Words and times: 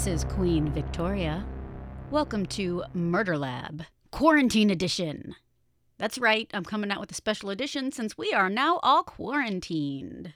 This 0.00 0.24
is 0.24 0.32
Queen 0.32 0.70
Victoria. 0.70 1.44
Welcome 2.10 2.46
to 2.46 2.84
Murder 2.94 3.36
Lab, 3.36 3.84
Quarantine 4.10 4.70
Edition. 4.70 5.34
That's 5.98 6.16
right, 6.16 6.48
I'm 6.54 6.64
coming 6.64 6.90
out 6.90 7.00
with 7.00 7.10
a 7.10 7.14
special 7.14 7.50
edition 7.50 7.92
since 7.92 8.16
we 8.16 8.32
are 8.32 8.48
now 8.48 8.80
all 8.82 9.02
quarantined. 9.02 10.32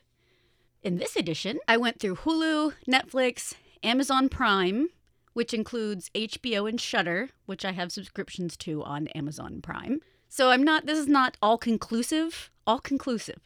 In 0.82 0.98
this 0.98 1.16
edition, 1.16 1.60
I 1.66 1.78
went 1.78 1.98
through 1.98 2.16
Hulu, 2.16 2.74
Netflix, 2.87 3.54
Amazon 3.82 4.28
Prime, 4.28 4.90
which 5.32 5.54
includes 5.54 6.10
HBO 6.15 6.68
and 6.68 6.78
Shudder, 6.78 7.30
which 7.46 7.65
I 7.65 7.73
have 7.73 7.90
subscriptions 7.90 8.59
to 8.59 8.82
on 8.82 9.09
Amazon 9.15 9.62
Prime. 9.62 10.01
So 10.28 10.51
I'm 10.51 10.62
not 10.62 10.84
this 10.84 10.98
is 10.98 11.09
not 11.09 11.38
all 11.40 11.56
conclusive, 11.56 12.51
all 12.66 12.80
conclusive. 12.80 13.40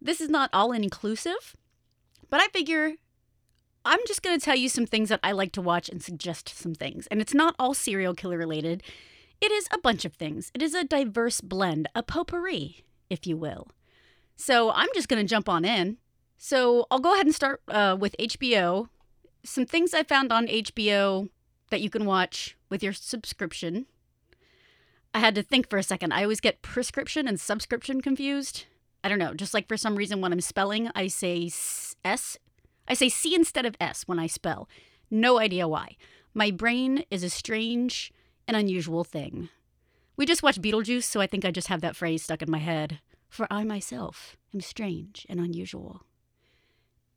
This 0.00 0.22
is 0.22 0.30
not 0.30 0.48
all 0.54 0.72
inclusive, 0.72 1.56
but 2.30 2.40
I 2.40 2.46
figure 2.46 2.94
I'm 3.84 4.00
just 4.06 4.22
going 4.22 4.38
to 4.38 4.44
tell 4.44 4.56
you 4.56 4.68
some 4.68 4.86
things 4.86 5.08
that 5.08 5.20
I 5.22 5.32
like 5.32 5.52
to 5.52 5.62
watch 5.62 5.88
and 5.88 6.02
suggest 6.02 6.48
some 6.48 6.74
things. 6.74 7.06
And 7.08 7.20
it's 7.20 7.34
not 7.34 7.54
all 7.58 7.74
serial 7.74 8.14
killer 8.14 8.38
related. 8.38 8.82
It 9.40 9.50
is 9.50 9.66
a 9.72 9.78
bunch 9.78 10.04
of 10.04 10.14
things. 10.14 10.50
It 10.54 10.62
is 10.62 10.74
a 10.74 10.84
diverse 10.84 11.40
blend, 11.40 11.88
a 11.94 12.02
potpourri, 12.02 12.84
if 13.10 13.26
you 13.26 13.36
will. 13.36 13.68
So 14.36 14.70
I'm 14.70 14.88
just 14.94 15.08
going 15.08 15.24
to 15.24 15.28
jump 15.28 15.48
on 15.48 15.64
in. 15.64 15.98
So 16.38 16.86
I'll 16.90 17.00
go 17.00 17.14
ahead 17.14 17.26
and 17.26 17.34
start 17.34 17.62
uh, 17.68 17.96
with 17.98 18.16
HBO. 18.18 18.88
Some 19.44 19.66
things 19.66 19.94
I 19.94 20.04
found 20.04 20.32
on 20.32 20.46
HBO 20.46 21.28
that 21.70 21.80
you 21.80 21.90
can 21.90 22.04
watch 22.04 22.56
with 22.68 22.82
your 22.82 22.92
subscription. 22.92 23.86
I 25.14 25.18
had 25.18 25.34
to 25.34 25.42
think 25.42 25.68
for 25.68 25.78
a 25.78 25.82
second. 25.82 26.12
I 26.12 26.22
always 26.22 26.40
get 26.40 26.62
prescription 26.62 27.26
and 27.26 27.38
subscription 27.38 28.00
confused. 28.00 28.64
I 29.04 29.08
don't 29.08 29.18
know. 29.18 29.34
Just 29.34 29.54
like 29.54 29.68
for 29.68 29.76
some 29.76 29.96
reason 29.96 30.20
when 30.20 30.32
I'm 30.32 30.40
spelling, 30.40 30.90
I 30.94 31.08
say 31.08 31.50
S 32.04 32.38
I 32.88 32.94
say 32.94 33.08
C 33.08 33.34
instead 33.34 33.66
of 33.66 33.76
S 33.80 34.02
when 34.06 34.18
I 34.18 34.26
spell. 34.26 34.68
No 35.10 35.38
idea 35.38 35.68
why. 35.68 35.96
My 36.34 36.50
brain 36.50 37.04
is 37.10 37.22
a 37.22 37.30
strange 37.30 38.12
and 38.48 38.56
unusual 38.56 39.04
thing. 39.04 39.48
We 40.16 40.26
just 40.26 40.42
watched 40.42 40.62
Beetlejuice, 40.62 41.04
so 41.04 41.20
I 41.20 41.26
think 41.26 41.44
I 41.44 41.50
just 41.50 41.68
have 41.68 41.80
that 41.80 41.96
phrase 41.96 42.22
stuck 42.22 42.42
in 42.42 42.50
my 42.50 42.58
head. 42.58 43.00
For 43.28 43.46
I 43.50 43.64
myself 43.64 44.36
am 44.52 44.60
strange 44.60 45.26
and 45.28 45.40
unusual. 45.40 46.02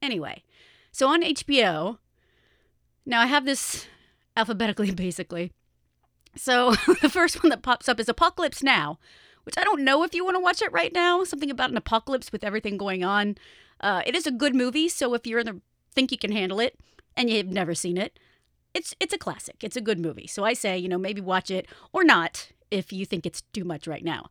Anyway, 0.01 0.43
so 0.91 1.07
on 1.07 1.23
HBO, 1.23 1.97
now 3.05 3.21
I 3.21 3.25
have 3.25 3.45
this 3.45 3.85
alphabetically 4.37 4.91
basically. 4.95 5.51
So 6.35 6.71
the 7.01 7.09
first 7.09 7.43
one 7.43 7.49
that 7.49 7.63
pops 7.63 7.89
up 7.89 7.99
is 7.99 8.09
Apocalypse 8.09 8.63
Now, 8.63 8.99
which 9.43 9.55
I 9.57 9.63
don't 9.63 9.83
know 9.83 10.03
if 10.03 10.13
you 10.13 10.23
want 10.23 10.35
to 10.35 10.41
watch 10.41 10.61
it 10.61 10.71
right 10.71 10.93
now. 10.93 11.23
Something 11.23 11.51
about 11.51 11.69
an 11.69 11.77
apocalypse 11.77 12.31
with 12.31 12.43
everything 12.43 12.77
going 12.77 13.03
on. 13.03 13.37
Uh, 13.79 14.01
it 14.05 14.15
is 14.15 14.25
a 14.25 14.31
good 14.31 14.55
movie, 14.55 14.89
so 14.89 15.13
if 15.13 15.27
you're 15.27 15.39
in 15.39 15.45
the 15.45 15.61
think 15.93 16.11
you 16.11 16.17
can 16.17 16.31
handle 16.31 16.59
it 16.59 16.77
and 17.15 17.29
you've 17.29 17.47
never 17.47 17.73
seen 17.73 17.97
it, 17.97 18.19
it's 18.73 18.93
it's 18.99 19.13
a 19.13 19.17
classic. 19.17 19.63
It's 19.63 19.77
a 19.77 19.81
good 19.81 19.99
movie. 19.99 20.27
So 20.27 20.43
I 20.43 20.53
say, 20.53 20.77
you 20.77 20.89
know, 20.89 20.97
maybe 20.97 21.21
watch 21.21 21.49
it 21.49 21.67
or 21.93 22.03
not 22.03 22.51
if 22.69 22.91
you 22.91 23.05
think 23.05 23.25
it's 23.25 23.41
too 23.53 23.63
much 23.63 23.87
right 23.87 24.03
now. 24.03 24.29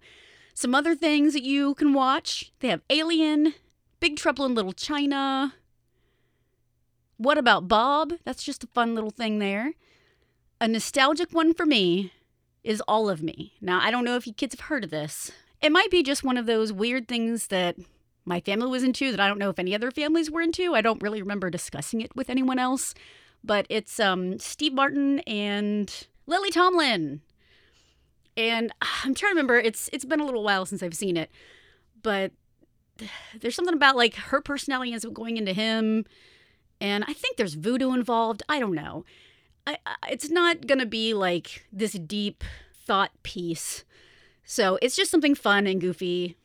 Some 0.55 0.75
other 0.75 0.95
things 0.95 1.33
that 1.33 1.43
you 1.43 1.75
can 1.75 1.95
watch. 1.95 2.53
They 2.61 2.69
have 2.69 2.83
Alien, 2.91 3.55
Big 3.99 4.17
Trouble 4.17 4.45
in 4.45 4.55
Little 4.55 4.73
China. 4.73 5.55
What 7.17 7.39
about 7.39 7.69
Bob? 7.69 8.13
That's 8.25 8.43
just 8.43 8.65
a 8.65 8.69
fun 8.69 8.95
little 8.95 9.11
thing 9.11 9.39
there. 9.39 9.73
A 10.61 10.69
nostalgic 10.69 11.33
one 11.33 11.55
for 11.55 11.67
me 11.67 12.13
is 12.63 12.81
All 12.83 13.09
of 13.09 13.23
Me. 13.23 13.55
Now, 13.61 13.81
I 13.81 13.91
don't 13.91 14.05
know 14.05 14.17
if 14.17 14.27
you 14.27 14.33
kids 14.33 14.55
have 14.55 14.67
heard 14.69 14.85
of 14.85 14.91
this. 14.91 15.33
It 15.61 15.73
might 15.73 15.91
be 15.91 16.03
just 16.03 16.25
one 16.25 16.37
of 16.37 16.47
those 16.47 16.73
weird 16.73 17.09
things 17.09 17.49
that 17.49 17.77
my 18.25 18.41
family 18.41 18.69
was 18.69 18.83
into 18.83 19.11
that 19.11 19.21
I 19.21 19.29
don't 19.29 19.39
know 19.39 19.51
if 19.51 19.59
any 19.59 19.75
other 19.75 19.91
families 19.91 20.31
were 20.31 20.41
into. 20.41 20.75
I 20.75 20.81
don't 20.81 21.03
really 21.03 21.21
remember 21.21 21.51
discussing 21.51 22.01
it 22.01 22.15
with 22.17 22.31
anyone 22.31 22.59
else. 22.59 22.95
But 23.43 23.67
it's 23.69 24.01
um, 24.01 24.39
Steve 24.39 24.73
Martin 24.73 25.21
and 25.21 26.07
Lily 26.27 26.51
Tomlin. 26.51 27.21
And 28.37 28.73
I'm 28.81 29.15
trying 29.15 29.31
to 29.31 29.35
remember, 29.35 29.59
it's 29.59 29.91
it's 29.93 30.05
been 30.05 30.21
a 30.21 30.25
little 30.25 30.43
while 30.43 30.65
since 30.65 30.83
I've 30.83 30.95
seen 30.95 31.17
it. 31.17 31.31
But 32.03 32.33
there's 33.41 33.55
something 33.55 33.75
about 33.75 33.97
like 33.97 34.15
her 34.15 34.41
personality 34.41 34.93
ends 34.93 35.05
up 35.05 35.13
going 35.13 35.37
into 35.37 35.53
him. 35.53 36.07
And 36.81 37.05
I 37.07 37.13
think 37.13 37.37
there's 37.37 37.55
voodoo 37.55 37.93
involved. 37.93 38.43
I 38.49 38.59
don't 38.59 38.75
know. 38.75 39.05
I, 39.67 39.79
it's 40.09 40.31
not 40.31 40.67
to 40.69 40.87
be 40.87 41.15
like 41.15 41.67
this 41.73 41.93
deep 41.93 42.45
thought 42.75 43.11
piece. 43.23 43.85
So 44.45 44.79
it's 44.83 44.97
just 44.97 45.11
something 45.11 45.35
fun 45.35 45.67
and 45.67 45.81
goofy 45.81 46.37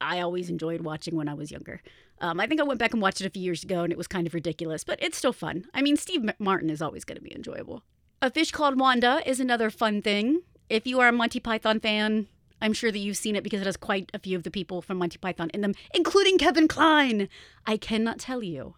I 0.00 0.20
always 0.20 0.50
enjoyed 0.50 0.82
watching 0.82 1.16
when 1.16 1.28
I 1.28 1.34
was 1.34 1.50
younger. 1.50 1.82
Um, 2.20 2.40
I 2.40 2.46
think 2.46 2.60
I 2.60 2.64
went 2.64 2.80
back 2.80 2.92
and 2.92 3.02
watched 3.02 3.20
it 3.20 3.26
a 3.26 3.30
few 3.30 3.42
years 3.42 3.64
ago 3.64 3.82
and 3.82 3.92
it 3.92 3.98
was 3.98 4.06
kind 4.06 4.26
of 4.26 4.34
ridiculous, 4.34 4.84
but 4.84 5.02
it's 5.02 5.18
still 5.18 5.32
fun. 5.32 5.66
I 5.74 5.82
mean, 5.82 5.96
Steve 5.96 6.30
Martin 6.38 6.70
is 6.70 6.82
always 6.82 7.04
going 7.04 7.16
to 7.16 7.22
be 7.22 7.34
enjoyable. 7.34 7.82
A 8.22 8.30
Fish 8.30 8.50
Called 8.50 8.78
Wanda 8.78 9.22
is 9.26 9.40
another 9.40 9.70
fun 9.70 10.00
thing. 10.00 10.42
If 10.68 10.86
you 10.86 11.00
are 11.00 11.08
a 11.08 11.12
Monty 11.12 11.40
Python 11.40 11.80
fan, 11.80 12.28
I'm 12.60 12.72
sure 12.72 12.90
that 12.90 12.98
you've 12.98 13.16
seen 13.16 13.36
it 13.36 13.44
because 13.44 13.60
it 13.60 13.66
has 13.66 13.76
quite 13.76 14.10
a 14.14 14.18
few 14.18 14.36
of 14.36 14.44
the 14.44 14.50
people 14.50 14.80
from 14.80 14.98
Monty 14.98 15.18
Python 15.18 15.50
in 15.52 15.60
them, 15.60 15.74
including 15.94 16.38
Kevin 16.38 16.68
Kline. 16.68 17.28
I 17.66 17.76
cannot 17.76 18.18
tell 18.18 18.42
you 18.42 18.76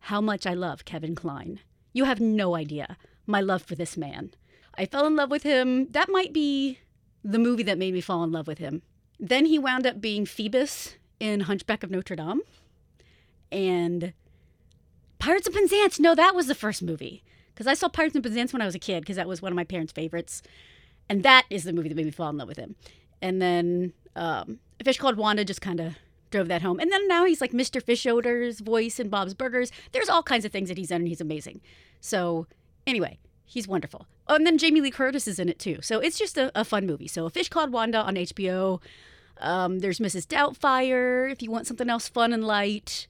how 0.00 0.20
much 0.20 0.46
I 0.46 0.54
love 0.54 0.84
Kevin 0.84 1.14
Kline. 1.14 1.60
You 1.92 2.04
have 2.04 2.20
no 2.20 2.54
idea 2.54 2.96
my 3.26 3.40
love 3.40 3.62
for 3.62 3.74
this 3.74 3.96
man. 3.96 4.32
I 4.74 4.86
fell 4.86 5.06
in 5.06 5.16
love 5.16 5.30
with 5.30 5.42
him. 5.42 5.90
That 5.90 6.08
might 6.08 6.32
be 6.32 6.78
the 7.24 7.38
movie 7.38 7.62
that 7.64 7.78
made 7.78 7.94
me 7.94 8.00
fall 8.00 8.24
in 8.24 8.32
love 8.32 8.46
with 8.46 8.58
him. 8.58 8.82
Then 9.18 9.46
he 9.46 9.58
wound 9.58 9.86
up 9.86 10.00
being 10.00 10.26
Phoebus 10.26 10.96
in 11.20 11.40
Hunchback 11.40 11.82
of 11.82 11.90
Notre 11.90 12.16
Dame. 12.16 12.42
And 13.50 14.12
Pirates 15.18 15.46
of 15.46 15.54
Penzance. 15.54 16.00
No, 16.00 16.14
that 16.14 16.34
was 16.34 16.46
the 16.46 16.54
first 16.54 16.82
movie. 16.82 17.22
Because 17.54 17.66
I 17.66 17.74
saw 17.74 17.88
Pirates 17.88 18.16
of 18.16 18.22
Penzance 18.22 18.52
when 18.52 18.62
I 18.62 18.66
was 18.66 18.74
a 18.74 18.80
kid, 18.80 19.00
because 19.00 19.16
that 19.16 19.28
was 19.28 19.42
one 19.42 19.52
of 19.52 19.56
my 19.56 19.64
parents' 19.64 19.92
favorites. 19.92 20.42
And 21.08 21.22
that 21.22 21.44
is 21.50 21.64
the 21.64 21.72
movie 21.72 21.88
that 21.88 21.94
made 21.94 22.06
me 22.06 22.10
fall 22.10 22.30
in 22.30 22.38
love 22.38 22.48
with 22.48 22.56
him. 22.56 22.74
And 23.20 23.40
then 23.40 23.92
um, 24.16 24.58
A 24.80 24.84
Fish 24.84 24.98
Called 24.98 25.16
Wanda 25.16 25.44
just 25.44 25.60
kind 25.60 25.78
of 25.78 25.96
drove 26.30 26.48
that 26.48 26.62
home. 26.62 26.80
And 26.80 26.90
then 26.90 27.06
now 27.06 27.24
he's 27.24 27.40
like 27.40 27.52
Mr. 27.52 27.80
Fischoeder's 27.80 28.60
voice 28.60 28.98
in 28.98 29.10
Bob's 29.10 29.34
Burgers. 29.34 29.70
There's 29.92 30.08
all 30.08 30.22
kinds 30.22 30.44
of 30.44 30.50
things 30.50 30.68
that 30.70 30.78
he's 30.78 30.88
done, 30.88 31.02
and 31.02 31.08
he's 31.08 31.20
amazing. 31.20 31.60
So, 32.00 32.46
anyway, 32.86 33.18
he's 33.52 33.68
wonderful. 33.68 34.06
Oh, 34.28 34.34
and 34.34 34.46
then 34.46 34.56
Jamie 34.56 34.80
Lee 34.80 34.90
Curtis 34.90 35.28
is 35.28 35.38
in 35.38 35.48
it 35.48 35.58
too. 35.58 35.78
So 35.82 36.00
it's 36.00 36.18
just 36.18 36.38
a, 36.38 36.50
a 36.58 36.64
fun 36.64 36.86
movie. 36.86 37.06
So 37.06 37.26
A 37.26 37.30
Fish 37.30 37.50
Called 37.50 37.70
Wanda 37.70 37.98
on 37.98 38.14
HBO. 38.14 38.80
Um, 39.40 39.80
there's 39.80 39.98
Mrs. 39.98 40.26
Doubtfire 40.26 41.30
if 41.30 41.42
you 41.42 41.50
want 41.50 41.66
something 41.66 41.90
else 41.90 42.08
fun 42.08 42.32
and 42.32 42.44
light. 42.44 43.06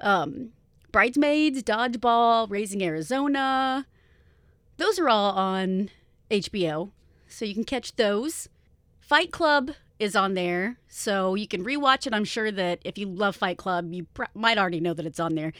Um, 0.00 0.50
Bridesmaids, 0.92 1.62
Dodgeball, 1.62 2.50
Raising 2.50 2.82
Arizona. 2.82 3.86
Those 4.76 4.98
are 4.98 5.08
all 5.08 5.32
on 5.32 5.90
HBO, 6.30 6.90
so 7.26 7.44
you 7.44 7.54
can 7.54 7.64
catch 7.64 7.96
those. 7.96 8.48
Fight 9.00 9.32
Club 9.32 9.72
is 9.98 10.14
on 10.14 10.34
there, 10.34 10.78
so 10.86 11.34
you 11.34 11.48
can 11.48 11.64
rewatch 11.64 12.06
it. 12.06 12.14
I'm 12.14 12.24
sure 12.24 12.52
that 12.52 12.80
if 12.84 12.96
you 12.96 13.06
love 13.06 13.36
Fight 13.36 13.58
Club, 13.58 13.92
you 13.92 14.04
pr- 14.14 14.24
might 14.34 14.58
already 14.58 14.80
know 14.80 14.94
that 14.94 15.06
it's 15.06 15.18
on 15.18 15.34
there, 15.34 15.52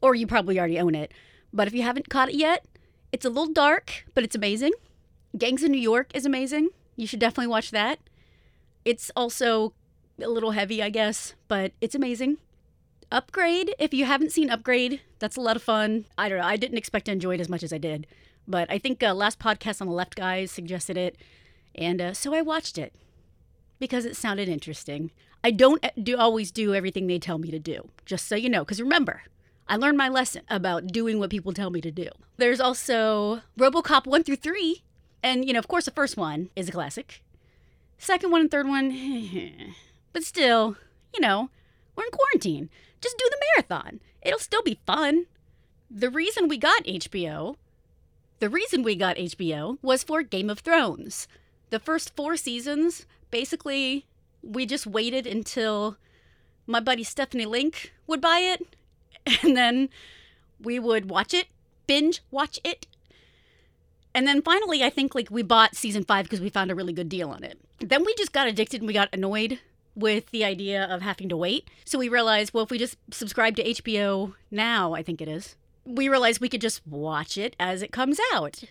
or 0.00 0.14
you 0.14 0.26
probably 0.26 0.58
already 0.58 0.78
own 0.78 0.94
it. 0.94 1.12
But 1.52 1.66
if 1.68 1.74
you 1.74 1.82
haven't 1.82 2.08
caught 2.08 2.28
it 2.28 2.34
yet, 2.34 2.64
it's 3.12 3.24
a 3.24 3.28
little 3.28 3.52
dark, 3.52 4.04
but 4.14 4.24
it's 4.24 4.36
amazing. 4.36 4.72
Gangs 5.36 5.62
of 5.62 5.70
New 5.70 5.80
York 5.80 6.10
is 6.14 6.26
amazing. 6.26 6.70
You 6.96 7.06
should 7.06 7.20
definitely 7.20 7.48
watch 7.48 7.70
that. 7.70 7.98
It's 8.84 9.10
also 9.14 9.72
a 10.22 10.28
little 10.28 10.52
heavy, 10.52 10.82
I 10.82 10.90
guess, 10.90 11.34
but 11.48 11.72
it's 11.80 11.94
amazing. 11.94 12.38
Upgrade, 13.12 13.74
if 13.78 13.92
you 13.92 14.04
haven't 14.04 14.32
seen 14.32 14.50
Upgrade, 14.50 15.00
that's 15.18 15.36
a 15.36 15.40
lot 15.40 15.56
of 15.56 15.62
fun. 15.62 16.04
I 16.16 16.28
don't 16.28 16.38
know, 16.38 16.44
I 16.44 16.56
didn't 16.56 16.78
expect 16.78 17.06
to 17.06 17.12
enjoy 17.12 17.34
it 17.34 17.40
as 17.40 17.48
much 17.48 17.62
as 17.62 17.72
I 17.72 17.78
did, 17.78 18.06
but 18.46 18.70
I 18.70 18.78
think 18.78 19.02
uh, 19.02 19.14
last 19.14 19.38
podcast 19.38 19.80
on 19.80 19.88
the 19.88 19.92
left 19.92 20.14
guys 20.14 20.52
suggested 20.52 20.96
it, 20.96 21.16
and 21.74 22.00
uh, 22.00 22.14
so 22.14 22.34
I 22.34 22.42
watched 22.42 22.78
it 22.78 22.94
because 23.80 24.04
it 24.04 24.16
sounded 24.16 24.48
interesting. 24.48 25.10
I 25.42 25.50
don't 25.50 25.84
uh, 25.84 25.90
do 26.00 26.16
always 26.16 26.52
do 26.52 26.74
everything 26.74 27.06
they 27.06 27.18
tell 27.18 27.38
me 27.38 27.50
to 27.50 27.58
do, 27.58 27.88
just 28.04 28.28
so 28.28 28.36
you 28.36 28.48
know, 28.48 28.60
because 28.64 28.80
remember, 28.80 29.22
I 29.70 29.76
learned 29.76 29.96
my 29.96 30.08
lesson 30.08 30.42
about 30.48 30.88
doing 30.88 31.20
what 31.20 31.30
people 31.30 31.52
tell 31.52 31.70
me 31.70 31.80
to 31.80 31.92
do. 31.92 32.08
There's 32.38 32.60
also 32.60 33.42
RoboCop 33.56 34.04
1 34.04 34.24
through 34.24 34.36
3, 34.36 34.82
and 35.22 35.44
you 35.44 35.52
know, 35.52 35.60
of 35.60 35.68
course, 35.68 35.84
the 35.84 35.92
first 35.92 36.16
one 36.16 36.50
is 36.56 36.68
a 36.68 36.72
classic. 36.72 37.22
Second 37.96 38.32
one 38.32 38.40
and 38.40 38.50
third 38.50 38.66
one, 38.66 38.90
but 40.12 40.24
still, 40.24 40.76
you 41.14 41.20
know, 41.20 41.50
we're 41.94 42.02
in 42.02 42.10
quarantine. 42.10 42.68
Just 43.00 43.16
do 43.16 43.28
the 43.30 43.40
marathon. 43.54 44.00
It'll 44.22 44.40
still 44.40 44.62
be 44.62 44.80
fun. 44.86 45.26
The 45.88 46.10
reason 46.10 46.48
we 46.48 46.58
got 46.58 46.82
HBO, 46.82 47.54
the 48.40 48.48
reason 48.48 48.82
we 48.82 48.96
got 48.96 49.18
HBO 49.18 49.78
was 49.82 50.02
for 50.02 50.24
Game 50.24 50.50
of 50.50 50.58
Thrones. 50.58 51.28
The 51.70 51.78
first 51.78 52.16
four 52.16 52.36
seasons, 52.36 53.06
basically, 53.30 54.06
we 54.42 54.66
just 54.66 54.84
waited 54.84 55.28
until 55.28 55.96
my 56.66 56.80
buddy 56.80 57.04
Stephanie 57.04 57.46
Link 57.46 57.92
would 58.08 58.20
buy 58.20 58.40
it, 58.40 58.66
and 59.42 59.56
then 59.56 59.88
we 60.60 60.78
would 60.78 61.10
watch 61.10 61.34
it, 61.34 61.48
binge 61.86 62.20
watch 62.30 62.58
it. 62.64 62.86
And 64.14 64.26
then 64.26 64.42
finally, 64.42 64.82
I 64.82 64.90
think 64.90 65.14
like 65.14 65.30
we 65.30 65.42
bought 65.42 65.76
season 65.76 66.04
five 66.04 66.24
because 66.24 66.40
we 66.40 66.48
found 66.50 66.70
a 66.70 66.74
really 66.74 66.92
good 66.92 67.08
deal 67.08 67.30
on 67.30 67.44
it. 67.44 67.58
Then 67.78 68.04
we 68.04 68.14
just 68.16 68.32
got 68.32 68.48
addicted 68.48 68.80
and 68.80 68.88
we 68.88 68.94
got 68.94 69.08
annoyed 69.12 69.60
with 69.94 70.30
the 70.30 70.44
idea 70.44 70.84
of 70.84 71.02
having 71.02 71.28
to 71.28 71.36
wait. 71.36 71.68
So 71.84 71.98
we 71.98 72.08
realized, 72.08 72.52
well, 72.52 72.64
if 72.64 72.70
we 72.70 72.78
just 72.78 72.96
subscribe 73.10 73.56
to 73.56 73.64
HBO 73.64 74.34
now, 74.50 74.94
I 74.94 75.02
think 75.02 75.20
it 75.20 75.28
is. 75.28 75.56
we 75.84 76.08
realized 76.08 76.40
we 76.40 76.48
could 76.48 76.60
just 76.60 76.86
watch 76.86 77.36
it 77.38 77.56
as 77.58 77.82
it 77.82 77.90
comes 77.92 78.18
out. 78.32 78.62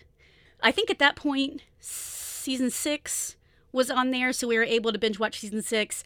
I 0.62 0.72
think 0.72 0.90
at 0.90 0.98
that 0.98 1.16
point, 1.16 1.62
season 1.80 2.70
six 2.70 3.36
was 3.72 3.90
on 3.90 4.10
there, 4.10 4.32
so 4.32 4.46
we 4.48 4.56
were 4.56 4.64
able 4.64 4.92
to 4.92 4.98
binge 4.98 5.18
watch 5.18 5.40
season 5.40 5.62
six. 5.62 6.04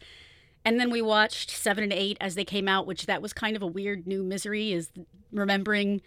And 0.65 0.79
then 0.79 0.89
we 0.89 1.01
watched 1.01 1.51
seven 1.51 1.83
and 1.83 1.93
eight 1.93 2.17
as 2.19 2.33
they 2.35 2.43
came 2.43 2.67
out, 2.67 2.87
which 2.87 3.05
that 3.05 3.21
was 3.21 3.31
kind 3.31 3.55
of 3.55 3.61
a 3.61 3.67
weird 3.67 4.07
new 4.07 4.23
misery, 4.23 4.73
is 4.73 4.89
remembering 5.31 6.01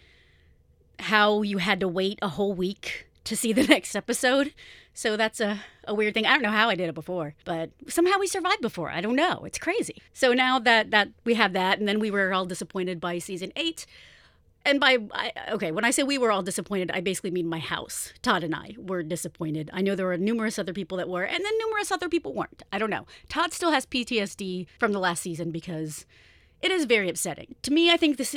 how 0.99 1.41
you 1.41 1.59
had 1.59 1.79
to 1.79 1.87
wait 1.87 2.19
a 2.21 2.27
whole 2.27 2.53
week 2.53 3.07
to 3.23 3.37
see 3.37 3.53
the 3.53 3.63
next 3.67 3.95
episode. 3.95 4.53
So 4.93 5.15
that's 5.15 5.39
a, 5.39 5.61
a 5.85 5.93
weird 5.93 6.13
thing. 6.13 6.25
I 6.25 6.33
don't 6.33 6.41
know 6.41 6.51
how 6.51 6.69
I 6.69 6.75
did 6.75 6.89
it 6.89 6.95
before, 6.95 7.35
but 7.45 7.69
somehow 7.87 8.19
we 8.19 8.27
survived 8.27 8.61
before. 8.61 8.89
I 8.89 8.99
don't 8.99 9.15
know. 9.15 9.43
It's 9.45 9.57
crazy. 9.57 10.01
So 10.11 10.33
now 10.33 10.59
that 10.59 10.91
that 10.91 11.09
we 11.23 11.35
have 11.35 11.53
that, 11.53 11.79
and 11.79 11.87
then 11.87 11.99
we 11.99 12.11
were 12.11 12.33
all 12.33 12.45
disappointed 12.45 12.99
by 12.99 13.17
season 13.19 13.53
eight. 13.55 13.85
And 14.65 14.79
by 14.79 14.97
I, 15.13 15.31
okay, 15.51 15.71
when 15.71 15.85
I 15.85 15.91
say 15.91 16.03
we 16.03 16.17
were 16.17 16.31
all 16.31 16.43
disappointed, 16.43 16.91
I 16.91 17.01
basically 17.01 17.31
mean 17.31 17.47
my 17.47 17.59
house. 17.59 18.13
Todd 18.21 18.43
and 18.43 18.53
I 18.53 18.75
were 18.77 19.03
disappointed. 19.03 19.69
I 19.73 19.81
know 19.81 19.95
there 19.95 20.05
were 20.05 20.17
numerous 20.17 20.59
other 20.59 20.73
people 20.73 20.97
that 20.97 21.09
were, 21.09 21.23
and 21.23 21.43
then 21.43 21.57
numerous 21.57 21.91
other 21.91 22.09
people 22.09 22.33
weren't. 22.33 22.63
I 22.71 22.77
don't 22.77 22.89
know. 22.89 23.07
Todd 23.29 23.53
still 23.53 23.71
has 23.71 23.85
PTSD 23.85 24.67
from 24.79 24.91
the 24.91 24.99
last 24.99 25.21
season 25.21 25.51
because 25.51 26.05
it 26.61 26.71
is 26.71 26.85
very 26.85 27.09
upsetting. 27.09 27.55
To 27.63 27.71
me, 27.71 27.91
I 27.91 27.97
think 27.97 28.17
this 28.17 28.35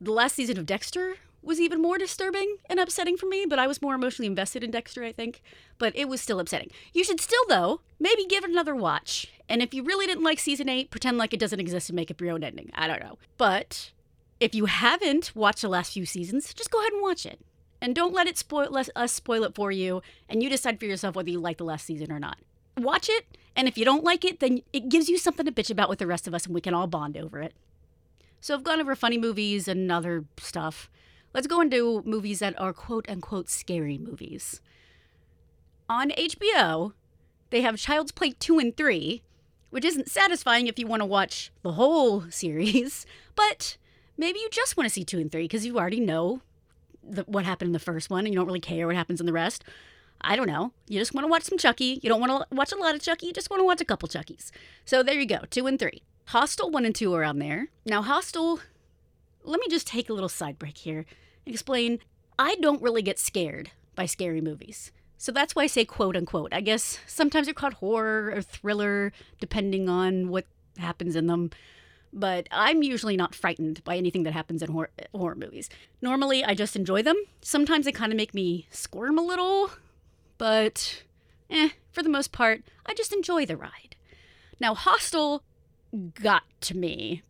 the 0.00 0.12
last 0.12 0.34
season 0.34 0.58
of 0.58 0.66
Dexter 0.66 1.16
was 1.42 1.60
even 1.60 1.80
more 1.80 1.98
disturbing 1.98 2.56
and 2.68 2.80
upsetting 2.80 3.16
for 3.16 3.26
me, 3.26 3.46
but 3.48 3.58
I 3.58 3.66
was 3.66 3.80
more 3.80 3.94
emotionally 3.94 4.26
invested 4.26 4.64
in 4.64 4.70
Dexter, 4.70 5.04
I 5.04 5.12
think. 5.12 5.40
But 5.78 5.94
it 5.96 6.08
was 6.08 6.20
still 6.20 6.40
upsetting. 6.40 6.70
You 6.92 7.04
should 7.04 7.20
still, 7.20 7.44
though, 7.48 7.80
maybe 8.00 8.24
give 8.26 8.44
it 8.44 8.50
another 8.50 8.74
watch. 8.74 9.28
And 9.48 9.62
if 9.62 9.72
you 9.72 9.82
really 9.82 10.06
didn't 10.06 10.24
like 10.24 10.40
season 10.40 10.68
8, 10.68 10.90
pretend 10.90 11.16
like 11.16 11.32
it 11.32 11.40
doesn't 11.40 11.60
exist 11.60 11.88
and 11.88 11.96
make 11.96 12.10
up 12.10 12.20
your 12.20 12.32
own 12.32 12.42
ending. 12.42 12.70
I 12.74 12.86
don't 12.86 13.00
know. 13.00 13.18
But 13.36 13.92
if 14.40 14.54
you 14.54 14.66
haven't 14.66 15.32
watched 15.34 15.62
the 15.62 15.68
last 15.68 15.92
few 15.92 16.06
seasons, 16.06 16.54
just 16.54 16.70
go 16.70 16.80
ahead 16.80 16.92
and 16.92 17.02
watch 17.02 17.26
it. 17.26 17.40
And 17.80 17.94
don't 17.94 18.14
let 18.14 18.26
it 18.26 18.36
spoil 18.36 18.68
let 18.70 18.88
us 18.96 19.12
spoil 19.12 19.44
it 19.44 19.54
for 19.54 19.70
you, 19.70 20.02
and 20.28 20.42
you 20.42 20.50
decide 20.50 20.78
for 20.80 20.86
yourself 20.86 21.14
whether 21.14 21.30
you 21.30 21.38
like 21.38 21.58
the 21.58 21.64
last 21.64 21.86
season 21.86 22.10
or 22.10 22.18
not. 22.18 22.38
Watch 22.76 23.08
it, 23.08 23.36
and 23.54 23.68
if 23.68 23.78
you 23.78 23.84
don't 23.84 24.04
like 24.04 24.24
it, 24.24 24.40
then 24.40 24.62
it 24.72 24.88
gives 24.88 25.08
you 25.08 25.18
something 25.18 25.46
to 25.46 25.52
bitch 25.52 25.70
about 25.70 25.88
with 25.88 25.98
the 25.98 26.06
rest 26.06 26.26
of 26.26 26.34
us, 26.34 26.46
and 26.46 26.54
we 26.54 26.60
can 26.60 26.74
all 26.74 26.86
bond 26.86 27.16
over 27.16 27.40
it. 27.40 27.54
So 28.40 28.54
I've 28.54 28.64
gone 28.64 28.80
over 28.80 28.94
funny 28.94 29.18
movies 29.18 29.68
and 29.68 29.90
other 29.90 30.24
stuff. 30.38 30.90
Let's 31.34 31.46
go 31.46 31.60
into 31.60 32.02
movies 32.04 32.38
that 32.38 32.58
are 32.60 32.72
quote 32.72 33.08
unquote 33.08 33.48
scary 33.48 33.98
movies. 33.98 34.60
On 35.88 36.10
HBO, 36.10 36.92
they 37.50 37.62
have 37.62 37.76
Child's 37.76 38.12
Play 38.12 38.32
2 38.32 38.58
and 38.58 38.76
3, 38.76 39.22
which 39.70 39.84
isn't 39.84 40.08
satisfying 40.08 40.66
if 40.66 40.78
you 40.78 40.86
want 40.86 41.00
to 41.00 41.06
watch 41.06 41.50
the 41.62 41.72
whole 41.72 42.22
series, 42.30 43.06
but 43.34 43.76
maybe 44.18 44.38
you 44.40 44.48
just 44.50 44.76
want 44.76 44.86
to 44.86 44.92
see 44.92 45.04
2 45.04 45.18
and 45.18 45.32
3 45.32 45.44
because 45.44 45.64
you 45.64 45.78
already 45.78 46.00
know 46.00 46.42
the, 47.02 47.22
what 47.22 47.44
happened 47.44 47.68
in 47.68 47.72
the 47.72 47.78
first 47.78 48.10
one 48.10 48.26
and 48.26 48.28
you 48.28 48.38
don't 48.38 48.46
really 48.46 48.60
care 48.60 48.86
what 48.86 48.96
happens 48.96 49.20
in 49.20 49.26
the 49.26 49.32
rest. 49.32 49.64
I 50.20 50.36
don't 50.36 50.48
know. 50.48 50.72
You 50.88 50.98
just 50.98 51.14
want 51.14 51.24
to 51.24 51.28
watch 51.28 51.44
some 51.44 51.58
Chucky. 51.58 52.00
You 52.02 52.08
don't 52.08 52.20
want 52.20 52.32
to 52.50 52.54
watch 52.54 52.72
a 52.72 52.76
lot 52.76 52.94
of 52.94 53.00
Chucky. 53.00 53.26
You 53.26 53.32
just 53.32 53.48
want 53.48 53.60
to 53.60 53.64
watch 53.64 53.80
a 53.80 53.84
couple 53.84 54.08
Chuckies. 54.08 54.50
So 54.84 55.02
there 55.02 55.18
you 55.18 55.26
go, 55.26 55.40
2 55.50 55.66
and 55.66 55.78
3. 55.78 56.02
Hostel 56.26 56.70
1 56.70 56.84
and 56.84 56.94
2 56.94 57.14
are 57.14 57.24
on 57.24 57.38
there. 57.38 57.68
Now, 57.86 58.02
Hostel 58.02 58.60
let 59.44 59.60
me 59.60 59.66
just 59.70 59.86
take 59.86 60.10
a 60.10 60.12
little 60.12 60.28
side 60.28 60.58
break 60.58 60.78
here 60.78 61.06
and 61.46 61.54
explain 61.54 62.00
I 62.38 62.56
don't 62.56 62.82
really 62.82 63.02
get 63.02 63.18
scared 63.18 63.70
by 63.94 64.06
scary 64.06 64.40
movies. 64.40 64.92
So 65.16 65.32
that's 65.32 65.56
why 65.56 65.64
I 65.64 65.66
say 65.66 65.84
quote 65.84 66.16
unquote. 66.16 66.52
I 66.52 66.60
guess 66.60 67.00
sometimes 67.06 67.46
they're 67.46 67.54
called 67.54 67.74
horror 67.74 68.32
or 68.34 68.42
thriller, 68.42 69.12
depending 69.40 69.88
on 69.88 70.28
what 70.28 70.44
happens 70.76 71.16
in 71.16 71.26
them. 71.26 71.50
But 72.12 72.48
I'm 72.50 72.82
usually 72.82 73.16
not 73.16 73.34
frightened 73.34 73.84
by 73.84 73.96
anything 73.96 74.22
that 74.22 74.32
happens 74.32 74.62
in 74.62 74.72
horror, 74.72 74.90
horror 75.14 75.34
movies. 75.34 75.68
Normally, 76.00 76.44
I 76.44 76.54
just 76.54 76.76
enjoy 76.76 77.02
them. 77.02 77.16
Sometimes 77.42 77.84
they 77.84 77.92
kind 77.92 78.12
of 78.12 78.16
make 78.16 78.34
me 78.34 78.66
squirm 78.70 79.18
a 79.18 79.22
little, 79.22 79.70
but 80.38 81.02
eh, 81.50 81.70
for 81.92 82.02
the 82.02 82.08
most 82.08 82.32
part, 82.32 82.62
I 82.86 82.94
just 82.94 83.12
enjoy 83.12 83.44
the 83.44 83.56
ride. 83.56 83.96
Now, 84.60 84.74
Hostel 84.74 85.42
got 86.20 86.44
to 86.62 86.76
me 86.76 87.22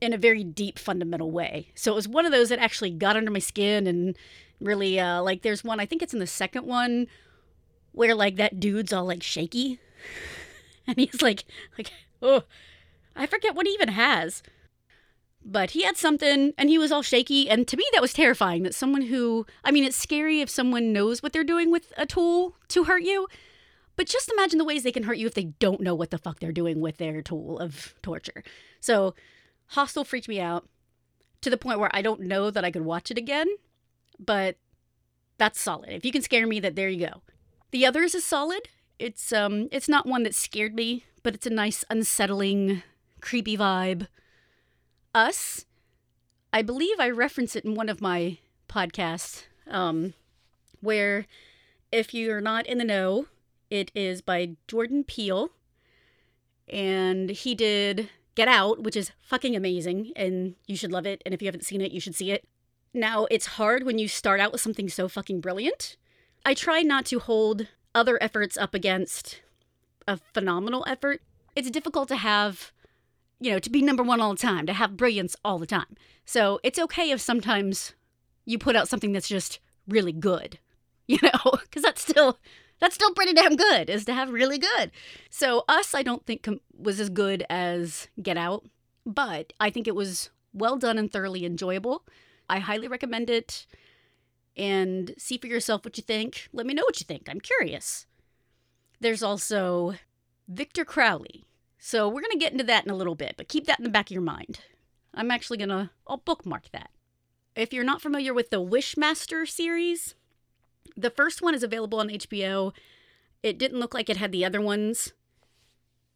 in 0.00 0.12
a 0.12 0.18
very 0.18 0.44
deep 0.44 0.78
fundamental 0.78 1.30
way. 1.30 1.68
So 1.74 1.92
it 1.92 1.96
was 1.96 2.08
one 2.08 2.26
of 2.26 2.32
those 2.32 2.48
that 2.50 2.58
actually 2.58 2.90
got 2.90 3.16
under 3.16 3.30
my 3.30 3.38
skin 3.38 3.86
and 3.86 4.16
really 4.60 4.98
uh 4.98 5.22
like 5.22 5.42
there's 5.42 5.62
one 5.62 5.78
I 5.80 5.86
think 5.86 6.02
it's 6.02 6.12
in 6.12 6.18
the 6.18 6.26
second 6.26 6.66
one 6.66 7.06
where 7.92 8.14
like 8.14 8.36
that 8.36 8.58
dude's 8.58 8.92
all 8.92 9.04
like 9.04 9.22
shaky 9.22 9.78
and 10.86 10.96
he's 10.96 11.22
like 11.22 11.44
like 11.76 11.92
oh 12.20 12.42
I 13.18 13.26
forget 13.26 13.54
what 13.54 13.66
he 13.66 13.72
even 13.72 13.88
has. 13.88 14.42
But 15.44 15.70
he 15.70 15.82
had 15.82 15.96
something 15.96 16.52
and 16.56 16.68
he 16.68 16.78
was 16.78 16.92
all 16.92 17.02
shaky 17.02 17.48
and 17.48 17.66
to 17.68 17.76
me 17.76 17.84
that 17.92 18.02
was 18.02 18.12
terrifying 18.12 18.62
that 18.62 18.74
someone 18.74 19.02
who 19.02 19.46
I 19.64 19.70
mean 19.70 19.84
it's 19.84 19.96
scary 19.96 20.40
if 20.40 20.50
someone 20.50 20.92
knows 20.92 21.22
what 21.22 21.32
they're 21.32 21.44
doing 21.44 21.70
with 21.70 21.92
a 21.96 22.06
tool 22.06 22.56
to 22.68 22.84
hurt 22.84 23.02
you. 23.02 23.28
But 23.96 24.06
just 24.06 24.30
imagine 24.30 24.58
the 24.58 24.64
ways 24.64 24.82
they 24.84 24.92
can 24.92 25.02
hurt 25.02 25.18
you 25.18 25.26
if 25.26 25.34
they 25.34 25.44
don't 25.58 25.80
know 25.80 25.94
what 25.94 26.10
the 26.10 26.18
fuck 26.18 26.38
they're 26.38 26.52
doing 26.52 26.80
with 26.80 26.98
their 26.98 27.20
tool 27.20 27.58
of 27.58 27.94
torture. 28.02 28.44
So 28.80 29.14
Hostel 29.68 30.04
freaked 30.04 30.28
me 30.28 30.40
out 30.40 30.68
to 31.40 31.50
the 31.50 31.56
point 31.56 31.78
where 31.78 31.90
I 31.92 32.02
don't 32.02 32.20
know 32.20 32.50
that 32.50 32.64
I 32.64 32.70
could 32.70 32.84
watch 32.84 33.10
it 33.10 33.18
again, 33.18 33.48
but 34.18 34.56
that's 35.36 35.60
solid. 35.60 35.90
If 35.90 36.04
you 36.04 36.12
can 36.12 36.22
scare 36.22 36.46
me, 36.46 36.60
that 36.60 36.76
there 36.76 36.88
you 36.88 37.06
go. 37.06 37.22
The 37.70 37.86
others 37.86 38.14
is 38.14 38.24
solid. 38.24 38.68
It's 38.98 39.32
um 39.32 39.68
it's 39.70 39.88
not 39.88 40.06
one 40.06 40.24
that 40.24 40.34
scared 40.34 40.74
me, 40.74 41.04
but 41.22 41.34
it's 41.34 41.46
a 41.46 41.50
nice 41.50 41.84
unsettling, 41.88 42.82
creepy 43.20 43.56
vibe. 43.56 44.06
Us, 45.14 45.66
I 46.52 46.62
believe 46.62 46.98
I 46.98 47.10
reference 47.10 47.56
it 47.56 47.64
in 47.64 47.74
one 47.74 47.88
of 47.88 48.00
my 48.00 48.38
podcasts, 48.68 49.44
um, 49.66 50.14
where 50.80 51.26
if 51.90 52.12
you're 52.14 52.40
not 52.40 52.66
in 52.66 52.78
the 52.78 52.84
know, 52.84 53.26
it 53.70 53.90
is 53.94 54.20
by 54.20 54.56
Jordan 54.66 55.04
Peele. 55.04 55.50
And 56.68 57.30
he 57.30 57.54
did 57.54 58.10
Get 58.34 58.48
Out, 58.48 58.82
which 58.82 58.96
is 58.96 59.12
fucking 59.20 59.56
amazing 59.56 60.12
and 60.14 60.54
you 60.66 60.76
should 60.76 60.92
love 60.92 61.06
it. 61.06 61.22
And 61.24 61.34
if 61.34 61.42
you 61.42 61.46
haven't 61.46 61.64
seen 61.64 61.80
it, 61.80 61.92
you 61.92 62.00
should 62.00 62.14
see 62.14 62.30
it. 62.30 62.46
Now, 62.94 63.26
it's 63.30 63.46
hard 63.46 63.84
when 63.84 63.98
you 63.98 64.08
start 64.08 64.40
out 64.40 64.52
with 64.52 64.60
something 64.60 64.88
so 64.88 65.08
fucking 65.08 65.40
brilliant. 65.40 65.96
I 66.44 66.54
try 66.54 66.82
not 66.82 67.04
to 67.06 67.18
hold 67.18 67.66
other 67.94 68.22
efforts 68.22 68.56
up 68.56 68.74
against 68.74 69.42
a 70.06 70.16
phenomenal 70.16 70.84
effort. 70.86 71.20
It's 71.56 71.70
difficult 71.70 72.08
to 72.08 72.16
have, 72.16 72.72
you 73.40 73.50
know, 73.50 73.58
to 73.58 73.70
be 73.70 73.82
number 73.82 74.02
one 74.02 74.20
all 74.20 74.32
the 74.32 74.38
time, 74.38 74.66
to 74.66 74.72
have 74.72 74.96
brilliance 74.96 75.36
all 75.44 75.58
the 75.58 75.66
time. 75.66 75.96
So 76.24 76.60
it's 76.62 76.78
okay 76.78 77.10
if 77.10 77.20
sometimes 77.20 77.94
you 78.44 78.58
put 78.58 78.76
out 78.76 78.88
something 78.88 79.12
that's 79.12 79.28
just 79.28 79.60
really 79.86 80.12
good, 80.12 80.58
you 81.06 81.18
know, 81.22 81.52
because 81.62 81.82
that's 81.82 82.02
still 82.02 82.38
that's 82.80 82.94
still 82.94 83.12
pretty 83.12 83.32
damn 83.32 83.56
good 83.56 83.90
is 83.90 84.04
to 84.04 84.14
have 84.14 84.30
really 84.30 84.58
good. 84.58 84.90
So 85.30 85.64
us 85.68 85.94
i 85.94 86.02
don't 86.02 86.24
think 86.26 86.42
com- 86.42 86.60
was 86.76 87.00
as 87.00 87.08
good 87.08 87.44
as 87.50 88.08
get 88.22 88.36
out 88.36 88.64
but 89.04 89.52
i 89.58 89.70
think 89.70 89.88
it 89.88 89.94
was 89.94 90.30
well 90.52 90.76
done 90.76 90.98
and 90.98 91.10
thoroughly 91.10 91.44
enjoyable. 91.44 92.04
I 92.48 92.58
highly 92.58 92.88
recommend 92.88 93.30
it 93.30 93.66
and 94.56 95.14
see 95.18 95.38
for 95.38 95.46
yourself 95.46 95.84
what 95.84 95.96
you 95.96 96.02
think. 96.02 96.48
Let 96.52 96.66
me 96.66 96.74
know 96.74 96.84
what 96.84 97.00
you 97.00 97.04
think. 97.04 97.28
I'm 97.28 97.40
curious. 97.40 98.06
There's 99.00 99.22
also 99.22 99.94
victor 100.48 100.84
crowley 100.84 101.44
so 101.78 102.08
we're 102.08 102.20
going 102.20 102.32
to 102.32 102.38
get 102.38 102.52
into 102.52 102.64
that 102.64 102.84
in 102.84 102.90
a 102.90 102.96
little 102.96 103.14
bit 103.14 103.34
but 103.36 103.48
keep 103.48 103.66
that 103.66 103.78
in 103.78 103.84
the 103.84 103.90
back 103.90 104.08
of 104.08 104.12
your 104.12 104.22
mind 104.22 104.60
i'm 105.14 105.30
actually 105.30 105.58
going 105.58 105.68
to 105.68 105.90
i'll 106.06 106.18
bookmark 106.18 106.70
that 106.72 106.90
if 107.54 107.72
you're 107.72 107.84
not 107.84 108.02
familiar 108.02 108.32
with 108.32 108.50
the 108.50 108.62
wishmaster 108.62 109.48
series 109.48 110.14
the 110.98 111.10
first 111.10 111.40
one 111.40 111.54
is 111.54 111.62
available 111.62 112.00
on 112.00 112.08
HBO. 112.08 112.72
It 113.42 113.58
didn't 113.58 113.78
look 113.78 113.94
like 113.94 114.10
it 114.10 114.16
had 114.16 114.32
the 114.32 114.44
other 114.44 114.60
ones. 114.60 115.12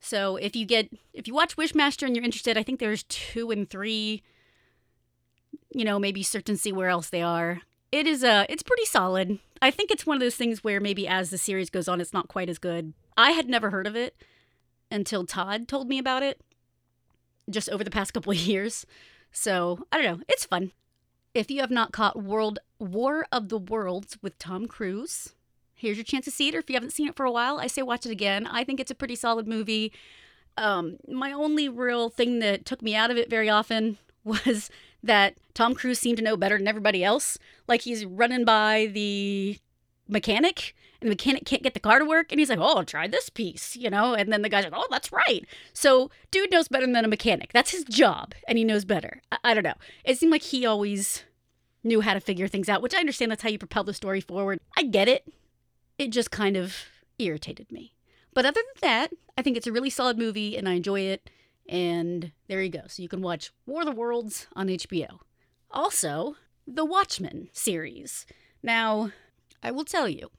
So 0.00 0.37
if 0.37 0.57
you 0.57 0.66
get 0.66 0.90
if 1.12 1.28
you 1.28 1.35
watch 1.35 1.57
Wishmaster 1.57 2.04
and 2.04 2.16
you're 2.16 2.25
interested, 2.25 2.59
I 2.59 2.64
think 2.64 2.81
there's 2.81 3.04
two 3.04 3.50
and 3.52 3.71
three. 3.71 4.23
You 5.73 5.85
know, 5.85 5.99
maybe 5.99 6.23
search 6.23 6.49
and 6.49 6.59
see 6.59 6.73
where 6.73 6.88
else 6.88 7.09
they 7.09 7.23
are. 7.23 7.62
It 7.92 8.07
is 8.07 8.25
a 8.25 8.33
uh, 8.33 8.47
it's 8.49 8.64
pretty 8.64 8.85
solid. 8.85 9.38
I 9.61 9.71
think 9.71 9.92
it's 9.92 10.04
one 10.04 10.16
of 10.16 10.21
those 10.21 10.35
things 10.35 10.64
where 10.64 10.81
maybe 10.81 11.07
as 11.07 11.31
the 11.31 11.38
series 11.38 11.71
goes 11.71 11.87
on, 11.87 12.00
it's 12.00 12.12
not 12.12 12.26
quite 12.26 12.49
as 12.49 12.59
good. 12.59 12.95
I 13.16 13.31
had 13.31 13.49
never 13.49 13.71
heard 13.71 13.87
of 13.87 13.95
it 13.95 14.16
until 14.93 15.27
Todd 15.27 15.67
told 15.67 15.89
me 15.89 15.99
about 15.99 16.23
it 16.23 16.41
just 17.51 17.69
over 17.71 17.83
the 17.83 17.91
past 17.91 18.13
couple 18.13 18.33
of 18.33 18.39
years. 18.47 18.87
So 19.33 19.87
I 19.91 20.01
don't 20.01 20.19
know. 20.19 20.25
It's 20.29 20.45
fun. 20.45 20.73
If 21.35 21.51
you 21.51 21.61
have 21.61 21.71
not 21.71 21.93
caught 21.93 22.23
World 22.23 22.59
War 22.79 23.27
of 23.33 23.49
the 23.49 23.59
Worlds 23.59 24.19
with 24.21 24.39
Tom 24.39 24.67
Cruise, 24.67 25.35
here's 25.75 25.97
your 25.97 26.05
chance 26.05 26.27
to 26.27 26.31
see 26.31 26.49
it. 26.49 26.55
Or 26.55 26.59
if 26.59 26.69
you 26.69 26.75
haven't 26.75 26.93
seen 26.93 27.09
it 27.09 27.17
for 27.17 27.25
a 27.25 27.33
while, 27.33 27.59
I 27.59 27.67
say 27.67 27.83
watch 27.83 28.05
it 28.05 28.13
again. 28.13 28.47
I 28.47 28.65
think 28.65 28.79
it's 28.79 28.91
a 28.91 28.95
pretty 28.95 29.17
solid 29.17 29.49
movie. 29.49 29.93
Um, 30.59 30.99
my 31.09 31.33
only 31.33 31.71
real 31.71 32.11
thing 32.11 32.41
that 32.41 32.67
took 32.67 32.83
me 32.83 32.95
out 32.95 33.11
of 33.11 33.17
it 33.17 33.31
very 33.31 33.49
often 33.49 33.97
was 34.25 34.71
that 35.03 35.35
Tom 35.55 35.75
Cruise 35.75 35.99
seemed 35.99 36.19
to 36.19 36.25
know 36.25 36.37
better 36.37 36.59
than 36.59 36.69
everybody 36.69 37.03
else. 37.03 37.39
Like 37.67 37.83
he's 37.83 38.05
running 38.05 38.45
by 38.45 38.91
the 38.93 39.59
mechanic 40.09 40.75
and 41.01 41.09
the 41.09 41.13
mechanic 41.13 41.45
can't 41.45 41.63
get 41.63 41.75
the 41.75 41.81
car 41.81 41.99
to 41.99 42.05
work 42.05 42.31
and 42.31 42.39
he's 42.39 42.51
like 42.51 42.59
oh 42.59 42.77
I'll 42.77 42.85
try 42.85 43.07
this 43.07 43.29
piece 43.29 43.77
you 43.77 43.91
know 43.91 44.15
and 44.15 44.33
then 44.33 44.43
the 44.43 44.49
guy's 44.49 44.65
like 44.65 44.75
oh 44.77 44.87
that's 44.91 45.13
right 45.13 45.45
so 45.73 46.11
dude 46.31 46.51
knows 46.51 46.69
better 46.69 46.87
than 46.87 47.05
a 47.05 47.09
mechanic 47.09 47.53
that's 47.53 47.71
his 47.71 47.85
job 47.85 48.35
and 48.47 48.59
he 48.59 48.65
knows 48.65 48.85
better 48.85 49.23
I, 49.31 49.39
I 49.45 49.55
don't 49.55 49.65
know 49.65 49.75
it 50.05 50.19
seemed 50.19 50.33
like 50.33 50.43
he 50.43 50.67
always 50.67 51.25
knew 51.85 52.01
how 52.01 52.15
to 52.15 52.21
figure 52.21 52.49
things 52.49 52.69
out, 52.69 52.83
which 52.83 52.95
I 52.95 53.01
understand 53.01 53.31
that's 53.31 53.43
how 53.43 53.49
you 53.49 53.59
propel 53.59 53.85
the 53.85 53.95
story 53.95 54.21
forward. 54.21 54.61
I 54.77 54.85
get 54.85 55.09
it. 55.09 55.27
It 55.99 56.11
just 56.11 56.31
kind 56.31 56.57
of 56.57 56.77
irritated 57.19 57.71
me. 57.71 57.95
But 58.35 58.47
other 58.47 58.61
than 58.61 58.89
that, 58.89 59.13
I 59.37 59.43
think 59.43 59.57
it's 59.57 59.67
a 59.67 59.73
really 59.73 59.91
solid 59.91 60.19
movie 60.19 60.57
and 60.57 60.69
I 60.69 60.75
enjoy 60.75 61.01
it. 61.01 61.29
And 61.69 62.33
there 62.49 62.63
you 62.63 62.71
go. 62.71 62.83
So 62.87 63.03
you 63.03 63.09
can 63.09 63.23
watch 63.23 63.53
War 63.67 63.83
of 63.83 63.87
the 63.87 63.93
Worlds 63.93 64.47
on 64.55 64.69
HBO. 64.69 65.21
Also, 65.71 66.37
the 66.67 66.85
Watchmen 66.85 67.49
series. 67.53 68.27
Now, 68.63 69.11
I 69.62 69.71
will 69.71 69.85
tell 69.85 70.09
you 70.09 70.31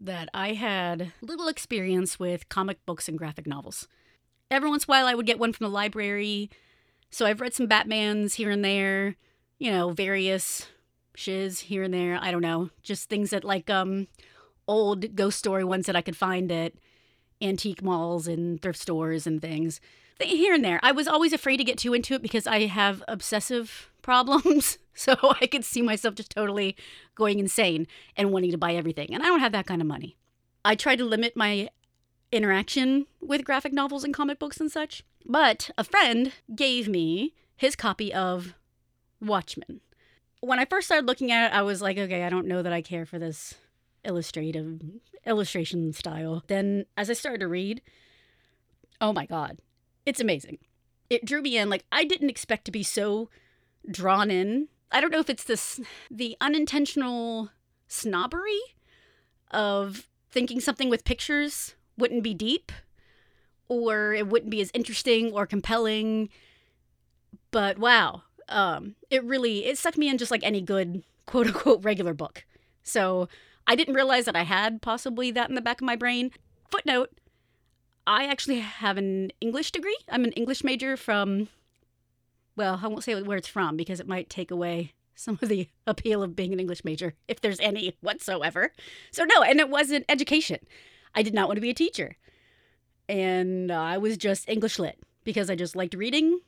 that 0.00 0.28
I 0.34 0.54
had 0.54 1.12
little 1.20 1.48
experience 1.48 2.18
with 2.18 2.48
comic 2.48 2.84
books 2.86 3.08
and 3.08 3.18
graphic 3.18 3.46
novels. 3.46 3.88
Every 4.50 4.68
once 4.68 4.84
in 4.84 4.90
a 4.90 4.92
while, 4.92 5.06
I 5.06 5.14
would 5.14 5.26
get 5.26 5.38
one 5.38 5.52
from 5.52 5.64
the 5.64 5.70
library. 5.70 6.50
So 7.10 7.26
I've 7.26 7.40
read 7.40 7.54
some 7.54 7.68
Batmans 7.68 8.34
here 8.34 8.50
and 8.50 8.64
there, 8.64 9.16
you 9.58 9.70
know, 9.70 9.90
various 9.90 10.66
shiz 11.14 11.60
here 11.60 11.82
and 11.82 11.92
there. 11.92 12.18
I 12.20 12.30
don't 12.30 12.42
know, 12.42 12.70
just 12.82 13.08
things 13.08 13.30
that 13.30 13.44
like 13.44 13.70
um 13.70 14.08
old 14.66 15.16
ghost 15.16 15.38
story 15.38 15.64
ones 15.64 15.86
that 15.86 15.96
I 15.96 16.02
could 16.02 16.16
find 16.16 16.52
at 16.52 16.74
antique 17.40 17.82
malls 17.82 18.28
and 18.28 18.60
thrift 18.60 18.78
stores 18.78 19.26
and 19.26 19.40
things. 19.40 19.80
Here 20.20 20.52
and 20.52 20.64
there. 20.64 20.80
I 20.82 20.92
was 20.92 21.06
always 21.08 21.32
afraid 21.32 21.58
to 21.58 21.64
get 21.64 21.78
too 21.78 21.94
into 21.94 22.14
it 22.14 22.22
because 22.22 22.46
I 22.46 22.66
have 22.66 23.02
obsessive 23.08 23.90
problems. 24.08 24.78
So 24.98 25.14
I 25.40 25.46
could 25.46 25.64
see 25.64 25.80
myself 25.80 26.16
just 26.16 26.32
totally 26.32 26.74
going 27.14 27.38
insane 27.38 27.86
and 28.16 28.32
wanting 28.32 28.50
to 28.50 28.58
buy 28.58 28.74
everything. 28.74 29.14
And 29.14 29.22
I 29.22 29.26
don't 29.26 29.38
have 29.38 29.52
that 29.52 29.64
kind 29.64 29.80
of 29.80 29.86
money. 29.86 30.16
I 30.64 30.74
try 30.74 30.96
to 30.96 31.04
limit 31.04 31.36
my 31.36 31.68
interaction 32.32 33.06
with 33.20 33.44
graphic 33.44 33.72
novels 33.72 34.02
and 34.02 34.12
comic 34.12 34.40
books 34.40 34.58
and 34.58 34.72
such. 34.72 35.04
But 35.24 35.70
a 35.78 35.84
friend 35.84 36.32
gave 36.52 36.88
me 36.88 37.32
his 37.56 37.76
copy 37.76 38.12
of 38.12 38.54
Watchmen. 39.20 39.82
When 40.40 40.58
I 40.58 40.64
first 40.64 40.88
started 40.88 41.06
looking 41.06 41.30
at 41.30 41.52
it, 41.52 41.56
I 41.56 41.62
was 41.62 41.80
like, 41.80 41.96
okay, 41.96 42.24
I 42.24 42.28
don't 42.28 42.48
know 42.48 42.62
that 42.62 42.72
I 42.72 42.82
care 42.82 43.06
for 43.06 43.20
this 43.20 43.54
illustrative 44.02 44.80
illustration 45.26 45.92
style. 45.92 46.42
Then 46.48 46.86
as 46.96 47.08
I 47.08 47.12
started 47.12 47.38
to 47.38 47.46
read, 47.46 47.82
oh 49.00 49.12
my 49.12 49.26
god, 49.26 49.58
it's 50.04 50.20
amazing. 50.20 50.58
It 51.08 51.24
drew 51.24 51.40
me 51.40 51.56
in 51.56 51.70
like 51.70 51.84
I 51.92 52.02
didn't 52.02 52.30
expect 52.30 52.64
to 52.64 52.72
be 52.72 52.82
so 52.82 53.30
drawn 53.90 54.30
in. 54.30 54.68
I 54.90 55.00
don't 55.00 55.10
know 55.10 55.20
if 55.20 55.30
it's 55.30 55.44
this 55.44 55.80
the 56.10 56.36
unintentional 56.40 57.50
snobbery 57.86 58.60
of 59.50 60.08
thinking 60.30 60.60
something 60.60 60.90
with 60.90 61.04
pictures 61.04 61.74
wouldn't 61.96 62.22
be 62.22 62.34
deep 62.34 62.70
or 63.68 64.14
it 64.14 64.28
wouldn't 64.28 64.50
be 64.50 64.60
as 64.60 64.70
interesting 64.74 65.32
or 65.32 65.46
compelling. 65.46 66.28
But 67.50 67.78
wow, 67.78 68.22
um, 68.48 68.94
it 69.10 69.24
really 69.24 69.66
it 69.66 69.78
sucked 69.78 69.98
me 69.98 70.08
in 70.08 70.18
just 70.18 70.30
like 70.30 70.42
any 70.42 70.60
good 70.60 71.02
quote 71.26 71.46
unquote 71.46 71.84
regular 71.84 72.14
book. 72.14 72.44
So 72.82 73.28
I 73.66 73.74
didn't 73.74 73.94
realize 73.94 74.24
that 74.24 74.36
I 74.36 74.44
had 74.44 74.80
possibly 74.80 75.30
that 75.32 75.48
in 75.48 75.54
the 75.54 75.60
back 75.60 75.80
of 75.80 75.86
my 75.86 75.96
brain. 75.96 76.30
Footnote 76.70 77.10
I 78.08 78.24
actually 78.24 78.60
have 78.60 78.96
an 78.96 79.32
English 79.38 79.70
degree. 79.70 79.98
I'm 80.08 80.24
an 80.24 80.32
English 80.32 80.64
major 80.64 80.96
from, 80.96 81.48
well, 82.58 82.80
I 82.82 82.86
won't 82.88 83.04
say 83.04 83.20
where 83.22 83.38
it's 83.38 83.48
from 83.48 83.76
because 83.76 84.00
it 84.00 84.08
might 84.08 84.28
take 84.28 84.50
away 84.50 84.92
some 85.14 85.38
of 85.40 85.48
the 85.48 85.68
appeal 85.86 86.22
of 86.22 86.36
being 86.36 86.52
an 86.52 86.60
English 86.60 86.84
major, 86.84 87.14
if 87.28 87.40
there's 87.40 87.60
any 87.60 87.96
whatsoever. 88.00 88.72
So, 89.10 89.24
no, 89.24 89.42
and 89.42 89.60
it 89.60 89.70
wasn't 89.70 90.04
education. 90.08 90.58
I 91.14 91.22
did 91.22 91.34
not 91.34 91.48
want 91.48 91.56
to 91.56 91.62
be 91.62 91.70
a 91.70 91.74
teacher. 91.74 92.16
And 93.08 93.72
I 93.72 93.96
was 93.96 94.18
just 94.18 94.48
English 94.48 94.78
lit 94.78 94.98
because 95.24 95.48
I 95.48 95.54
just 95.54 95.74
liked 95.74 95.94
reading, 95.94 96.40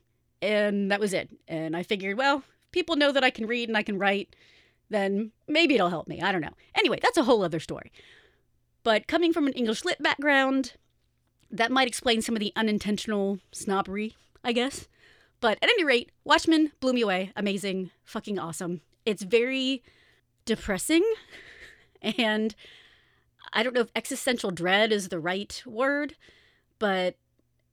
and 0.43 0.91
that 0.91 1.01
was 1.01 1.15
it. 1.15 1.31
And 1.49 1.75
I 1.75 1.83
figured, 1.83 2.19
well, 2.19 2.43
people 2.71 2.97
know 2.97 3.13
that 3.13 3.25
I 3.25 3.31
can 3.31 3.47
read 3.47 3.69
and 3.69 3.79
I 3.79 3.83
can 3.83 3.99
write 3.99 4.37
then 4.91 5.31
maybe 5.47 5.77
it'll 5.77 5.89
help 5.89 6.09
me. 6.09 6.21
I 6.21 6.33
don't 6.33 6.41
know. 6.41 6.55
Anyway, 6.75 6.99
that's 7.01 7.17
a 7.17 7.23
whole 7.23 7.43
other 7.43 7.61
story. 7.61 7.93
But 8.83 9.07
coming 9.07 9.33
from 9.33 9.47
an 9.47 9.53
English 9.53 9.85
lit 9.85 10.03
background, 10.03 10.75
that 11.51 11.71
might 11.71 11.89
explain 11.89 12.21
some 12.23 12.35
of 12.35 12.41
the 12.41 12.53
unintentional 12.57 13.39
snobbery, 13.53 14.17
I 14.45 14.53
guess. 14.53 14.89
But 15.41 15.59
at 15.63 15.71
any 15.71 15.85
rate, 15.85 16.11
Watchmen 16.25 16.73
blew 16.81 16.93
me 16.93 17.01
away. 17.01 17.33
Amazing. 17.37 17.91
Fucking 18.05 18.39
awesome. 18.39 18.83
It's 19.05 19.23
very 19.23 19.83
depressing. 20.45 21.05
And 22.17 22.55
I 23.53 23.63
don't 23.63 23.75
know 23.75 23.83
if 23.83 23.91
existential 23.95 24.51
dread 24.51 24.91
is 24.91 25.11
the 25.11 25.21
right 25.21 25.63
word, 25.67 26.15
but 26.79 27.19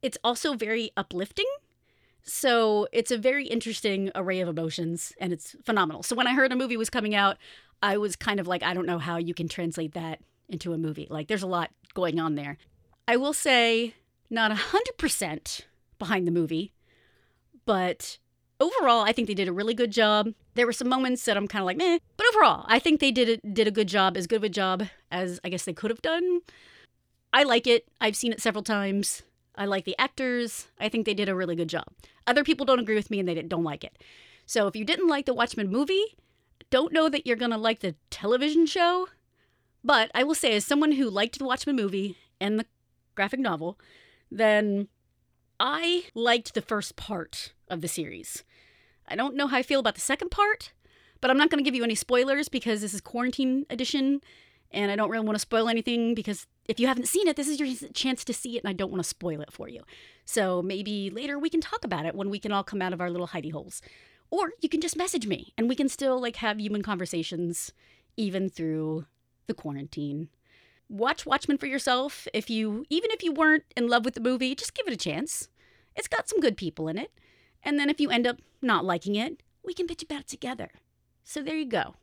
it's 0.01 0.17
also 0.21 0.53
very 0.53 0.91
uplifting 0.97 1.45
so 2.27 2.89
it's 2.91 3.09
a 3.09 3.17
very 3.17 3.47
interesting 3.47 4.11
array 4.13 4.41
of 4.41 4.49
emotions 4.49 5.13
and 5.19 5.31
it's 5.31 5.55
phenomenal. 5.63 6.03
So 6.03 6.13
when 6.13 6.27
I 6.27 6.33
heard 6.33 6.51
a 6.51 6.57
movie 6.57 6.75
was 6.75 6.89
coming 6.89 7.15
out, 7.15 7.37
I 7.81 7.97
was 7.97 8.17
kind 8.17 8.41
of 8.41 8.47
like, 8.47 8.63
I 8.63 8.73
don't 8.73 8.85
know 8.85 8.99
how 8.99 9.15
you 9.15 9.33
can 9.33 9.47
translate 9.47 9.93
that 9.93 10.19
into 10.49 10.73
a 10.73 10.77
movie. 10.77 11.07
Like 11.09 11.29
there's 11.29 11.43
a 11.43 11.47
lot 11.47 11.71
going 11.93 12.19
on 12.19 12.35
there. 12.35 12.57
I 13.07 13.15
will 13.15 13.33
say, 13.33 13.93
not 14.29 14.51
100% 14.51 15.61
behind 15.97 16.27
the 16.27 16.31
movie, 16.31 16.73
but 17.67 18.17
overall, 18.59 19.01
I 19.01 19.11
think 19.11 19.27
they 19.27 19.35
did 19.35 19.47
a 19.47 19.53
really 19.53 19.75
good 19.75 19.91
job. 19.91 20.33
There 20.55 20.65
were 20.65 20.73
some 20.73 20.89
moments 20.89 21.25
that 21.25 21.37
I'm 21.37 21.47
kind 21.47 21.61
of 21.61 21.67
like, 21.67 21.77
meh, 21.77 21.99
but 22.15 22.25
overall, 22.33 22.65
I 22.67 22.79
think 22.79 22.99
they 22.99 23.11
did 23.11 23.29
a, 23.29 23.47
did 23.47 23.67
a 23.67 23.71
good 23.71 23.87
job, 23.87 24.17
as 24.17 24.25
good 24.25 24.37
of 24.37 24.43
a 24.43 24.49
job 24.49 24.85
as 25.11 25.39
I 25.43 25.49
guess 25.49 25.65
they 25.65 25.73
could 25.73 25.91
have 25.91 26.01
done. 26.01 26.39
I 27.33 27.43
like 27.43 27.67
it. 27.67 27.87
I've 28.01 28.15
seen 28.15 28.31
it 28.31 28.41
several 28.41 28.63
times. 28.63 29.21
I 29.55 29.65
like 29.65 29.85
the 29.85 29.99
actors. 29.99 30.67
I 30.79 30.89
think 30.89 31.05
they 31.05 31.13
did 31.13 31.29
a 31.29 31.35
really 31.35 31.55
good 31.55 31.69
job. 31.69 31.85
Other 32.25 32.43
people 32.43 32.65
don't 32.65 32.79
agree 32.79 32.95
with 32.95 33.11
me 33.11 33.19
and 33.19 33.27
they 33.27 33.39
don't 33.41 33.63
like 33.63 33.83
it. 33.83 34.01
So 34.45 34.67
if 34.67 34.75
you 34.75 34.85
didn't 34.85 35.09
like 35.09 35.25
the 35.25 35.33
Watchmen 35.33 35.69
movie, 35.69 36.15
don't 36.69 36.93
know 36.93 37.09
that 37.09 37.27
you're 37.27 37.35
going 37.35 37.51
to 37.51 37.57
like 37.57 37.81
the 37.81 37.95
television 38.09 38.65
show. 38.65 39.09
But 39.83 40.09
I 40.15 40.23
will 40.23 40.35
say, 40.35 40.55
as 40.55 40.65
someone 40.65 40.93
who 40.93 41.09
liked 41.09 41.37
the 41.37 41.45
Watchmen 41.45 41.75
movie 41.75 42.17
and 42.39 42.59
the 42.59 42.65
graphic 43.15 43.39
novel, 43.39 43.77
then 44.31 44.87
I 45.59 46.05
liked 46.13 46.53
the 46.53 46.61
first 46.61 46.95
part 46.95 47.53
of 47.67 47.81
the 47.81 47.87
series. 47.87 48.43
I 49.07 49.15
don't 49.15 49.35
know 49.35 49.47
how 49.47 49.57
I 49.57 49.63
feel 49.63 49.79
about 49.79 49.95
the 49.95 50.01
second 50.01 50.29
part, 50.29 50.73
but 51.21 51.31
I'm 51.31 51.37
not 51.37 51.49
going 51.49 51.63
to 51.63 51.67
give 51.67 51.75
you 51.75 51.83
any 51.83 51.95
spoilers 51.95 52.49
because 52.49 52.81
this 52.81 52.93
is 52.93 53.01
quarantine 53.01 53.65
edition 53.69 54.21
and 54.71 54.91
I 54.91 54.95
don't 54.95 55.09
really 55.09 55.25
want 55.25 55.35
to 55.35 55.41
spoil 55.41 55.69
anything 55.69 56.13
because 56.13 56.45
if 56.67 56.79
you 56.79 56.87
haven't 56.87 57.07
seen 57.07 57.27
it, 57.27 57.35
this 57.35 57.47
is 57.47 57.59
your 57.59 57.89
chance 57.93 58.25
to 58.25 58.33
see 58.33 58.57
it, 58.57 58.63
and 58.63 58.69
I 58.69 58.73
don't 58.73 58.91
want 58.91 59.01
to 59.01 59.07
spoil 59.07 59.41
it 59.41 59.53
for 59.53 59.69
you. 59.69 59.83
So 60.25 60.61
maybe 60.61 61.09
later 61.09 61.39
we 61.39 61.49
can 61.49 61.61
talk 61.61 61.85
about 61.85 62.05
it 62.05 62.15
when 62.15 62.29
we 62.29 62.39
can 62.39 62.51
all 62.51 62.63
come 62.63 62.81
out 62.81 62.93
of 62.93 62.99
our 62.99 63.09
little 63.09 63.29
hidey 63.29 63.51
holes. 63.51 63.81
Or 64.29 64.51
you 64.61 64.67
can 64.67 64.81
just 64.81 64.97
message 64.97 65.25
me 65.25 65.53
and 65.57 65.69
we 65.69 65.75
can 65.75 65.87
still 65.87 66.21
like 66.21 66.37
have 66.37 66.59
human 66.59 66.83
conversations 66.83 67.71
even 68.17 68.49
through 68.49 69.05
the 69.47 69.53
quarantine. 69.53 70.27
Watch 70.89 71.25
Watchmen 71.25 71.57
for 71.57 71.67
yourself. 71.67 72.27
If 72.33 72.49
you 72.49 72.85
even 72.89 73.11
if 73.11 73.23
you 73.23 73.33
weren't 73.33 73.63
in 73.75 73.87
love 73.87 74.05
with 74.05 74.13
the 74.13 74.21
movie, 74.21 74.55
just 74.55 74.73
give 74.73 74.87
it 74.87 74.93
a 74.93 74.97
chance. 74.97 75.49
It's 75.95 76.07
got 76.07 76.29
some 76.29 76.39
good 76.39 76.57
people 76.57 76.87
in 76.87 76.97
it. 76.97 77.11
And 77.63 77.79
then 77.79 77.89
if 77.89 77.99
you 77.99 78.09
end 78.09 78.27
up 78.27 78.37
not 78.61 78.85
liking 78.85 79.15
it, 79.15 79.41
we 79.65 79.73
can 79.73 79.87
bitch 79.87 80.03
about 80.03 80.21
it 80.21 80.27
together. 80.27 80.69
So 81.23 81.41
there 81.41 81.57
you 81.57 81.65
go. 81.65 81.95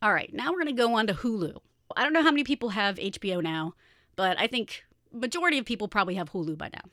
All 0.00 0.12
right, 0.12 0.32
now 0.32 0.50
we're 0.50 0.64
going 0.64 0.74
to 0.74 0.82
go 0.82 0.94
on 0.94 1.06
to 1.06 1.14
Hulu. 1.14 1.58
I 1.96 2.02
don't 2.02 2.12
know 2.12 2.22
how 2.22 2.30
many 2.30 2.42
people 2.42 2.70
have 2.70 2.96
HBO 2.96 3.40
now, 3.40 3.74
but 4.16 4.40
I 4.40 4.48
think 4.48 4.82
majority 5.12 5.58
of 5.58 5.64
people 5.64 5.86
probably 5.86 6.16
have 6.16 6.32
Hulu 6.32 6.58
by 6.58 6.70
now. 6.72 6.90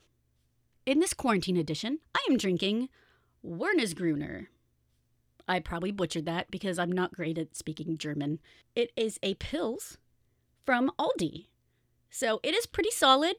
In 0.86 1.00
this 1.00 1.14
quarantine 1.14 1.56
edition, 1.56 1.98
I 2.14 2.24
am 2.30 2.36
drinking 2.36 2.88
Wernesgrüner. 3.44 4.46
I 5.48 5.58
probably 5.58 5.90
butchered 5.90 6.26
that 6.26 6.50
because 6.50 6.78
I'm 6.78 6.92
not 6.92 7.14
great 7.14 7.38
at 7.38 7.56
speaking 7.56 7.98
German. 7.98 8.38
It 8.76 8.92
is 8.96 9.18
a 9.22 9.34
Pils 9.34 9.96
from 10.70 10.92
Aldi. 11.00 11.46
So 12.10 12.38
it 12.44 12.54
is 12.54 12.64
pretty 12.64 12.92
solid. 12.92 13.34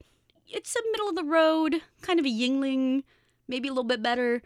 It's 0.49 0.75
a 0.75 0.79
middle 0.91 1.07
of 1.07 1.15
the 1.15 1.23
road, 1.23 1.81
kind 2.01 2.19
of 2.19 2.25
a 2.25 2.29
Yuengling, 2.29 3.03
maybe 3.47 3.69
a 3.69 3.71
little 3.71 3.85
bit 3.85 4.03
better. 4.03 4.41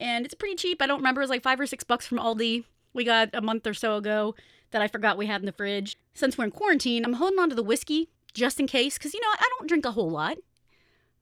And 0.00 0.24
it's 0.24 0.34
pretty 0.34 0.56
cheap. 0.56 0.82
I 0.82 0.88
don't 0.88 0.98
remember. 0.98 1.20
It 1.20 1.22
was 1.22 1.30
like 1.30 1.44
five 1.44 1.60
or 1.60 1.66
six 1.66 1.84
bucks 1.84 2.04
from 2.04 2.18
Aldi. 2.18 2.64
We 2.92 3.04
got 3.04 3.30
a 3.32 3.40
month 3.40 3.64
or 3.64 3.74
so 3.74 3.94
ago 3.94 4.34
that 4.72 4.82
I 4.82 4.88
forgot 4.88 5.16
we 5.16 5.26
had 5.26 5.40
in 5.40 5.46
the 5.46 5.52
fridge. 5.52 5.96
Since 6.14 6.36
we're 6.36 6.46
in 6.46 6.50
quarantine, 6.50 7.04
I'm 7.04 7.12
holding 7.12 7.38
on 7.38 7.48
to 7.50 7.54
the 7.54 7.62
whiskey 7.62 8.08
just 8.34 8.58
in 8.58 8.66
case, 8.66 8.98
because, 8.98 9.14
you 9.14 9.20
know, 9.20 9.28
I 9.32 9.48
don't 9.56 9.68
drink 9.68 9.84
a 9.84 9.92
whole 9.92 10.10
lot. 10.10 10.38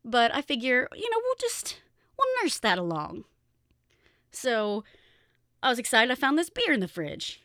But 0.06 0.34
I 0.34 0.40
figure, 0.40 0.88
you 0.94 1.11
know, 1.11 1.18
we'll 1.23 1.37
just, 1.38 1.82
we'll 2.18 2.42
nurse 2.42 2.58
that 2.61 2.78
along. 2.78 3.25
So 4.30 4.84
I 5.62 5.68
was 5.68 5.78
excited 5.78 6.11
I 6.11 6.14
found 6.14 6.38
this 6.38 6.49
beer 6.49 6.73
in 6.73 6.80
the 6.80 6.88
fridge. 6.88 7.42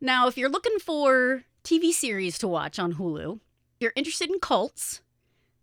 Now, 0.00 0.28
if 0.28 0.38
you're 0.38 0.48
looking 0.48 0.78
for 0.78 1.42
TV 1.64 1.92
series 1.92 2.38
to 2.38 2.48
watch 2.48 2.78
on 2.78 2.94
Hulu, 2.94 3.40
you're 3.80 3.92
interested 3.96 4.30
in 4.30 4.40
cults, 4.40 5.00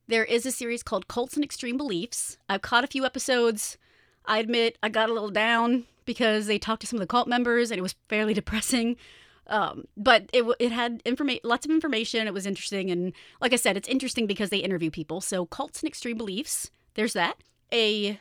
there 0.10 0.26
is 0.26 0.44
a 0.48 0.52
series 0.52 0.82
called 0.82 1.08
Cults 1.08 1.36
and 1.36 1.44
Extreme 1.44 1.78
Beliefs. 1.78 2.40
I've 2.50 2.64
caught 2.64 2.84
a 2.84 2.88
few 2.88 3.06
episodes. 3.06 3.78
I 4.26 4.40
admit 4.40 4.76
I 4.82 4.90
got 4.90 5.08
a 5.08 5.14
little 5.14 5.30
down 5.30 5.86
because 6.04 6.48
they 6.48 6.58
talked 6.58 6.82
to 6.82 6.88
some 6.88 6.98
of 6.98 7.02
the 7.02 7.08
cult 7.08 7.28
members 7.28 7.70
and 7.70 7.78
it 7.78 7.84
was 7.84 7.94
fairly 8.10 8.34
depressing. 8.42 8.98
Um, 9.46 9.86
but 9.96 10.28
it 10.34 10.44
it 10.60 10.72
had 10.72 11.04
information, 11.06 11.42
lots 11.44 11.64
of 11.64 11.72
information. 11.72 12.26
It 12.26 12.34
was 12.34 12.48
interesting, 12.48 12.90
and 12.90 13.14
like 13.40 13.54
I 13.54 13.56
said, 13.56 13.78
it's 13.78 13.88
interesting 13.88 14.26
because 14.26 14.50
they 14.50 14.58
interview 14.58 14.90
people. 14.90 15.22
So 15.22 15.46
cults 15.46 15.82
and 15.82 15.88
extreme 15.88 16.18
beliefs. 16.18 16.72
There's 16.96 17.14
that. 17.14 17.36
A 17.72 18.20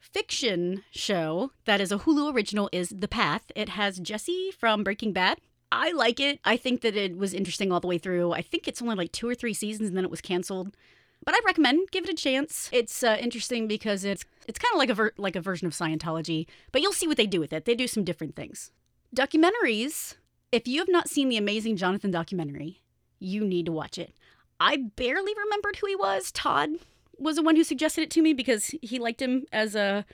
fiction 0.00 0.84
show 0.90 1.50
that 1.66 1.82
is 1.82 1.92
a 1.92 1.98
Hulu 1.98 2.34
original 2.34 2.70
is 2.72 2.88
The 2.88 3.08
Path. 3.08 3.52
It 3.54 3.70
has 3.70 3.98
Jesse 3.98 4.52
from 4.58 4.82
Breaking 4.84 5.12
Bad. 5.12 5.38
I 5.72 5.92
like 5.92 6.20
it. 6.20 6.38
I 6.44 6.56
think 6.56 6.80
that 6.82 6.96
it 6.96 7.16
was 7.16 7.34
interesting 7.34 7.72
all 7.72 7.80
the 7.80 7.88
way 7.88 7.98
through. 7.98 8.32
I 8.32 8.42
think 8.42 8.68
it's 8.68 8.80
only 8.80 8.94
like 8.94 9.12
two 9.12 9.28
or 9.28 9.34
three 9.34 9.54
seasons 9.54 9.88
and 9.88 9.96
then 9.96 10.04
it 10.04 10.10
was 10.10 10.20
canceled. 10.20 10.76
But 11.24 11.34
I 11.34 11.40
recommend 11.44 11.90
give 11.90 12.04
it 12.04 12.10
a 12.10 12.14
chance. 12.14 12.68
It's 12.72 13.02
uh, 13.02 13.16
interesting 13.20 13.66
because 13.66 14.04
it's 14.04 14.24
it's 14.46 14.58
kind 14.58 14.72
of 14.72 14.78
like 14.78 14.90
a 14.90 14.94
ver- 14.94 15.14
like 15.16 15.34
a 15.34 15.40
version 15.40 15.66
of 15.66 15.72
Scientology, 15.72 16.46
but 16.70 16.82
you'll 16.82 16.92
see 16.92 17.08
what 17.08 17.16
they 17.16 17.26
do 17.26 17.40
with 17.40 17.52
it. 17.52 17.64
They 17.64 17.74
do 17.74 17.88
some 17.88 18.04
different 18.04 18.36
things. 18.36 18.70
Documentaries. 19.14 20.16
If 20.52 20.68
you 20.68 20.78
have 20.78 20.88
not 20.88 21.08
seen 21.08 21.28
the 21.28 21.36
amazing 21.36 21.76
Johnathan 21.76 22.12
documentary, 22.12 22.80
you 23.18 23.44
need 23.44 23.66
to 23.66 23.72
watch 23.72 23.98
it. 23.98 24.14
I 24.60 24.76
barely 24.76 25.34
remembered 25.36 25.76
who 25.76 25.88
he 25.88 25.96
was. 25.96 26.30
Todd 26.30 26.70
was 27.18 27.36
the 27.36 27.42
one 27.42 27.56
who 27.56 27.64
suggested 27.64 28.02
it 28.02 28.10
to 28.12 28.22
me 28.22 28.32
because 28.32 28.66
he 28.80 28.98
liked 28.98 29.20
him 29.20 29.46
as 29.52 29.74
a 29.74 30.04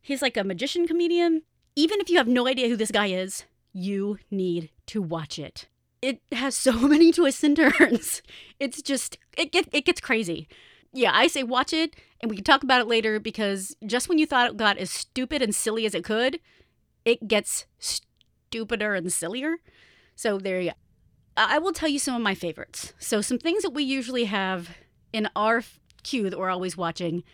he's 0.00 0.22
like 0.22 0.36
a 0.36 0.44
magician 0.44 0.86
comedian. 0.86 1.42
Even 1.76 2.00
if 2.00 2.08
you 2.08 2.16
have 2.16 2.28
no 2.28 2.46
idea 2.46 2.68
who 2.68 2.76
this 2.76 2.92
guy 2.92 3.08
is, 3.08 3.44
you 3.72 4.18
need 4.30 4.70
to 4.86 5.02
watch 5.02 5.38
it. 5.38 5.68
It 6.02 6.20
has 6.32 6.54
so 6.56 6.72
many 6.72 7.12
twists 7.12 7.44
and 7.44 7.56
turns. 7.56 8.22
It's 8.60 8.82
just 8.82 9.18
it 9.36 9.52
get, 9.52 9.68
it 9.72 9.84
gets 9.84 10.00
crazy. 10.00 10.48
Yeah, 10.92 11.10
I 11.12 11.26
say 11.26 11.42
watch 11.42 11.72
it 11.72 11.96
and 12.20 12.30
we 12.30 12.36
can 12.36 12.44
talk 12.44 12.62
about 12.62 12.80
it 12.80 12.86
later 12.86 13.18
because 13.18 13.76
just 13.84 14.08
when 14.08 14.18
you 14.18 14.26
thought 14.26 14.50
it 14.50 14.56
got 14.56 14.78
as 14.78 14.90
stupid 14.90 15.42
and 15.42 15.54
silly 15.54 15.86
as 15.86 15.94
it 15.94 16.04
could, 16.04 16.38
it 17.04 17.26
gets 17.26 17.66
stupider 17.78 18.94
and 18.94 19.12
sillier. 19.12 19.56
So 20.14 20.38
there 20.38 20.60
you 20.60 20.70
go. 20.70 20.76
I 21.36 21.58
will 21.58 21.72
tell 21.72 21.88
you 21.88 21.98
some 21.98 22.14
of 22.14 22.22
my 22.22 22.34
favorites. 22.34 22.92
So 22.98 23.20
some 23.20 23.38
things 23.38 23.62
that 23.64 23.74
we 23.74 23.82
usually 23.82 24.24
have 24.24 24.70
in 25.12 25.28
our 25.34 25.64
queue 26.04 26.30
that 26.30 26.38
we're 26.38 26.50
always 26.50 26.76
watching. 26.76 27.24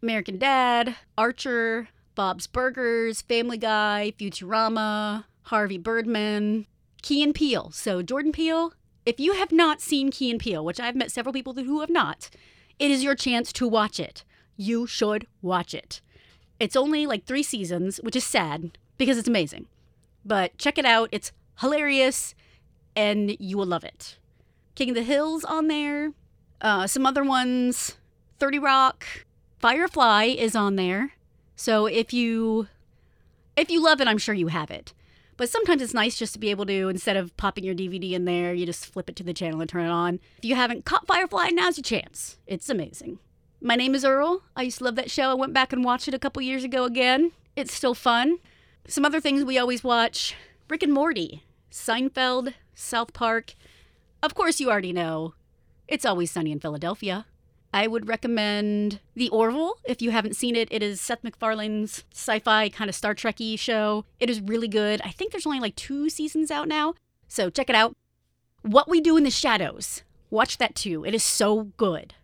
American 0.00 0.38
Dad, 0.38 0.94
Archer, 1.16 1.88
Bob's 2.14 2.46
Burgers, 2.46 3.22
Family 3.22 3.58
Guy, 3.58 4.12
Futurama, 4.18 5.24
Harvey 5.42 5.78
Birdman, 5.78 6.66
Key 7.02 7.22
and 7.22 7.34
Peele. 7.34 7.70
So, 7.72 8.02
Jordan 8.02 8.32
Peele, 8.32 8.72
if 9.06 9.18
you 9.18 9.34
have 9.34 9.52
not 9.52 9.80
seen 9.80 10.10
Key 10.10 10.30
and 10.30 10.40
Peele, 10.40 10.64
which 10.64 10.80
I've 10.80 10.96
met 10.96 11.10
several 11.10 11.32
people 11.32 11.54
who 11.54 11.80
have 11.80 11.90
not, 11.90 12.30
it 12.78 12.90
is 12.90 13.02
your 13.02 13.14
chance 13.14 13.52
to 13.54 13.66
watch 13.66 13.98
it. 13.98 14.24
You 14.56 14.86
should 14.86 15.26
watch 15.42 15.74
it. 15.74 16.00
It's 16.60 16.76
only 16.76 17.06
like 17.06 17.24
three 17.24 17.42
seasons, 17.42 17.98
which 17.98 18.16
is 18.16 18.24
sad 18.24 18.76
because 18.96 19.16
it's 19.16 19.28
amazing. 19.28 19.66
But 20.24 20.58
check 20.58 20.78
it 20.78 20.84
out. 20.84 21.08
It's 21.12 21.32
hilarious 21.60 22.34
and 22.96 23.36
you 23.38 23.56
will 23.56 23.66
love 23.66 23.84
it. 23.84 24.18
King 24.74 24.90
of 24.90 24.96
the 24.96 25.02
Hills 25.02 25.44
on 25.44 25.68
there. 25.68 26.12
Uh, 26.60 26.86
some 26.86 27.06
other 27.06 27.22
ones 27.22 27.96
30 28.38 28.58
Rock. 28.58 29.06
Firefly 29.60 30.24
is 30.24 30.54
on 30.54 30.76
there. 30.76 31.12
So 31.56 31.86
if 31.86 32.12
you 32.12 32.68
if 33.56 33.70
you 33.70 33.82
love 33.82 34.00
it, 34.00 34.06
I'm 34.06 34.18
sure 34.18 34.34
you 34.34 34.48
have 34.48 34.70
it. 34.70 34.92
But 35.38 35.48
sometimes 35.48 35.80
it's 35.80 35.94
nice 35.94 36.18
just 36.18 36.32
to 36.34 36.38
be 36.38 36.50
able 36.50 36.66
to, 36.66 36.88
instead 36.88 37.16
of 37.16 37.34
popping 37.36 37.64
your 37.64 37.74
DVD 37.74 38.12
in 38.12 38.24
there, 38.24 38.52
you 38.52 38.66
just 38.66 38.84
flip 38.84 39.08
it 39.08 39.16
to 39.16 39.22
the 39.22 39.32
channel 39.32 39.60
and 39.60 39.70
turn 39.70 39.86
it 39.86 39.90
on. 39.90 40.18
If 40.38 40.44
you 40.44 40.56
haven't 40.56 40.84
caught 40.84 41.06
Firefly, 41.06 41.50
now's 41.52 41.78
your 41.78 41.84
chance. 41.84 42.38
It's 42.46 42.68
amazing. 42.68 43.20
My 43.60 43.76
name 43.76 43.94
is 43.94 44.04
Earl. 44.04 44.42
I 44.56 44.62
used 44.62 44.78
to 44.78 44.84
love 44.84 44.96
that 44.96 45.12
show. 45.12 45.30
I 45.30 45.34
went 45.34 45.52
back 45.54 45.72
and 45.72 45.84
watched 45.84 46.08
it 46.08 46.14
a 46.14 46.18
couple 46.18 46.42
years 46.42 46.64
ago 46.64 46.84
again. 46.84 47.30
It's 47.54 47.72
still 47.72 47.94
fun. 47.94 48.38
Some 48.88 49.04
other 49.04 49.20
things 49.20 49.44
we 49.44 49.58
always 49.58 49.84
watch 49.84 50.34
Rick 50.68 50.82
and 50.82 50.92
Morty, 50.92 51.44
Seinfeld, 51.70 52.54
South 52.74 53.12
Park. 53.12 53.54
Of 54.22 54.34
course, 54.34 54.58
you 54.58 54.70
already 54.70 54.92
know. 54.92 55.34
It's 55.86 56.04
always 56.04 56.32
sunny 56.32 56.50
in 56.50 56.58
Philadelphia. 56.58 57.26
I 57.72 57.86
would 57.86 58.08
recommend 58.08 59.00
The 59.14 59.28
Orville 59.28 59.74
if 59.84 60.00
you 60.00 60.10
haven't 60.10 60.36
seen 60.36 60.56
it. 60.56 60.68
It 60.70 60.82
is 60.82 61.00
Seth 61.00 61.22
MacFarlane's 61.22 62.04
sci 62.12 62.38
fi 62.38 62.68
kind 62.68 62.88
of 62.88 62.94
Star 62.94 63.14
Trek 63.14 63.36
y 63.40 63.56
show. 63.56 64.04
It 64.18 64.30
is 64.30 64.40
really 64.40 64.68
good. 64.68 65.00
I 65.04 65.10
think 65.10 65.32
there's 65.32 65.46
only 65.46 65.60
like 65.60 65.76
two 65.76 66.08
seasons 66.08 66.50
out 66.50 66.68
now, 66.68 66.94
so 67.28 67.50
check 67.50 67.68
it 67.68 67.76
out. 67.76 67.94
What 68.62 68.88
We 68.88 69.00
Do 69.00 69.16
in 69.16 69.24
the 69.24 69.30
Shadows. 69.30 70.02
Watch 70.30 70.58
that 70.58 70.74
too. 70.74 71.04
It 71.04 71.14
is 71.14 71.22
so 71.22 71.64
good. 71.76 72.14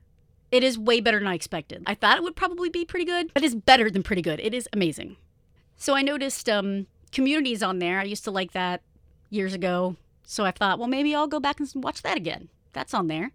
It 0.51 0.63
is 0.63 0.79
way 0.79 1.01
better 1.01 1.19
than 1.19 1.29
I 1.29 1.35
expected. 1.35 1.83
I 1.87 1.95
thought 1.95 2.17
it 2.17 2.23
would 2.23 2.37
probably 2.37 2.69
be 2.69 2.85
pretty 2.85 3.05
good, 3.05 3.33
but 3.35 3.43
it's 3.43 3.55
better 3.55 3.91
than 3.91 4.03
pretty 4.03 4.23
good. 4.23 4.41
It 4.41 4.55
is 4.55 4.69
amazing. 4.73 5.17
So 5.77 5.95
I 5.95 6.03
noticed 6.03 6.49
um, 6.49 6.87
communities 7.13 7.63
on 7.63 7.81
there. 7.81 7.99
I 7.99 8.05
used 8.05 8.25
to 8.25 8.31
like 8.31 8.53
that 8.53 8.83
years 9.31 9.53
ago. 9.53 9.97
So 10.23 10.45
I 10.45 10.53
thought, 10.53 10.79
well, 10.79 10.89
maybe 10.89 11.15
I'll 11.15 11.27
go 11.27 11.41
back 11.41 11.61
and 11.61 11.69
watch 11.77 12.03
that 12.03 12.17
again. 12.17 12.49
That's 12.73 12.95
on 12.95 13.09
there. 13.09 13.33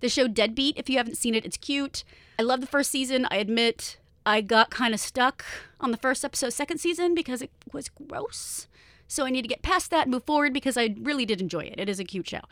The 0.00 0.08
show 0.08 0.28
Deadbeat, 0.28 0.76
if 0.76 0.88
you 0.88 0.96
haven't 0.96 1.18
seen 1.18 1.34
it, 1.34 1.44
it's 1.44 1.56
cute. 1.56 2.04
I 2.38 2.42
love 2.42 2.60
the 2.60 2.66
first 2.66 2.90
season. 2.90 3.26
I 3.30 3.36
admit 3.36 3.98
I 4.24 4.40
got 4.40 4.70
kind 4.70 4.94
of 4.94 5.00
stuck 5.00 5.44
on 5.80 5.90
the 5.90 5.96
first 5.96 6.24
episode, 6.24 6.52
second 6.52 6.78
season, 6.78 7.14
because 7.14 7.42
it 7.42 7.50
was 7.72 7.88
gross. 7.88 8.66
So 9.06 9.26
I 9.26 9.30
need 9.30 9.42
to 9.42 9.48
get 9.48 9.62
past 9.62 9.90
that 9.90 10.02
and 10.02 10.12
move 10.12 10.24
forward 10.24 10.52
because 10.52 10.76
I 10.76 10.94
really 11.00 11.26
did 11.26 11.40
enjoy 11.40 11.64
it. 11.64 11.78
It 11.78 11.88
is 11.88 11.98
a 11.98 12.04
cute 12.04 12.28
show. 12.28 12.42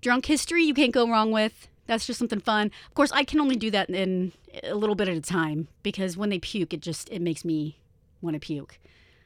Drunk 0.00 0.26
History, 0.26 0.64
you 0.64 0.74
can't 0.74 0.92
go 0.92 1.08
wrong 1.08 1.30
with. 1.30 1.68
That's 1.86 2.06
just 2.06 2.18
something 2.18 2.40
fun. 2.40 2.70
Of 2.88 2.94
course, 2.94 3.12
I 3.12 3.24
can 3.24 3.40
only 3.40 3.56
do 3.56 3.70
that 3.70 3.88
in 3.88 4.32
a 4.64 4.74
little 4.74 4.96
bit 4.96 5.08
at 5.08 5.16
a 5.16 5.20
time 5.20 5.68
because 5.82 6.16
when 6.16 6.30
they 6.30 6.38
puke, 6.38 6.74
it 6.74 6.80
just 6.80 7.08
it 7.10 7.22
makes 7.22 7.44
me 7.44 7.78
want 8.20 8.34
to 8.34 8.40
puke. 8.40 8.78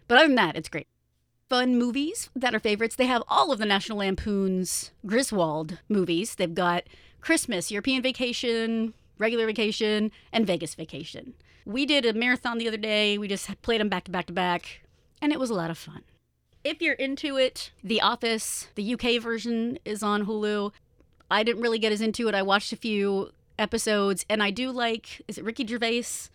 But 0.06 0.18
other 0.18 0.26
than 0.26 0.36
that, 0.36 0.56
it's 0.56 0.68
great. 0.68 0.86
Fun 1.48 1.78
movies 1.78 2.30
that 2.36 2.54
are 2.54 2.60
favorites. 2.60 2.96
They 2.96 3.06
have 3.06 3.22
all 3.26 3.50
of 3.50 3.58
the 3.58 3.66
National 3.66 3.98
Lampoon's 3.98 4.92
Griswold 5.06 5.78
movies. 5.88 6.34
They've 6.34 6.54
got 6.54 6.84
Christmas, 7.20 7.70
European 7.70 8.02
vacation, 8.02 8.94
regular 9.18 9.46
vacation, 9.46 10.11
and 10.33 10.46
Vegas 10.46 10.74
vacation. 10.74 11.35
We 11.64 11.87
did 11.87 12.06
a 12.06 12.12
marathon 12.12 12.59
the 12.59 12.68
other 12.68 12.76
day. 12.76 13.18
We 13.18 13.28
just 13.28 13.61
played 13.62 13.80
them 13.80 13.88
back 13.88 14.04
to 14.04 14.11
back 14.11 14.26
to 14.26 14.33
back, 14.33 14.80
and 15.20 15.33
it 15.33 15.38
was 15.38 15.50
a 15.50 15.54
lot 15.54 15.70
of 15.70 15.78
fun. 15.78 16.02
If 16.64 16.83
you're 16.83 16.94
into 16.94 17.37
it, 17.37 17.70
The 17.83 18.00
Office, 18.00 18.68
the 18.74 18.94
UK 18.94 19.22
version 19.22 19.78
is 19.85 20.02
on 20.02 20.26
Hulu. 20.26 20.72
I 21.30 21.42
didn't 21.42 21.62
really 21.62 21.78
get 21.78 21.92
as 21.92 22.00
into 22.00 22.28
it. 22.28 22.35
I 22.35 22.42
watched 22.42 22.72
a 22.72 22.76
few 22.76 23.30
episodes, 23.59 24.26
and 24.28 24.42
I 24.42 24.50
do 24.50 24.70
like, 24.70 25.22
is 25.28 25.38
it 25.38 25.44
Ricky 25.44 25.66
Gervais? 25.66 26.28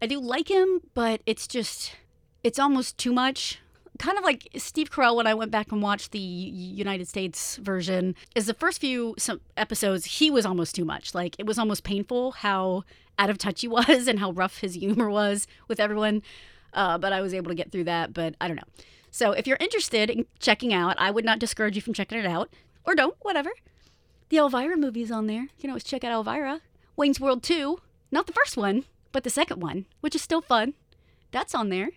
I 0.00 0.06
do 0.06 0.20
like 0.20 0.50
him, 0.50 0.82
but 0.94 1.20
it's 1.26 1.46
just, 1.46 1.96
it's 2.42 2.58
almost 2.58 2.96
too 2.96 3.12
much 3.12 3.60
kind 3.98 4.18
of 4.18 4.24
like 4.24 4.48
Steve 4.56 4.90
Carell 4.90 5.16
when 5.16 5.26
I 5.26 5.34
went 5.34 5.50
back 5.50 5.70
and 5.72 5.82
watched 5.82 6.12
the 6.12 6.18
United 6.18 7.08
States 7.08 7.56
version 7.56 8.14
is 8.34 8.46
the 8.46 8.54
first 8.54 8.80
few 8.80 9.14
episodes 9.56 10.04
he 10.04 10.30
was 10.30 10.44
almost 10.44 10.74
too 10.74 10.84
much. 10.84 11.14
Like 11.14 11.36
it 11.38 11.46
was 11.46 11.58
almost 11.58 11.84
painful 11.84 12.32
how 12.32 12.84
out 13.18 13.30
of 13.30 13.38
touch 13.38 13.60
he 13.60 13.68
was 13.78 14.08
and 14.08 14.18
how 14.18 14.32
rough 14.32 14.58
his 14.58 14.74
humor 14.74 15.10
was 15.10 15.46
with 15.68 15.80
everyone 15.80 16.22
uh, 16.72 16.98
but 16.98 17.12
I 17.12 17.20
was 17.20 17.32
able 17.32 17.48
to 17.48 17.54
get 17.54 17.72
through 17.72 17.84
that 17.84 18.12
but 18.12 18.34
I 18.40 18.48
don't 18.48 18.56
know. 18.56 18.84
So 19.10 19.32
if 19.32 19.46
you're 19.46 19.56
interested 19.60 20.10
in 20.10 20.26
checking 20.38 20.72
out 20.72 20.96
I 20.98 21.10
would 21.10 21.24
not 21.24 21.38
discourage 21.38 21.76
you 21.76 21.82
from 21.82 21.94
checking 21.94 22.18
it 22.18 22.26
out 22.26 22.50
or 22.84 22.94
don't 22.94 23.16
whatever. 23.20 23.50
The 24.28 24.38
Elvira 24.38 24.76
movie's 24.76 25.10
on 25.10 25.26
there. 25.26 25.48
You 25.58 25.68
know 25.68 25.70
always 25.70 25.84
check 25.84 26.04
out 26.04 26.12
Elvira. 26.12 26.60
Wayne's 26.96 27.20
World 27.20 27.42
2 27.42 27.78
not 28.10 28.26
the 28.26 28.32
first 28.32 28.56
one 28.56 28.84
but 29.12 29.24
the 29.24 29.30
second 29.30 29.60
one 29.60 29.86
which 30.00 30.14
is 30.14 30.22
still 30.22 30.42
fun. 30.42 30.74
That's 31.30 31.54
on 31.54 31.68
there. 31.68 31.90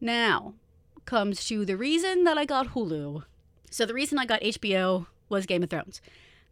Now 0.00 0.54
comes 1.04 1.44
to 1.46 1.64
the 1.64 1.76
reason 1.76 2.24
that 2.24 2.38
I 2.38 2.44
got 2.44 2.68
Hulu. 2.68 3.24
So, 3.70 3.86
the 3.86 3.94
reason 3.94 4.18
I 4.18 4.26
got 4.26 4.42
HBO 4.42 5.06
was 5.28 5.46
Game 5.46 5.62
of 5.62 5.70
Thrones. 5.70 6.00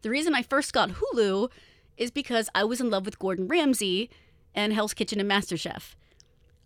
The 0.02 0.10
reason 0.10 0.34
I 0.34 0.42
first 0.42 0.72
got 0.72 0.90
Hulu 0.90 1.50
is 1.96 2.10
because 2.10 2.48
I 2.54 2.64
was 2.64 2.80
in 2.80 2.90
love 2.90 3.04
with 3.04 3.18
Gordon 3.18 3.46
Ramsay 3.46 4.08
and 4.54 4.72
Hell's 4.72 4.94
Kitchen 4.94 5.20
and 5.20 5.30
MasterChef. 5.30 5.94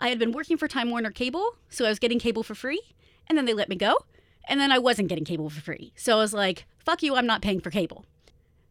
I 0.00 0.08
had 0.08 0.18
been 0.18 0.32
working 0.32 0.56
for 0.56 0.68
Time 0.68 0.90
Warner 0.90 1.10
Cable, 1.10 1.56
so 1.68 1.84
I 1.84 1.88
was 1.88 1.98
getting 1.98 2.18
cable 2.18 2.42
for 2.42 2.54
free, 2.54 2.80
and 3.26 3.36
then 3.36 3.44
they 3.44 3.54
let 3.54 3.68
me 3.68 3.76
go, 3.76 3.96
and 4.48 4.60
then 4.60 4.70
I 4.70 4.78
wasn't 4.78 5.08
getting 5.08 5.24
cable 5.24 5.50
for 5.50 5.60
free. 5.60 5.92
So 5.96 6.14
I 6.14 6.20
was 6.20 6.32
like, 6.32 6.66
fuck 6.78 7.02
you, 7.02 7.16
I'm 7.16 7.26
not 7.26 7.42
paying 7.42 7.60
for 7.60 7.70
cable. 7.70 8.04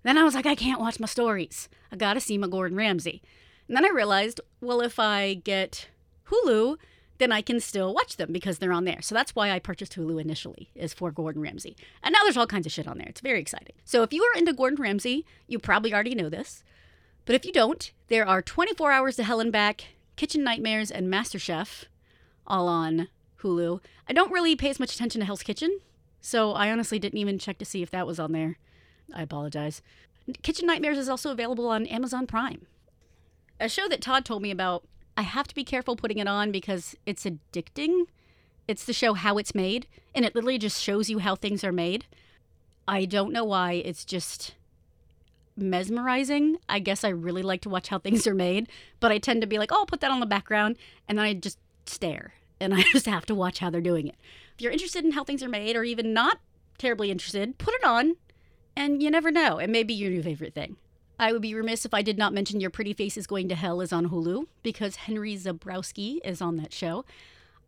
Then 0.03 0.17
I 0.17 0.23
was 0.23 0.35
like, 0.35 0.45
I 0.45 0.55
can't 0.55 0.79
watch 0.79 0.99
my 0.99 1.07
stories. 1.07 1.69
I 1.91 1.95
gotta 1.95 2.19
see 2.19 2.37
my 2.37 2.47
Gordon 2.47 2.77
Ramsay. 2.77 3.21
And 3.67 3.75
then 3.75 3.85
I 3.85 3.89
realized, 3.89 4.41
well, 4.61 4.81
if 4.81 4.99
I 4.99 5.35
get 5.35 5.87
Hulu, 6.29 6.77
then 7.23 7.31
I 7.31 7.41
can 7.41 7.61
still 7.61 7.93
watch 7.93 8.17
them 8.17 8.33
because 8.33 8.57
they're 8.57 8.73
on 8.73 8.83
there. 8.83 9.01
So 9.01 9.15
that's 9.15 9.33
why 9.33 9.49
I 9.49 9.57
purchased 9.57 9.95
Hulu 9.95 10.19
initially, 10.19 10.69
is 10.75 10.93
for 10.93 11.09
Gordon 11.09 11.41
Ramsay. 11.41 11.77
And 12.03 12.11
now 12.11 12.19
there's 12.23 12.35
all 12.35 12.45
kinds 12.45 12.65
of 12.65 12.73
shit 12.73 12.85
on 12.85 12.97
there. 12.97 13.07
It's 13.07 13.21
very 13.21 13.39
exciting. 13.39 13.75
So 13.85 14.03
if 14.03 14.11
you 14.11 14.21
are 14.23 14.37
into 14.37 14.51
Gordon 14.51 14.81
Ramsay, 14.81 15.25
you 15.47 15.57
probably 15.57 15.93
already 15.93 16.15
know 16.15 16.27
this. 16.27 16.65
But 17.23 17.35
if 17.35 17.45
you 17.45 17.53
don't, 17.53 17.93
there 18.09 18.27
are 18.27 18.41
24 18.41 18.91
Hours 18.91 19.15
to 19.15 19.23
Hell 19.23 19.39
and 19.39 19.53
Back, 19.53 19.85
Kitchen 20.17 20.43
Nightmares, 20.43 20.91
and 20.91 21.11
MasterChef 21.11 21.85
all 22.45 22.67
on 22.67 23.07
Hulu. 23.39 23.79
I 24.09 24.11
don't 24.11 24.31
really 24.31 24.57
pay 24.57 24.69
as 24.69 24.81
much 24.81 24.93
attention 24.93 25.21
to 25.21 25.25
Hell's 25.25 25.43
Kitchen, 25.43 25.79
so 26.19 26.51
I 26.51 26.69
honestly 26.69 26.99
didn't 26.99 27.19
even 27.19 27.39
check 27.39 27.57
to 27.59 27.65
see 27.65 27.81
if 27.81 27.89
that 27.91 28.05
was 28.05 28.19
on 28.19 28.33
there. 28.33 28.57
I 29.15 29.21
apologize. 29.21 29.81
Kitchen 30.41 30.67
Nightmares 30.67 30.97
is 30.97 31.07
also 31.07 31.31
available 31.31 31.69
on 31.69 31.85
Amazon 31.85 32.27
Prime. 32.27 32.67
A 33.61 33.69
show 33.69 33.87
that 33.87 34.01
Todd 34.01 34.25
told 34.25 34.41
me 34.41 34.51
about 34.51 34.83
I 35.15 35.21
have 35.21 35.47
to 35.47 35.55
be 35.55 35.63
careful 35.63 35.95
putting 35.95 36.17
it 36.17 36.27
on 36.27 36.51
because 36.51 36.95
it's 37.05 37.25
addicting. 37.25 38.05
It's 38.67 38.85
to 38.85 38.93
show 38.93 39.13
how 39.13 39.37
it's 39.37 39.53
made, 39.53 39.87
and 40.15 40.25
it 40.25 40.33
literally 40.33 40.57
just 40.57 40.81
shows 40.81 41.09
you 41.09 41.19
how 41.19 41.35
things 41.35 41.63
are 41.63 41.71
made. 41.71 42.05
I 42.87 43.05
don't 43.05 43.33
know 43.33 43.43
why. 43.43 43.73
It's 43.73 44.05
just, 44.05 44.55
mesmerizing. 45.55 46.57
I 46.67 46.79
guess 46.79 47.03
I 47.03 47.09
really 47.09 47.43
like 47.43 47.61
to 47.61 47.69
watch 47.69 47.89
how 47.89 47.99
things 47.99 48.27
are 48.27 48.35
made, 48.35 48.67
but 48.99 49.11
I 49.11 49.17
tend 49.17 49.41
to 49.41 49.47
be 49.47 49.57
like, 49.57 49.71
oh, 49.71 49.79
I'll 49.79 49.85
put 49.85 50.01
that 50.01 50.11
on 50.11 50.19
the 50.19 50.25
background, 50.25 50.77
and 51.07 51.17
then 51.17 51.25
I 51.25 51.33
just 51.33 51.57
stare 51.85 52.33
and 52.59 52.73
I 52.73 52.83
just 52.91 53.05
have 53.05 53.25
to 53.27 53.35
watch 53.35 53.59
how 53.59 53.69
they're 53.69 53.81
doing 53.81 54.07
it. 54.07 54.15
If 54.55 54.61
you're 54.61 54.71
interested 54.71 55.03
in 55.03 55.11
how 55.11 55.23
things 55.23 55.43
are 55.43 55.49
made, 55.49 55.75
or 55.75 55.83
even 55.83 56.13
not 56.13 56.39
terribly 56.77 57.11
interested, 57.11 57.57
put 57.57 57.73
it 57.75 57.83
on, 57.83 58.15
and 58.75 59.01
you 59.01 59.11
never 59.11 59.31
know. 59.31 59.57
It 59.57 59.69
may 59.69 59.83
be 59.83 59.93
your 59.93 60.11
new 60.11 60.23
favorite 60.23 60.53
thing. 60.53 60.77
I 61.19 61.31
would 61.31 61.41
be 61.41 61.55
remiss 61.55 61.85
if 61.85 61.93
I 61.93 62.01
did 62.01 62.17
not 62.17 62.33
mention 62.33 62.59
Your 62.59 62.69
Pretty 62.69 62.93
Face 62.93 63.17
is 63.17 63.27
Going 63.27 63.47
to 63.49 63.55
Hell 63.55 63.81
is 63.81 63.93
on 63.93 64.09
Hulu 64.09 64.47
because 64.63 64.95
Henry 64.95 65.35
Zebrowski 65.35 66.19
is 66.23 66.41
on 66.41 66.57
that 66.57 66.73
show. 66.73 67.05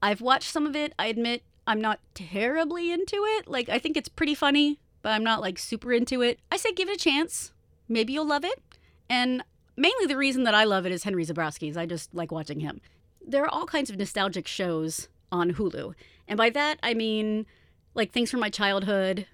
I've 0.02 0.22
watched 0.22 0.52
some 0.52 0.66
of 0.66 0.76
it. 0.76 0.94
I 0.98 1.08
admit 1.08 1.44
I'm 1.68 1.82
not 1.82 2.00
terribly 2.14 2.92
into 2.92 3.18
it. 3.18 3.48
Like, 3.48 3.70
I 3.70 3.80
think 3.80 3.98
it's 3.98 4.10
pretty 4.10 4.36
funny, 4.36 4.80
but 5.02 5.10
I'm 5.10 5.24
not 5.24 5.42
like 5.42 5.58
super 5.60 5.94
into 5.94 6.22
it. 6.22 6.40
I 6.52 6.58
say 6.58 6.72
give 6.74 6.90
it 6.90 6.96
a 6.96 7.04
chance. 7.04 7.52
Maybe 7.88 8.14
you'll 8.14 8.28
love 8.28 8.44
it. 8.44 8.62
And 9.10 9.44
mainly 9.78 10.06
the 10.06 10.18
reason 10.18 10.44
that 10.44 10.56
I 10.56 10.64
love 10.64 10.86
it 10.86 10.92
is 10.92 11.04
Henry 11.04 11.26
Zebrowski's. 11.26 11.78
I 11.78 11.86
just 11.86 12.14
like 12.14 12.32
watching 12.32 12.60
him. 12.60 12.82
There 13.26 13.44
are 13.44 13.50
all 13.50 13.66
kinds 13.66 13.90
of 13.90 13.98
nostalgic 13.98 14.48
shows 14.48 15.08
on 15.32 15.54
Hulu. 15.54 15.94
And 16.28 16.38
by 16.38 16.50
that, 16.52 16.80
I 16.84 16.94
mean 16.94 17.46
like 17.94 18.12
things 18.12 18.32
from 18.32 18.40
my 18.40 18.50
childhood 18.50 19.28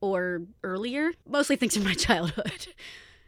or 0.00 0.42
earlier. 0.62 1.12
Mostly 1.28 1.56
things 1.56 1.74
from 1.74 1.84
my 1.84 1.94
childhood. 1.94 2.68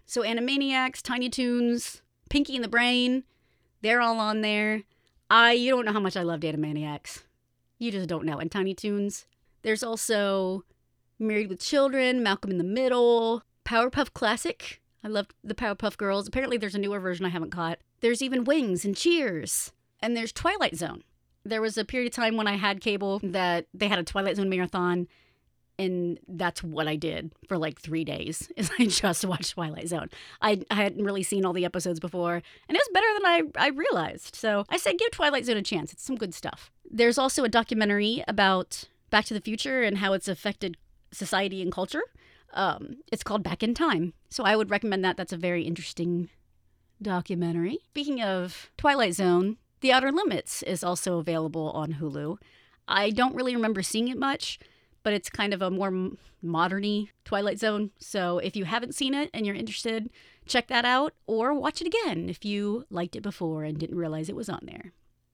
So 0.07 0.23
Animaniacs, 0.23 1.03
Tiny 1.03 1.29
Toons, 1.29 2.01
Pinky 2.31 2.55
and 2.55 2.65
the 2.65 2.69
Brain, 2.69 3.25
they're 3.83 4.01
all 4.01 4.19
on 4.19 4.41
there. 4.41 4.85
I 5.29 5.53
you 5.53 5.73
don't 5.73 5.85
know 5.85 5.93
how 5.93 6.01
much 6.01 6.17
I 6.17 6.23
loved 6.23 6.45
Animaniacs. 6.45 7.25
You 7.79 7.91
just 7.91 8.09
don't 8.09 8.25
know. 8.25 8.39
And 8.39 8.51
Tiny 8.51 8.75
Toons. 8.75 9.27
There's 9.63 9.83
also 9.83 10.65
Married 11.19 11.49
with 11.49 11.61
Children, 11.61 12.23
Malcolm 12.23 12.51
in 12.51 12.59
the 12.59 12.65
Middle, 12.65 13.43
Powerpuff 13.65 14.13
Classic. 14.13 14.81
I 15.03 15.09
loved 15.09 15.35
the 15.43 15.55
Powerpuff 15.55 15.97
Girls. 15.97 16.29
Apparently 16.29 16.57
there's 16.57 16.75
a 16.75 16.79
newer 16.81 17.01
version 17.01 17.27
I 17.27 17.31
haven't 17.31 17.51
caught. 17.51 17.79
There's 18.01 18.23
even 18.23 18.45
Wings 18.45 18.85
and 18.85 18.97
Cheers. 18.97 19.73
And 20.01 20.17
there's 20.17 20.33
Twilight 20.33 20.77
Zone. 20.77 21.03
There 21.45 21.63
was 21.63 21.79
a 21.79 21.85
period 21.85 22.13
of 22.13 22.15
time 22.15 22.37
when 22.37 22.47
I 22.47 22.57
had 22.57 22.81
cable 22.81 23.21
that 23.23 23.67
they 23.73 23.89
had 23.89 23.99
a 23.99 24.05
Twilight 24.05 24.37
Zone 24.37 24.49
marathon 24.49 25.09
and 25.79 26.19
that's 26.29 26.63
what 26.63 26.89
I 26.89 26.97
did 26.97 27.33
for 27.49 27.59
like 27.59 27.81
three 27.81 28.05
days. 28.05 28.51
Is 28.57 28.71
I 28.79 28.87
just 28.87 29.25
watched 29.25 29.53
Twilight 29.53 29.89
Zone. 29.89 30.11
I, 30.41 30.63
I 30.71 30.75
hadn't 30.75 31.05
really 31.05 31.23
seen 31.23 31.45
all 31.45 31.53
the 31.53 31.65
episodes 31.65 32.01
before, 32.01 32.35
and 32.35 32.77
it 32.77 32.81
was 32.81 32.91
better 32.93 33.07
than 33.15 33.27
I, 33.27 33.67
I 33.67 33.69
realized. 33.69 34.35
So 34.35 34.65
I 34.69 34.77
said, 34.77 34.99
give 34.99 35.11
Twilight 35.11 35.45
Zone 35.45 35.57
a 35.57 35.63
chance. 35.63 35.93
It's 35.93 36.05
some 36.05 36.17
good 36.17 36.35
stuff. 36.35 36.71
There's 36.91 37.19
also 37.19 37.45
a 37.45 37.49
documentary 37.49 38.25
about 38.29 38.85
Back 39.11 39.25
to 39.27 39.35
the 39.35 39.41
Future 39.41 39.83
and 39.83 39.99
how 39.99 40.13
it's 40.13 40.29
affected 40.29 40.77
society 41.13 41.63
and 41.63 41.73
culture. 41.73 42.03
Um, 42.53 42.99
it's 43.13 43.23
called 43.23 43.43
Back 43.43 43.63
in 43.63 43.75
Time. 43.75 44.15
So 44.31 44.45
I 44.45 44.57
would 44.57 44.71
recommend 44.71 45.05
that. 45.05 45.17
That's 45.17 45.33
a 45.33 45.37
very 45.37 45.65
interesting 45.65 46.31
documentary. 47.03 47.79
Speaking 47.91 48.23
of 48.23 48.71
Twilight 48.77 49.15
Zone, 49.15 49.59
The 49.81 49.93
Outer 49.93 50.13
Limits 50.13 50.63
is 50.63 50.83
also 50.83 51.19
available 51.19 51.71
on 51.71 51.95
Hulu. 51.95 52.39
I 52.89 53.11
don't 53.11 53.35
really 53.35 53.55
remember 53.55 53.83
seeing 53.83 54.09
it 54.09 54.19
much 54.19 54.59
but 55.07 55.15
it's 55.15 55.31
kind 55.31 55.55
of 55.55 55.63
a 55.63 55.71
more 55.71 55.93
moderny 56.45 57.11
Twilight 57.25 57.61
Zone. 57.61 57.93
So 58.01 58.39
if 58.39 58.57
you 58.57 58.65
haven't 58.65 58.97
seen 58.97 59.15
it 59.15 59.31
and 59.33 59.47
you're 59.47 59.55
interested, 59.55 60.11
check 60.47 60.67
that 60.67 60.85
out 60.85 61.15
or 61.29 61.55
watch 61.55 61.81
it 61.81 61.87
again 61.87 62.29
if 62.29 62.45
you 62.45 62.87
liked 62.91 63.15
it 63.15 63.23
before 63.23 63.63
and 63.63 63.79
didn't 63.79 63.99
realize 63.99 64.29
it 64.29 64.35
was 64.35 64.49
on 64.49 64.63
there. 64.65 64.91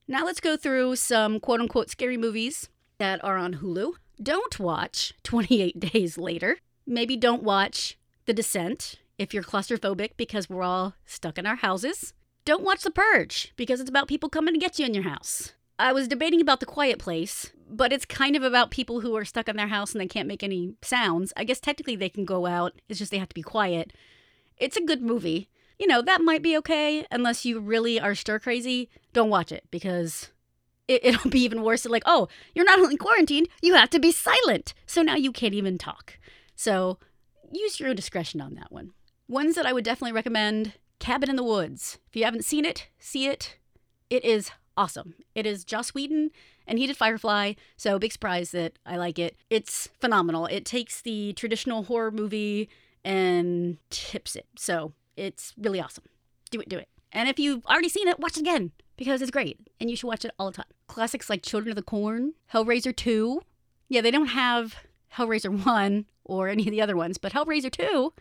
Now 0.07 0.27
let's 0.27 0.41
go 0.41 0.59
through 0.59 0.97
some 0.97 1.41
quote 1.41 1.61
unquote 1.61 1.89
scary 1.89 2.19
movies 2.19 2.69
that 2.99 3.25
are 3.25 3.39
on 3.39 3.55
Hulu. 3.55 3.95
Don't 4.23 4.61
watch 4.61 5.15
28 5.23 5.81
Days 5.81 6.19
Later. 6.19 6.59
Maybe 6.87 7.17
don't 7.17 7.43
watch 7.43 7.97
The 8.27 8.35
Descent 8.35 8.97
if 9.17 9.33
you're 9.33 9.43
claustrophobic 9.43 10.19
because 10.19 10.51
we're 10.51 10.63
all 10.63 10.97
stuck 11.07 11.39
in 11.39 11.47
our 11.47 11.57
houses. 11.57 12.13
Don't 12.45 12.63
watch 12.63 12.83
The 12.83 12.91
Purge 12.91 13.55
because 13.57 13.81
it's 13.81 13.89
about 13.89 14.07
people 14.07 14.29
coming 14.29 14.53
to 14.53 14.61
get 14.61 14.79
you 14.79 14.85
in 14.85 14.93
your 14.93 15.05
house. 15.05 15.55
I 15.83 15.93
was 15.93 16.07
debating 16.07 16.41
about 16.41 16.61
The 16.61 16.67
Quiet 16.67 17.01
Place, 17.01 17.51
but 17.69 17.93
it's 17.93 18.05
kind 18.05 18.37
of 18.37 18.45
about 18.45 18.71
people 18.71 19.01
who 19.01 19.17
are 19.17 19.25
stuck 19.25 19.49
in 19.49 19.57
their 19.57 19.67
house 19.67 19.91
and 19.91 20.01
they 20.01 20.07
can't 20.07 20.29
make 20.29 20.45
any 20.45 20.75
sounds. 20.81 21.33
I 21.37 21.43
guess 21.43 21.59
technically 21.59 21.97
they 21.97 22.09
can 22.09 22.25
go 22.25 22.47
out, 22.47 22.81
it's 22.89 23.01
just 23.01 23.11
they 23.11 23.19
have 23.19 23.31
to 23.31 23.35
be 23.35 23.43
quiet. 23.43 23.93
It's 24.57 24.77
a 24.77 24.85
good 24.85 25.03
movie. 25.03 25.49
You 25.81 25.89
know, 25.89 26.01
that 26.01 26.21
might 26.21 26.41
be 26.41 26.57
okay 26.59 27.05
unless 27.11 27.45
you 27.45 27.59
really 27.59 27.99
are 27.99 28.15
stir 28.15 28.39
crazy. 28.39 28.91
Don't 29.13 29.29
watch 29.29 29.51
it 29.51 29.65
because 29.73 30.31
it, 30.87 31.03
will 31.25 31.33
be 31.33 31.43
even 31.43 31.65
worse. 31.65 31.85
Like, 31.85 32.05
oh, 32.07 32.29
you're 32.55 32.65
not 32.65 32.79
only 32.79 32.97
quarantined, 32.97 33.49
you 33.61 33.75
have 33.75 33.91
to 33.91 33.99
be 33.99 34.13
silent. 34.13 34.75
So 34.87 35.03
now 35.03 35.17
you 35.17 35.33
can't 35.33 35.53
even 35.53 35.79
talk. 35.79 36.17
So 36.55 37.01
use 37.51 37.81
your 37.81 37.89
own 37.89 37.97
discretion 37.97 38.41
on 38.41 38.55
that 38.55 38.71
one. 38.71 38.93
Ones 39.27 39.57
that 39.57 39.67
I 39.67 39.73
would 39.73 39.85
definitely 39.85 40.13
recommend 40.13 40.75
Cabin 41.01 41.29
in 41.29 41.35
the 41.35 41.43
Woods. 41.43 41.99
If 42.09 42.15
you 42.15 42.23
haven't 42.23 42.45
seen 42.45 42.65
it, 42.65 42.87
see 43.01 43.27
it. 43.27 43.59
It 44.09 44.25
is 44.25 44.53
awesome. 44.77 45.15
It 45.35 45.47
is 45.47 45.65
Joss 45.65 45.95
Whedon, 45.95 46.31
and 46.67 46.79
he 46.79 46.87
did 46.87 46.97
Firefly, 46.97 47.55
so 47.77 47.99
big 47.99 48.13
surprise 48.13 48.51
that 48.53 48.79
I 48.87 48.97
like 48.97 49.19
it. 49.19 49.37
It's 49.51 49.89
phenomenal. 50.01 50.47
It 50.47 50.65
takes 50.65 51.01
the 51.01 51.33
traditional 51.35 51.85
horror 51.85 52.11
movie 52.11 52.69
and 53.05 53.79
tips 53.91 54.37
it, 54.37 54.47
so 54.57 54.93
it's 55.17 55.55
really 55.59 55.81
awesome. 55.81 56.05
Do 56.51 56.61
it, 56.61 56.69
do 56.69 56.79
it. 56.79 56.89
And 57.13 57.29
if 57.29 57.39
you've 57.39 57.67
already 57.67 57.89
seen 57.89 58.09
it, 58.09 58.19
watch 58.19 58.37
it 58.37 58.41
again 58.41 58.73
because 58.97 59.23
it's 59.23 59.31
great, 59.31 59.59
and 59.81 59.91
you 59.91 59.97
should 59.97 60.07
watch 60.07 60.25
it 60.25 60.33
all 60.39 60.51
the 60.51 60.57
time. 60.57 60.67
Classics 60.87 61.29
like 61.29 61.43
Children 61.43 61.73
of 61.73 61.77
the 61.77 61.83
Corn, 61.83 62.35
Hellraiser 62.53 62.95
2. 62.95 63.41
Yeah, 63.89 64.01
they 64.01 64.11
don't 64.11 64.27
have 64.27 64.77
Hellraiser 65.15 65.65
1 65.65 66.07
or 66.25 66.49
any 66.49 66.65
of 66.65 66.71
the 66.71 66.81
other 66.81 66.97
ones, 66.97 67.19
but 67.19 67.33
Hellraiser 67.33 67.71
2, 67.71 68.13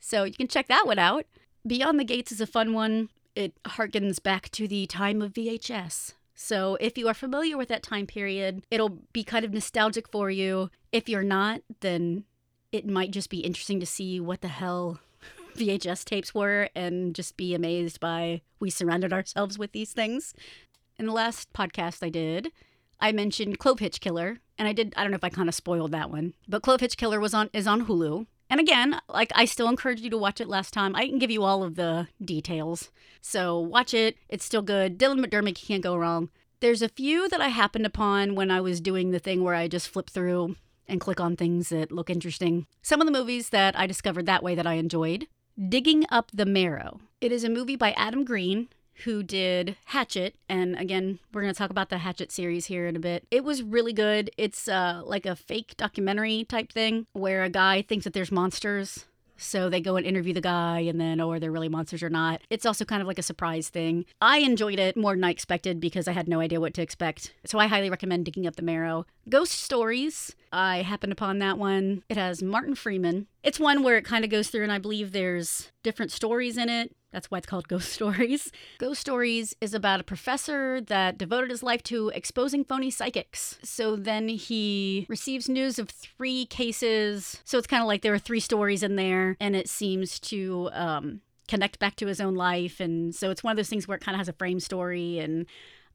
so 0.00 0.24
you 0.24 0.34
can 0.34 0.48
check 0.48 0.68
that 0.68 0.86
one 0.86 0.98
out. 0.98 1.26
Beyond 1.66 1.98
the 1.98 2.04
Gates 2.04 2.32
is 2.32 2.40
a 2.42 2.46
fun 2.46 2.74
one 2.74 3.08
it 3.34 3.54
harkens 3.64 4.22
back 4.22 4.50
to 4.50 4.68
the 4.68 4.86
time 4.86 5.22
of 5.22 5.32
VHS. 5.32 6.12
So 6.34 6.76
if 6.80 6.98
you 6.98 7.08
are 7.08 7.14
familiar 7.14 7.56
with 7.56 7.68
that 7.68 7.82
time 7.82 8.06
period, 8.06 8.62
it'll 8.70 8.98
be 9.12 9.24
kind 9.24 9.44
of 9.44 9.52
nostalgic 9.52 10.08
for 10.08 10.30
you. 10.30 10.70
If 10.92 11.08
you're 11.08 11.22
not, 11.22 11.62
then 11.80 12.24
it 12.72 12.86
might 12.86 13.12
just 13.12 13.30
be 13.30 13.40
interesting 13.40 13.78
to 13.80 13.86
see 13.86 14.20
what 14.20 14.40
the 14.40 14.48
hell 14.48 14.98
VHS 15.56 16.04
tapes 16.04 16.34
were 16.34 16.68
and 16.74 17.14
just 17.14 17.36
be 17.36 17.54
amazed 17.54 18.00
by 18.00 18.42
we 18.58 18.70
surrounded 18.70 19.12
ourselves 19.12 19.58
with 19.58 19.72
these 19.72 19.92
things. 19.92 20.34
In 20.98 21.06
the 21.06 21.12
last 21.12 21.52
podcast 21.52 22.04
I 22.04 22.08
did, 22.08 22.50
I 23.00 23.12
mentioned 23.12 23.58
Clove 23.58 23.80
Hitch 23.80 24.00
Killer, 24.00 24.38
and 24.58 24.66
I 24.66 24.72
did 24.72 24.92
I 24.96 25.02
don't 25.02 25.10
know 25.10 25.16
if 25.16 25.24
I 25.24 25.28
kind 25.28 25.48
of 25.48 25.54
spoiled 25.54 25.92
that 25.92 26.10
one, 26.10 26.34
but 26.48 26.62
Clove 26.62 26.80
Hitch 26.80 26.96
Killer 26.96 27.20
was 27.20 27.34
on 27.34 27.50
is 27.52 27.66
on 27.66 27.86
Hulu. 27.86 28.26
And 28.54 28.60
again, 28.60 29.00
like 29.08 29.32
I 29.34 29.46
still 29.46 29.68
encourage 29.68 30.00
you 30.00 30.10
to 30.10 30.16
watch 30.16 30.40
it 30.40 30.46
last 30.46 30.72
time. 30.72 30.94
I 30.94 31.08
can 31.08 31.18
give 31.18 31.28
you 31.32 31.42
all 31.42 31.64
of 31.64 31.74
the 31.74 32.06
details. 32.24 32.92
So 33.20 33.58
watch 33.58 33.92
it. 33.92 34.16
It's 34.28 34.44
still 34.44 34.62
good. 34.62 34.96
Dylan 34.96 35.18
McDermott 35.18 35.56
can't 35.56 35.82
go 35.82 35.96
wrong. 35.96 36.28
There's 36.60 36.80
a 36.80 36.88
few 36.88 37.28
that 37.30 37.40
I 37.40 37.48
happened 37.48 37.84
upon 37.84 38.36
when 38.36 38.52
I 38.52 38.60
was 38.60 38.80
doing 38.80 39.10
the 39.10 39.18
thing 39.18 39.42
where 39.42 39.56
I 39.56 39.66
just 39.66 39.88
flip 39.88 40.08
through 40.08 40.54
and 40.86 41.00
click 41.00 41.18
on 41.18 41.34
things 41.34 41.70
that 41.70 41.90
look 41.90 42.08
interesting. 42.08 42.68
Some 42.80 43.00
of 43.00 43.08
the 43.08 43.12
movies 43.12 43.48
that 43.48 43.76
I 43.76 43.88
discovered 43.88 44.26
that 44.26 44.44
way 44.44 44.54
that 44.54 44.68
I 44.68 44.74
enjoyed. 44.74 45.26
Digging 45.68 46.04
Up 46.10 46.30
the 46.32 46.46
Marrow. 46.46 47.00
It 47.20 47.32
is 47.32 47.42
a 47.42 47.50
movie 47.50 47.74
by 47.74 47.90
Adam 47.96 48.24
Green, 48.24 48.68
who 49.04 49.22
did 49.22 49.76
Hatchet. 49.86 50.36
And 50.48 50.76
again, 50.76 51.18
we're 51.32 51.42
going 51.42 51.52
to 51.52 51.58
talk 51.58 51.70
about 51.70 51.88
the 51.88 51.98
Hatchet 51.98 52.30
series 52.30 52.66
here 52.66 52.86
in 52.86 52.96
a 52.96 53.00
bit. 53.00 53.26
It 53.30 53.44
was 53.44 53.62
really 53.62 53.92
good. 53.92 54.30
It's 54.36 54.68
uh, 54.68 55.02
like 55.04 55.26
a 55.26 55.36
fake 55.36 55.74
documentary 55.76 56.44
type 56.44 56.72
thing 56.72 57.06
where 57.12 57.42
a 57.42 57.50
guy 57.50 57.82
thinks 57.82 58.04
that 58.04 58.12
there's 58.12 58.32
monsters. 58.32 59.06
So 59.36 59.68
they 59.68 59.80
go 59.80 59.96
and 59.96 60.06
interview 60.06 60.32
the 60.32 60.40
guy, 60.40 60.78
and 60.80 61.00
then, 61.00 61.20
oh, 61.20 61.32
are 61.32 61.40
there 61.40 61.50
really 61.50 61.68
monsters 61.68 62.04
or 62.04 62.08
not? 62.08 62.40
It's 62.50 62.64
also 62.64 62.84
kind 62.84 63.02
of 63.02 63.08
like 63.08 63.18
a 63.18 63.22
surprise 63.22 63.68
thing. 63.68 64.04
I 64.20 64.38
enjoyed 64.38 64.78
it 64.78 64.96
more 64.96 65.14
than 65.14 65.24
I 65.24 65.30
expected 65.30 65.80
because 65.80 66.06
I 66.06 66.12
had 66.12 66.28
no 66.28 66.38
idea 66.38 66.60
what 66.60 66.72
to 66.74 66.82
expect. 66.82 67.34
So 67.44 67.58
I 67.58 67.66
highly 67.66 67.90
recommend 67.90 68.24
Digging 68.24 68.46
Up 68.46 68.54
the 68.54 68.62
Marrow. 68.62 69.06
Ghost 69.28 69.52
Stories, 69.52 70.36
I 70.54 70.82
happened 70.82 71.12
upon 71.12 71.38
that 71.40 71.58
one. 71.58 72.02
It 72.08 72.16
has 72.16 72.42
Martin 72.42 72.74
Freeman. 72.74 73.26
It's 73.42 73.60
one 73.60 73.82
where 73.82 73.96
it 73.96 74.04
kind 74.04 74.24
of 74.24 74.30
goes 74.30 74.48
through, 74.48 74.62
and 74.62 74.72
I 74.72 74.78
believe 74.78 75.12
there's 75.12 75.72
different 75.82 76.12
stories 76.12 76.56
in 76.56 76.68
it 76.68 76.94
that's 77.14 77.30
why 77.30 77.38
it's 77.38 77.46
called 77.46 77.68
Ghost 77.68 77.92
Stories. 77.92 78.52
Ghost 78.78 79.00
Stories 79.00 79.54
is 79.60 79.72
about 79.72 80.00
a 80.00 80.04
professor 80.04 80.80
that 80.82 81.16
devoted 81.16 81.50
his 81.50 81.62
life 81.62 81.82
to 81.84 82.10
exposing 82.10 82.64
phony 82.64 82.90
psychics. 82.90 83.58
So 83.62 83.96
then 83.96 84.28
he 84.28 85.06
receives 85.08 85.48
news 85.48 85.78
of 85.78 85.88
three 85.88 86.44
cases. 86.44 87.40
So 87.44 87.56
it's 87.56 87.68
kind 87.68 87.82
of 87.82 87.86
like 87.86 88.02
there 88.02 88.12
are 88.12 88.18
three 88.18 88.40
stories 88.40 88.82
in 88.82 88.96
there, 88.96 89.36
and 89.40 89.56
it 89.56 89.68
seems 89.68 90.18
to 90.20 90.68
um, 90.72 91.20
connect 91.48 91.78
back 91.78 91.96
to 91.96 92.06
his 92.06 92.20
own 92.20 92.34
life. 92.34 92.80
And 92.80 93.14
so 93.14 93.30
it's 93.30 93.44
one 93.44 93.52
of 93.52 93.56
those 93.56 93.70
things 93.70 93.88
where 93.88 93.96
it 93.96 94.02
kind 94.02 94.16
of 94.16 94.18
has 94.18 94.28
a 94.28 94.34
frame 94.34 94.60
story. 94.60 95.20
And 95.20 95.46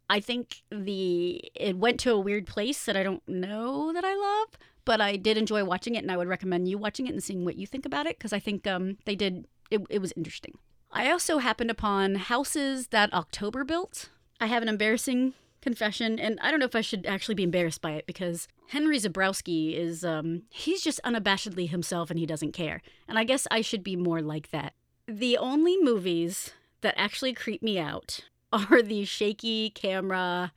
I 0.09 0.19
think 0.19 0.63
the 0.71 1.43
it 1.53 1.77
went 1.77 1.99
to 2.01 2.11
a 2.11 2.19
weird 2.19 2.47
place 2.47 2.85
that 2.85 2.97
I 2.97 3.03
don't 3.03 3.27
know 3.27 3.93
that 3.93 4.03
I 4.03 4.15
love, 4.15 4.57
but 4.85 4.99
I 4.99 5.15
did 5.15 5.37
enjoy 5.37 5.63
watching 5.63 5.95
it, 5.95 6.03
and 6.03 6.11
I 6.11 6.17
would 6.17 6.27
recommend 6.27 6.67
you 6.67 6.77
watching 6.77 7.07
it 7.07 7.13
and 7.13 7.23
seeing 7.23 7.45
what 7.45 7.57
you 7.57 7.67
think 7.67 7.85
about 7.85 8.07
it 8.07 8.17
because 8.17 8.33
I 8.33 8.39
think 8.39 8.65
um, 8.65 8.97
they 9.05 9.15
did. 9.15 9.47
It, 9.69 9.81
it 9.89 9.99
was 9.99 10.13
interesting. 10.17 10.57
I 10.91 11.11
also 11.11 11.37
happened 11.37 11.69
upon 11.69 12.15
houses 12.15 12.87
that 12.87 13.13
October 13.13 13.63
built. 13.63 14.09
I 14.41 14.47
have 14.47 14.63
an 14.63 14.69
embarrassing 14.69 15.33
confession, 15.61 16.17
and 16.17 16.39
I 16.41 16.49
don't 16.49 16.59
know 16.59 16.65
if 16.65 16.75
I 16.75 16.81
should 16.81 17.05
actually 17.05 17.35
be 17.35 17.43
embarrassed 17.43 17.81
by 17.81 17.91
it 17.91 18.07
because 18.07 18.47
Henry 18.69 18.97
Zebrowski 18.97 19.77
is, 19.77 20.03
um, 20.03 20.43
he's 20.49 20.81
just 20.81 20.99
unabashedly 21.03 21.69
himself 21.69 22.09
and 22.09 22.19
he 22.19 22.25
doesn't 22.25 22.53
care. 22.53 22.81
And 23.07 23.19
I 23.19 23.23
guess 23.23 23.47
I 23.51 23.61
should 23.61 23.83
be 23.83 23.95
more 23.95 24.21
like 24.21 24.49
that. 24.51 24.73
The 25.07 25.37
only 25.37 25.77
movies 25.81 26.53
that 26.81 26.95
actually 26.97 27.33
creep 27.33 27.61
me 27.61 27.77
out 27.77 28.21
are 28.71 28.81
the 28.81 29.05
shaky 29.05 29.69
camera, 29.69 30.51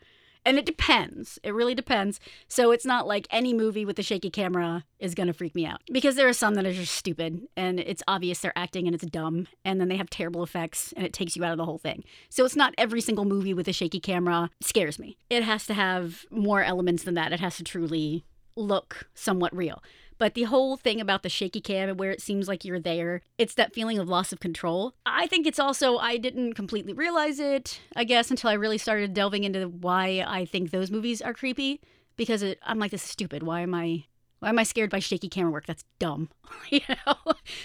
and 0.44 0.58
it 0.58 0.66
depends. 0.66 1.38
It 1.42 1.54
really 1.54 1.74
depends. 1.74 2.18
So 2.48 2.72
it's 2.72 2.84
not 2.84 3.06
like 3.06 3.26
any 3.30 3.54
movie 3.54 3.84
with 3.84 3.98
a 3.98 4.02
shaky 4.02 4.30
camera 4.30 4.84
is 4.98 5.14
going 5.14 5.28
to 5.28 5.32
freak 5.32 5.54
me 5.54 5.66
out. 5.66 5.80
Because 5.90 6.16
there 6.16 6.28
are 6.28 6.32
some 6.32 6.54
that 6.54 6.66
are 6.66 6.72
just 6.72 6.94
stupid 6.94 7.42
and 7.56 7.78
it's 7.78 8.02
obvious 8.08 8.40
they're 8.40 8.52
acting 8.56 8.86
and 8.86 8.94
it's 8.94 9.06
dumb 9.06 9.46
and 9.64 9.80
then 9.80 9.88
they 9.88 9.96
have 9.96 10.10
terrible 10.10 10.42
effects 10.42 10.92
and 10.96 11.06
it 11.06 11.12
takes 11.12 11.36
you 11.36 11.44
out 11.44 11.52
of 11.52 11.58
the 11.58 11.64
whole 11.64 11.78
thing. 11.78 12.02
So 12.28 12.44
it's 12.44 12.56
not 12.56 12.74
every 12.76 13.00
single 13.00 13.24
movie 13.24 13.54
with 13.54 13.68
a 13.68 13.72
shaky 13.72 14.00
camera 14.00 14.50
scares 14.60 14.98
me. 14.98 15.16
It 15.30 15.44
has 15.44 15.66
to 15.66 15.74
have 15.74 16.24
more 16.30 16.64
elements 16.64 17.04
than 17.04 17.14
that. 17.14 17.32
It 17.32 17.40
has 17.40 17.56
to 17.58 17.64
truly 17.64 18.24
look 18.56 19.08
somewhat 19.14 19.54
real. 19.54 19.82
But 20.22 20.34
the 20.34 20.44
whole 20.44 20.76
thing 20.76 21.00
about 21.00 21.24
the 21.24 21.28
shaky 21.28 21.60
cam 21.60 21.88
and 21.88 21.98
where 21.98 22.12
it 22.12 22.22
seems 22.22 22.46
like 22.46 22.64
you're 22.64 22.78
there, 22.78 23.22
it's 23.38 23.54
that 23.54 23.74
feeling 23.74 23.98
of 23.98 24.08
loss 24.08 24.32
of 24.32 24.38
control. 24.38 24.94
I 25.04 25.26
think 25.26 25.48
it's 25.48 25.58
also, 25.58 25.96
I 25.96 26.16
didn't 26.16 26.52
completely 26.52 26.92
realize 26.92 27.40
it, 27.40 27.80
I 27.96 28.04
guess, 28.04 28.30
until 28.30 28.48
I 28.48 28.52
really 28.52 28.78
started 28.78 29.14
delving 29.14 29.42
into 29.42 29.66
why 29.66 30.24
I 30.24 30.44
think 30.44 30.70
those 30.70 30.92
movies 30.92 31.20
are 31.20 31.34
creepy. 31.34 31.80
Because 32.14 32.44
it, 32.44 32.60
I'm 32.62 32.78
like, 32.78 32.92
this 32.92 33.02
is 33.02 33.10
stupid. 33.10 33.42
Why 33.42 33.62
am 33.62 33.74
I 33.74 34.04
why 34.38 34.50
am 34.50 34.60
I 34.60 34.62
scared 34.62 34.90
by 34.90 35.00
shaky 35.00 35.28
camera 35.28 35.50
work? 35.50 35.66
That's 35.66 35.82
dumb, 35.98 36.28
you 36.70 36.82
know? 36.88 37.16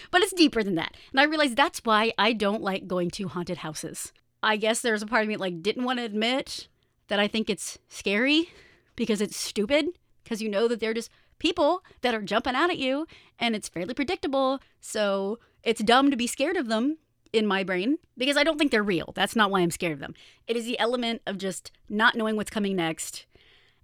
but 0.09 0.23
it's 0.23 0.33
deeper 0.33 0.63
than 0.63 0.73
that. 0.73 0.97
And 1.11 1.19
I 1.19 1.25
realized 1.25 1.55
that's 1.55 1.81
why 1.83 2.11
I 2.17 2.33
don't 2.33 2.63
like 2.63 2.87
going 2.87 3.11
to 3.11 3.27
haunted 3.27 3.59
houses. 3.59 4.11
I 4.41 4.57
guess 4.57 4.81
there's 4.81 5.03
a 5.03 5.05
part 5.05 5.21
of 5.21 5.27
me 5.27 5.35
that 5.35 5.41
like 5.41 5.61
didn't 5.61 5.85
want 5.85 5.99
to 5.99 6.05
admit 6.05 6.69
that 7.07 7.19
I 7.19 7.27
think 7.27 7.51
it's 7.51 7.77
scary 7.87 8.49
because 8.95 9.21
it's 9.21 9.37
stupid 9.37 9.89
because 10.23 10.41
you 10.41 10.49
know 10.49 10.67
that 10.67 10.79
they're 10.79 10.95
just 10.95 11.11
people 11.39 11.83
that 12.01 12.13
are 12.13 12.21
jumping 12.21 12.55
out 12.55 12.69
at 12.69 12.77
you 12.77 13.07
and 13.39 13.55
it's 13.55 13.69
fairly 13.69 13.93
predictable. 13.93 14.59
So 14.81 15.39
it's 15.63 15.83
dumb 15.83 16.11
to 16.11 16.17
be 16.17 16.27
scared 16.27 16.57
of 16.57 16.67
them 16.67 16.97
in 17.33 17.45
my 17.45 17.63
brain 17.63 17.97
because 18.17 18.37
I 18.37 18.43
don't 18.43 18.57
think 18.57 18.71
they're 18.71 18.83
real. 18.83 19.11
That's 19.15 19.35
not 19.35 19.51
why 19.51 19.61
I'm 19.61 19.71
scared 19.71 19.93
of 19.93 19.99
them. 19.99 20.15
It 20.47 20.55
is 20.55 20.65
the 20.65 20.79
element 20.79 21.21
of 21.27 21.37
just 21.37 21.71
not 21.89 22.15
knowing 22.15 22.35
what's 22.35 22.49
coming 22.49 22.75
next. 22.75 23.25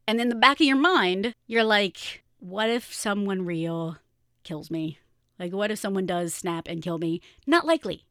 And 0.08 0.20
in 0.20 0.30
the 0.30 0.36
back 0.36 0.60
of 0.60 0.68
your 0.68 0.78
mind, 0.78 1.36
you're 1.48 1.64
like, 1.64 2.24
what 2.40 2.70
if 2.70 2.94
someone 2.94 3.46
real 3.46 3.98
kills 4.44 4.70
me? 4.70 5.00
Like, 5.40 5.54
what 5.54 5.72
if 5.72 5.80
someone 5.80 6.06
does 6.06 6.34
snap 6.34 6.68
and 6.68 6.82
kill 6.82 6.98
me? 6.98 7.22
Not 7.48 7.66
likely. 7.66 8.06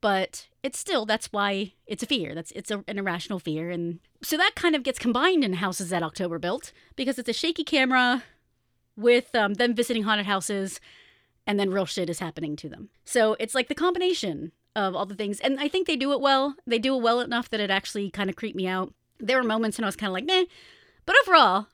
But 0.00 0.48
it's 0.62 0.78
still, 0.78 1.06
that's 1.06 1.32
why 1.32 1.72
it's 1.86 2.02
a 2.02 2.06
fear. 2.06 2.34
That's 2.34 2.52
It's 2.52 2.70
a, 2.70 2.84
an 2.86 2.98
irrational 2.98 3.38
fear. 3.38 3.70
And 3.70 4.00
so 4.22 4.36
that 4.36 4.54
kind 4.54 4.76
of 4.76 4.82
gets 4.82 4.98
combined 4.98 5.44
in 5.44 5.54
houses 5.54 5.90
that 5.90 6.02
October 6.02 6.38
built 6.38 6.72
because 6.94 7.18
it's 7.18 7.28
a 7.28 7.32
shaky 7.32 7.64
camera 7.64 8.22
with 8.96 9.34
um, 9.34 9.54
them 9.54 9.74
visiting 9.74 10.04
haunted 10.04 10.26
houses 10.26 10.80
and 11.46 11.58
then 11.58 11.70
real 11.70 11.86
shit 11.86 12.08
is 12.08 12.20
happening 12.20 12.56
to 12.56 12.68
them. 12.68 12.88
So 13.04 13.36
it's 13.38 13.54
like 13.54 13.68
the 13.68 13.74
combination 13.74 14.52
of 14.74 14.94
all 14.94 15.06
the 15.06 15.14
things. 15.14 15.40
And 15.40 15.60
I 15.60 15.68
think 15.68 15.86
they 15.86 15.96
do 15.96 16.12
it 16.12 16.20
well. 16.20 16.56
They 16.66 16.78
do 16.78 16.96
it 16.96 17.02
well 17.02 17.20
enough 17.20 17.50
that 17.50 17.60
it 17.60 17.70
actually 17.70 18.10
kind 18.10 18.30
of 18.30 18.36
creeped 18.36 18.56
me 18.56 18.66
out. 18.66 18.92
There 19.20 19.36
were 19.36 19.44
moments 19.44 19.78
when 19.78 19.84
I 19.84 19.88
was 19.88 19.96
kind 19.96 20.08
of 20.08 20.14
like, 20.14 20.24
nah. 20.24 20.44
But 21.06 21.16
overall, 21.22 21.66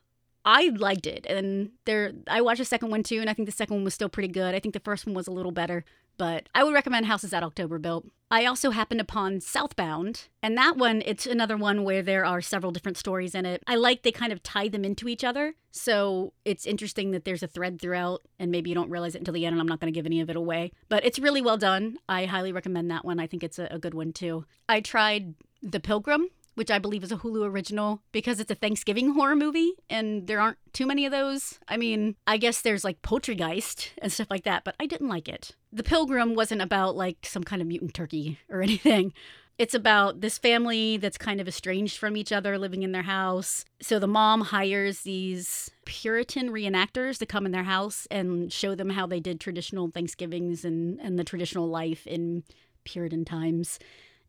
I 0.44 0.70
liked 0.76 1.06
it. 1.06 1.26
And 1.26 1.70
there 1.84 2.12
I 2.28 2.40
watched 2.40 2.58
the 2.58 2.64
second 2.64 2.90
one 2.90 3.02
too, 3.02 3.20
and 3.20 3.30
I 3.30 3.34
think 3.34 3.46
the 3.46 3.52
second 3.52 3.76
one 3.76 3.84
was 3.84 3.94
still 3.94 4.08
pretty 4.08 4.28
good. 4.28 4.54
I 4.54 4.60
think 4.60 4.74
the 4.74 4.80
first 4.80 5.06
one 5.06 5.14
was 5.14 5.26
a 5.26 5.32
little 5.32 5.52
better. 5.52 5.84
But 6.16 6.48
I 6.54 6.64
would 6.64 6.74
recommend 6.74 7.06
Houses 7.06 7.32
at 7.32 7.42
October 7.42 7.78
Built. 7.78 8.06
I 8.32 8.44
also 8.44 8.70
happened 8.70 9.00
upon 9.00 9.40
Southbound, 9.40 10.28
and 10.40 10.56
that 10.56 10.76
one, 10.76 11.02
it's 11.04 11.26
another 11.26 11.56
one 11.56 11.82
where 11.82 12.02
there 12.02 12.24
are 12.24 12.40
several 12.40 12.70
different 12.70 12.96
stories 12.96 13.34
in 13.34 13.44
it. 13.44 13.62
I 13.66 13.74
like 13.74 14.02
they 14.02 14.12
kind 14.12 14.32
of 14.32 14.42
tie 14.42 14.68
them 14.68 14.84
into 14.84 15.08
each 15.08 15.24
other. 15.24 15.54
So 15.72 16.32
it's 16.44 16.64
interesting 16.64 17.10
that 17.10 17.24
there's 17.24 17.42
a 17.42 17.48
thread 17.48 17.80
throughout, 17.80 18.22
and 18.38 18.52
maybe 18.52 18.70
you 18.70 18.74
don't 18.74 18.90
realize 18.90 19.16
it 19.16 19.18
until 19.18 19.34
the 19.34 19.46
end, 19.46 19.54
and 19.54 19.60
I'm 19.60 19.66
not 19.66 19.80
going 19.80 19.92
to 19.92 19.96
give 19.96 20.06
any 20.06 20.20
of 20.20 20.30
it 20.30 20.36
away. 20.36 20.70
But 20.88 21.04
it's 21.04 21.18
really 21.18 21.42
well 21.42 21.56
done. 21.56 21.96
I 22.08 22.26
highly 22.26 22.52
recommend 22.52 22.90
that 22.90 23.04
one. 23.04 23.18
I 23.18 23.26
think 23.26 23.42
it's 23.42 23.58
a, 23.58 23.66
a 23.70 23.78
good 23.78 23.94
one 23.94 24.12
too. 24.12 24.44
I 24.68 24.80
tried 24.80 25.34
The 25.62 25.80
Pilgrim 25.80 26.28
which 26.60 26.70
I 26.70 26.78
believe 26.78 27.02
is 27.02 27.10
a 27.10 27.16
Hulu 27.16 27.46
original 27.46 28.02
because 28.12 28.38
it's 28.38 28.50
a 28.50 28.54
Thanksgiving 28.54 29.14
horror 29.14 29.34
movie 29.34 29.72
and 29.88 30.26
there 30.26 30.42
aren't 30.42 30.58
too 30.74 30.84
many 30.84 31.06
of 31.06 31.10
those. 31.10 31.58
I 31.66 31.78
mean, 31.78 32.16
I 32.26 32.36
guess 32.36 32.60
there's 32.60 32.84
like 32.84 33.00
Poultrygeist 33.00 33.92
and 34.02 34.12
stuff 34.12 34.26
like 34.28 34.44
that, 34.44 34.62
but 34.62 34.74
I 34.78 34.84
didn't 34.84 35.08
like 35.08 35.26
it. 35.26 35.52
The 35.72 35.82
Pilgrim 35.82 36.34
wasn't 36.34 36.60
about 36.60 36.96
like 36.96 37.24
some 37.24 37.44
kind 37.44 37.62
of 37.62 37.68
mutant 37.68 37.94
turkey 37.94 38.40
or 38.50 38.60
anything. 38.68 39.14
It's 39.56 39.72
about 39.72 40.20
this 40.20 40.36
family 40.36 40.98
that's 40.98 41.16
kind 41.16 41.40
of 41.40 41.48
estranged 41.48 41.96
from 41.96 42.14
each 42.14 42.30
other 42.30 42.58
living 42.58 42.82
in 42.82 42.92
their 42.92 43.04
house. 43.04 43.64
So 43.80 43.98
the 43.98 44.06
mom 44.06 44.42
hires 44.42 45.00
these 45.00 45.70
Puritan 45.86 46.50
reenactors 46.50 47.16
to 47.20 47.26
come 47.26 47.46
in 47.46 47.52
their 47.52 47.62
house 47.62 48.06
and 48.10 48.52
show 48.52 48.74
them 48.74 48.90
how 48.90 49.06
they 49.06 49.20
did 49.20 49.40
traditional 49.40 49.90
Thanksgivings 49.90 50.62
and, 50.62 51.00
and 51.00 51.18
the 51.18 51.24
traditional 51.24 51.70
life 51.70 52.06
in 52.06 52.44
Puritan 52.84 53.24
times. 53.24 53.78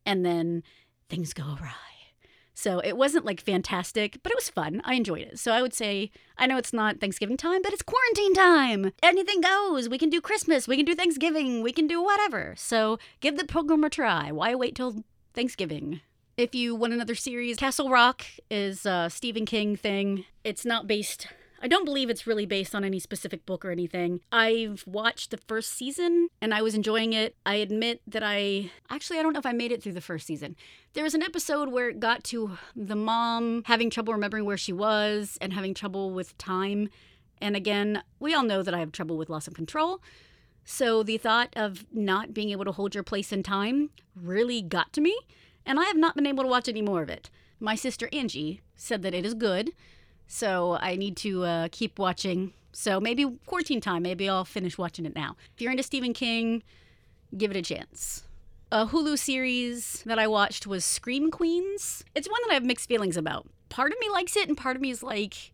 And 0.06 0.24
then 0.24 0.62
things 1.10 1.34
go 1.34 1.44
awry. 1.60 2.01
So 2.54 2.80
it 2.80 2.96
wasn't 2.96 3.24
like 3.24 3.40
fantastic, 3.40 4.18
but 4.22 4.30
it 4.30 4.36
was 4.36 4.50
fun. 4.50 4.82
I 4.84 4.94
enjoyed 4.94 5.22
it. 5.22 5.38
So 5.38 5.52
I 5.52 5.62
would 5.62 5.74
say, 5.74 6.10
I 6.36 6.46
know 6.46 6.58
it's 6.58 6.72
not 6.72 7.00
Thanksgiving 7.00 7.36
time, 7.36 7.62
but 7.62 7.72
it's 7.72 7.82
quarantine 7.82 8.34
time. 8.34 8.92
Anything 9.02 9.40
goes. 9.40 9.88
We 9.88 9.98
can 9.98 10.10
do 10.10 10.20
Christmas. 10.20 10.68
We 10.68 10.76
can 10.76 10.84
do 10.84 10.94
Thanksgiving. 10.94 11.62
We 11.62 11.72
can 11.72 11.86
do 11.86 12.02
whatever. 12.02 12.54
So 12.56 12.98
give 13.20 13.36
the 13.36 13.44
program 13.44 13.84
a 13.84 13.90
try. 13.90 14.30
Why 14.32 14.54
wait 14.54 14.74
till 14.74 15.04
Thanksgiving? 15.34 16.00
If 16.36 16.54
you 16.54 16.74
want 16.74 16.92
another 16.92 17.14
series, 17.14 17.58
Castle 17.58 17.90
Rock 17.90 18.24
is 18.50 18.86
a 18.86 19.08
Stephen 19.10 19.44
King 19.44 19.76
thing. 19.76 20.24
It's 20.44 20.64
not 20.64 20.86
based 20.86 21.26
I 21.64 21.68
don't 21.68 21.84
believe 21.84 22.10
it's 22.10 22.26
really 22.26 22.44
based 22.44 22.74
on 22.74 22.82
any 22.82 22.98
specific 22.98 23.46
book 23.46 23.64
or 23.64 23.70
anything. 23.70 24.20
I've 24.32 24.82
watched 24.84 25.30
the 25.30 25.36
first 25.36 25.70
season 25.70 26.28
and 26.40 26.52
I 26.52 26.60
was 26.60 26.74
enjoying 26.74 27.12
it. 27.12 27.36
I 27.46 27.54
admit 27.54 28.02
that 28.08 28.24
I 28.24 28.72
actually, 28.90 29.20
I 29.20 29.22
don't 29.22 29.32
know 29.32 29.38
if 29.38 29.46
I 29.46 29.52
made 29.52 29.70
it 29.70 29.80
through 29.80 29.92
the 29.92 30.00
first 30.00 30.26
season. 30.26 30.56
There 30.94 31.04
was 31.04 31.14
an 31.14 31.22
episode 31.22 31.70
where 31.70 31.88
it 31.88 32.00
got 32.00 32.24
to 32.24 32.58
the 32.74 32.96
mom 32.96 33.62
having 33.66 33.90
trouble 33.90 34.12
remembering 34.12 34.44
where 34.44 34.56
she 34.56 34.72
was 34.72 35.38
and 35.40 35.52
having 35.52 35.72
trouble 35.72 36.10
with 36.10 36.36
time. 36.36 36.88
And 37.40 37.54
again, 37.54 38.02
we 38.18 38.34
all 38.34 38.42
know 38.42 38.64
that 38.64 38.74
I 38.74 38.80
have 38.80 38.90
trouble 38.90 39.16
with 39.16 39.30
loss 39.30 39.46
of 39.46 39.54
control. 39.54 40.00
So 40.64 41.04
the 41.04 41.16
thought 41.16 41.52
of 41.54 41.86
not 41.92 42.34
being 42.34 42.50
able 42.50 42.64
to 42.64 42.72
hold 42.72 42.94
your 42.94 43.04
place 43.04 43.32
in 43.32 43.44
time 43.44 43.90
really 44.20 44.62
got 44.62 44.92
to 44.94 45.00
me, 45.00 45.16
and 45.64 45.78
I 45.78 45.84
have 45.84 45.96
not 45.96 46.14
been 46.14 46.26
able 46.26 46.44
to 46.44 46.50
watch 46.50 46.68
any 46.68 46.82
more 46.82 47.02
of 47.02 47.08
it. 47.08 47.30
My 47.58 47.74
sister 47.74 48.08
Angie 48.12 48.60
said 48.76 49.02
that 49.02 49.14
it 49.14 49.24
is 49.24 49.34
good, 49.34 49.72
so 50.32 50.78
I 50.80 50.96
need 50.96 51.16
to 51.18 51.44
uh, 51.44 51.68
keep 51.70 51.98
watching. 51.98 52.54
So 52.72 53.00
maybe 53.00 53.26
quarantine 53.44 53.82
time, 53.82 54.02
maybe 54.02 54.30
I'll 54.30 54.46
finish 54.46 54.78
watching 54.78 55.04
it 55.04 55.14
now. 55.14 55.36
If 55.54 55.60
you're 55.60 55.70
into 55.70 55.82
Stephen 55.82 56.14
King, 56.14 56.62
give 57.36 57.50
it 57.50 57.56
a 57.56 57.62
chance. 57.62 58.24
A 58.70 58.86
Hulu 58.86 59.18
series 59.18 60.02
that 60.06 60.18
I 60.18 60.26
watched 60.26 60.66
was 60.66 60.86
Scream 60.86 61.30
Queens. 61.30 62.02
It's 62.14 62.30
one 62.30 62.40
that 62.46 62.52
I 62.52 62.54
have 62.54 62.64
mixed 62.64 62.88
feelings 62.88 63.18
about. 63.18 63.46
Part 63.68 63.92
of 63.92 63.98
me 64.00 64.08
likes 64.08 64.34
it, 64.34 64.48
and 64.48 64.56
part 64.56 64.74
of 64.74 64.80
me 64.80 64.88
is 64.88 65.02
like, 65.02 65.52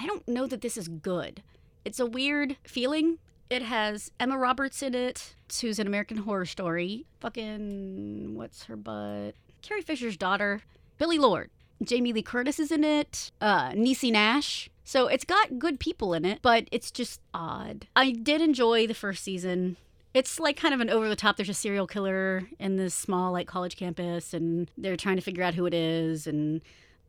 I 0.00 0.06
don't 0.06 0.26
know 0.26 0.46
that 0.46 0.62
this 0.62 0.78
is 0.78 0.88
good. 0.88 1.42
It's 1.84 2.00
a 2.00 2.06
weird 2.06 2.56
feeling. 2.64 3.18
It 3.50 3.60
has 3.60 4.10
Emma 4.18 4.38
Roberts 4.38 4.82
in 4.82 4.94
it, 4.94 5.36
who's 5.60 5.78
an 5.78 5.86
American 5.86 6.16
Horror 6.16 6.46
Story. 6.46 7.04
Fucking, 7.20 8.34
what's 8.34 8.64
her 8.64 8.76
butt? 8.76 9.34
Carrie 9.60 9.82
Fisher's 9.82 10.16
daughter, 10.16 10.62
Billie 10.96 11.18
Lourd. 11.18 11.50
Jamie 11.82 12.12
Lee 12.12 12.22
Curtis 12.22 12.58
is 12.58 12.70
in 12.70 12.84
it, 12.84 13.30
uh, 13.40 13.70
Niecy 13.70 14.12
Nash. 14.12 14.70
So 14.84 15.06
it's 15.06 15.24
got 15.24 15.58
good 15.58 15.80
people 15.80 16.14
in 16.14 16.24
it, 16.24 16.40
but 16.42 16.68
it's 16.70 16.90
just 16.90 17.20
odd. 17.32 17.86
I 17.96 18.10
did 18.12 18.40
enjoy 18.40 18.86
the 18.86 18.94
first 18.94 19.24
season. 19.24 19.76
It's 20.12 20.38
like 20.38 20.56
kind 20.56 20.74
of 20.74 20.80
an 20.80 20.90
over 20.90 21.08
the 21.08 21.16
top. 21.16 21.36
There's 21.36 21.48
a 21.48 21.54
serial 21.54 21.86
killer 21.86 22.48
in 22.58 22.76
this 22.76 22.94
small 22.94 23.32
like 23.32 23.48
college 23.48 23.76
campus, 23.76 24.34
and 24.34 24.70
they're 24.76 24.96
trying 24.96 25.16
to 25.16 25.22
figure 25.22 25.42
out 25.42 25.54
who 25.54 25.66
it 25.66 25.74
is. 25.74 26.26
And 26.26 26.60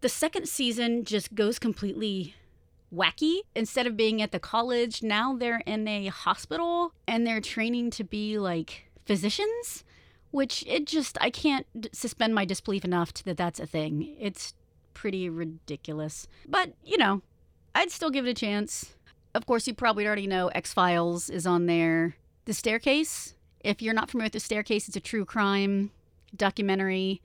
the 0.01 0.09
second 0.09 0.47
season 0.47 1.03
just 1.03 1.35
goes 1.35 1.59
completely 1.59 2.33
wacky. 2.93 3.41
Instead 3.55 3.87
of 3.87 3.97
being 3.97 4.21
at 4.21 4.31
the 4.31 4.39
college, 4.39 5.03
now 5.03 5.35
they're 5.35 5.61
in 5.65 5.87
a 5.87 6.07
hospital 6.07 6.93
and 7.07 7.27
they're 7.27 7.41
training 7.41 7.91
to 7.91 8.03
be 8.03 8.39
like 8.39 8.85
physicians 9.05 9.83
which 10.35 10.65
it 10.67 10.85
just 10.85 11.17
I 11.21 11.29
can't 11.29 11.65
suspend 11.93 12.35
my 12.35 12.43
disbelief 12.43 12.83
enough 12.83 13.13
that 13.23 13.37
that's 13.37 13.57
a 13.57 13.65
thing. 13.65 14.17
It's 14.19 14.53
pretty 14.93 15.29
ridiculous. 15.29 16.27
But, 16.45 16.73
you 16.83 16.97
know, 16.97 17.21
I'd 17.73 17.89
still 17.89 18.09
give 18.09 18.27
it 18.27 18.31
a 18.31 18.33
chance. 18.33 18.95
Of 19.33 19.45
course, 19.45 19.65
you 19.65 19.73
probably 19.73 20.05
already 20.05 20.27
know 20.27 20.49
X 20.49 20.73
Files 20.73 21.29
is 21.29 21.47
on 21.47 21.67
there. 21.67 22.17
The 22.43 22.53
Staircase, 22.53 23.35
if 23.61 23.81
you're 23.81 23.93
not 23.93 24.11
familiar 24.11 24.25
with 24.25 24.33
The 24.33 24.41
Staircase, 24.41 24.89
it's 24.89 24.97
a 24.97 25.01
true 25.01 25.23
crime 25.23 25.91
documentary. 26.35 27.21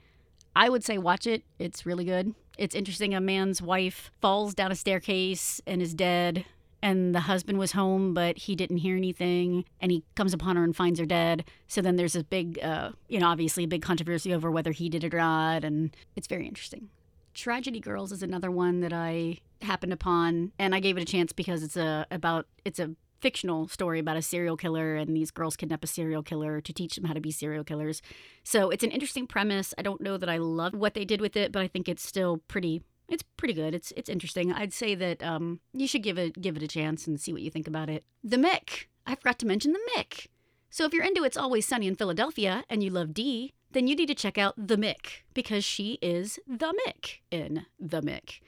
I 0.54 0.68
would 0.68 0.84
say 0.84 0.96
watch 0.96 1.26
it. 1.26 1.42
It's 1.58 1.84
really 1.84 2.04
good. 2.04 2.32
It's 2.58 2.76
interesting. 2.76 3.12
A 3.12 3.20
man's 3.20 3.60
wife 3.60 4.12
falls 4.20 4.54
down 4.54 4.70
a 4.70 4.76
staircase 4.76 5.60
and 5.66 5.82
is 5.82 5.94
dead 5.94 6.44
and 6.82 7.14
the 7.14 7.20
husband 7.20 7.58
was 7.58 7.72
home 7.72 8.14
but 8.14 8.38
he 8.38 8.54
didn't 8.54 8.78
hear 8.78 8.96
anything 8.96 9.64
and 9.80 9.90
he 9.90 10.02
comes 10.14 10.32
upon 10.32 10.56
her 10.56 10.64
and 10.64 10.76
finds 10.76 10.98
her 10.98 11.06
dead 11.06 11.44
so 11.66 11.80
then 11.80 11.96
there's 11.96 12.16
a 12.16 12.24
big 12.24 12.58
uh, 12.62 12.90
you 13.08 13.18
know 13.18 13.26
obviously 13.26 13.64
a 13.64 13.68
big 13.68 13.82
controversy 13.82 14.32
over 14.34 14.50
whether 14.50 14.72
he 14.72 14.88
did 14.88 15.04
it 15.04 15.14
or 15.14 15.18
not 15.18 15.64
and 15.64 15.96
it's 16.16 16.26
very 16.26 16.46
interesting 16.46 16.88
Tragedy 17.32 17.80
Girls 17.80 18.12
is 18.12 18.22
another 18.22 18.50
one 18.50 18.80
that 18.80 18.92
I 18.92 19.38
happened 19.62 19.92
upon, 19.92 20.52
and 20.58 20.74
I 20.74 20.80
gave 20.80 20.96
it 20.96 21.02
a 21.02 21.06
chance 21.06 21.32
because 21.32 21.62
it's 21.62 21.76
a 21.76 22.06
about 22.10 22.46
it's 22.64 22.78
a 22.78 22.90
fictional 23.20 23.68
story 23.68 23.98
about 23.98 24.16
a 24.16 24.22
serial 24.22 24.56
killer 24.56 24.96
and 24.96 25.14
these 25.14 25.30
girls 25.30 25.54
kidnap 25.54 25.84
a 25.84 25.86
serial 25.86 26.22
killer 26.22 26.60
to 26.60 26.72
teach 26.72 26.94
them 26.94 27.04
how 27.04 27.12
to 27.12 27.20
be 27.20 27.30
serial 27.30 27.62
killers. 27.62 28.00
So 28.44 28.70
it's 28.70 28.82
an 28.82 28.90
interesting 28.90 29.26
premise. 29.26 29.74
I 29.76 29.82
don't 29.82 30.00
know 30.00 30.16
that 30.16 30.28
I 30.28 30.38
love 30.38 30.72
what 30.72 30.94
they 30.94 31.04
did 31.04 31.20
with 31.20 31.36
it, 31.36 31.52
but 31.52 31.60
I 31.60 31.68
think 31.68 31.86
it's 31.86 32.06
still 32.06 32.38
pretty 32.48 32.82
it's 33.10 33.24
pretty 33.36 33.54
good. 33.54 33.74
It's 33.74 33.92
it's 33.96 34.08
interesting. 34.08 34.52
I'd 34.52 34.72
say 34.72 34.94
that 34.94 35.22
um, 35.22 35.60
you 35.72 35.86
should 35.86 36.02
give 36.02 36.16
it 36.16 36.40
give 36.40 36.56
it 36.56 36.62
a 36.62 36.68
chance 36.68 37.06
and 37.06 37.20
see 37.20 37.32
what 37.32 37.42
you 37.42 37.50
think 37.50 37.66
about 37.68 37.90
it. 37.90 38.04
The 38.24 38.36
Mick. 38.36 38.86
I 39.06 39.14
forgot 39.16 39.38
to 39.40 39.46
mention 39.46 39.72
the 39.72 39.80
Mick. 39.96 40.28
So 40.70 40.84
if 40.84 40.92
you're 40.92 41.04
into 41.04 41.24
It's 41.24 41.36
Always 41.36 41.66
Sunny 41.66 41.88
in 41.88 41.96
Philadelphia 41.96 42.62
and 42.70 42.82
you 42.82 42.90
love 42.90 43.12
Dee, 43.12 43.52
then 43.72 43.88
you 43.88 43.96
need 43.96 44.06
to 44.06 44.14
check 44.14 44.38
out 44.38 44.54
The 44.56 44.76
Mick 44.76 45.24
because 45.34 45.64
she 45.64 45.98
is 46.00 46.38
the 46.46 46.72
Mick 46.86 47.18
in 47.30 47.66
The 47.78 48.00
Mick. 48.00 48.40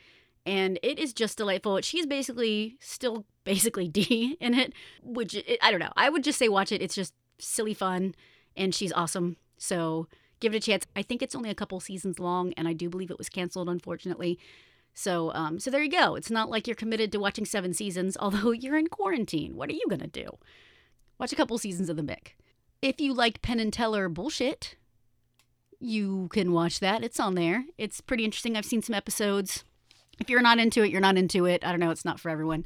And 0.46 0.78
it 0.82 1.00
is 1.00 1.12
just 1.12 1.38
delightful. 1.38 1.80
She's 1.80 2.06
basically 2.06 2.76
still 2.80 3.24
basically 3.42 3.88
Dee 3.98 4.36
in 4.40 4.54
it, 4.54 4.72
which 5.02 5.36
I 5.60 5.70
don't 5.70 5.80
know. 5.80 5.92
I 5.96 6.08
would 6.08 6.22
just 6.22 6.38
say 6.38 6.48
watch 6.48 6.70
it. 6.70 6.80
It's 6.80 6.94
just 6.94 7.14
silly 7.40 7.74
fun 7.74 8.14
and 8.56 8.72
she's 8.72 8.92
awesome. 8.92 9.36
So 9.58 10.06
give 10.42 10.54
it 10.54 10.58
a 10.58 10.60
chance. 10.60 10.86
I 10.94 11.02
think 11.02 11.22
it's 11.22 11.34
only 11.34 11.48
a 11.48 11.54
couple 11.54 11.80
seasons 11.80 12.18
long 12.18 12.52
and 12.54 12.68
I 12.68 12.74
do 12.74 12.90
believe 12.90 13.10
it 13.10 13.18
was 13.18 13.30
canceled 13.30 13.68
unfortunately. 13.68 14.38
So 14.92 15.32
um 15.34 15.58
so 15.58 15.70
there 15.70 15.82
you 15.82 15.90
go. 15.90 16.16
It's 16.16 16.30
not 16.30 16.50
like 16.50 16.66
you're 16.66 16.76
committed 16.76 17.12
to 17.12 17.20
watching 17.20 17.46
7 17.46 17.72
seasons 17.72 18.16
although 18.20 18.50
you're 18.50 18.76
in 18.76 18.88
quarantine. 18.88 19.56
What 19.56 19.70
are 19.70 19.74
you 19.74 19.86
to 19.88 20.06
do? 20.06 20.36
Watch 21.18 21.32
a 21.32 21.36
couple 21.36 21.56
seasons 21.56 21.88
of 21.88 21.96
The 21.96 22.02
Mick. 22.02 22.32
If 22.82 23.00
you 23.00 23.14
like 23.14 23.42
Penn 23.42 23.60
and 23.60 23.72
Teller 23.72 24.08
bullshit, 24.08 24.76
you 25.78 26.28
can 26.32 26.52
watch 26.52 26.80
that. 26.80 27.04
It's 27.04 27.20
on 27.20 27.34
there. 27.36 27.64
It's 27.78 28.00
pretty 28.00 28.24
interesting. 28.24 28.56
I've 28.56 28.64
seen 28.64 28.82
some 28.82 28.94
episodes. 28.94 29.64
If 30.20 30.28
you're 30.28 30.42
not 30.42 30.58
into 30.58 30.82
it, 30.82 30.90
you're 30.90 31.00
not 31.00 31.16
into 31.16 31.46
it. 31.46 31.64
I 31.64 31.70
don't 31.70 31.80
know. 31.80 31.90
It's 31.90 32.04
not 32.04 32.20
for 32.20 32.28
everyone. 32.28 32.64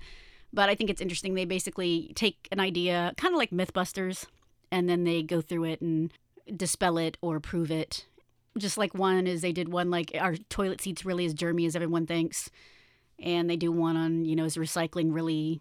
But 0.53 0.69
I 0.69 0.75
think 0.75 0.91
it's 0.91 1.01
interesting. 1.01 1.35
They 1.35 1.45
basically 1.45 2.12
take 2.15 2.49
an 2.51 2.61
idea, 2.61 3.12
kind 3.17 3.35
of 3.35 3.39
like 3.39 3.51
Mythbusters, 3.51 4.27
and 4.71 4.89
then 4.89 5.05
they 5.05 5.23
go 5.23 5.41
through 5.41 5.65
it 5.65 5.81
and 5.81 6.12
dispel 6.55 6.99
it 6.99 7.17
or 7.21 7.41
prove 7.41 7.71
it. 7.71 8.07
Just 8.59 8.79
like 8.79 8.95
one 8.95 9.27
is 9.27 9.43
they 9.43 9.53
did 9.53 9.69
one 9.69 9.91
like 9.91 10.13
our 10.19 10.37
toilet 10.49 10.81
seats 10.81 11.05
really 11.05 11.27
as 11.27 11.35
germy 11.35 11.67
as 11.67 11.77
everyone 11.77 12.07
thinks. 12.07 12.51
And 13.19 13.49
they 13.49 13.57
do 13.57 13.73
one 13.73 13.97
on, 13.97 14.25
you 14.25 14.37
know, 14.37 14.45
is 14.45 14.57
recycling 14.57 15.15
really 15.15 15.61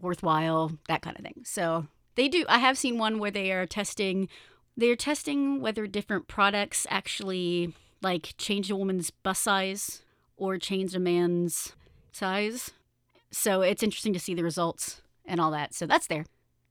worthwhile, 0.00 0.72
that 0.88 1.02
kind 1.02 1.16
of 1.16 1.24
thing. 1.24 1.42
So 1.44 1.86
they 2.14 2.28
do. 2.28 2.44
I 2.48 2.58
have 2.58 2.78
seen 2.78 2.98
one 2.98 3.18
where 3.18 3.30
they 3.30 3.52
are 3.52 3.66
testing. 3.66 4.28
They're 4.76 4.96
testing 4.96 5.60
whether 5.60 5.86
different 5.86 6.28
products 6.28 6.86
actually 6.90 7.74
like 8.02 8.34
change 8.38 8.70
a 8.70 8.76
woman's 8.76 9.10
bust 9.10 9.42
size 9.42 10.02
or 10.36 10.58
change 10.58 10.94
a 10.94 11.00
man's 11.00 11.72
size. 12.12 12.70
So 13.30 13.62
it's 13.62 13.82
interesting 13.82 14.12
to 14.12 14.20
see 14.20 14.34
the 14.34 14.44
results 14.44 15.00
and 15.24 15.40
all 15.40 15.50
that. 15.52 15.74
So 15.74 15.86
that's 15.86 16.06
there. 16.06 16.26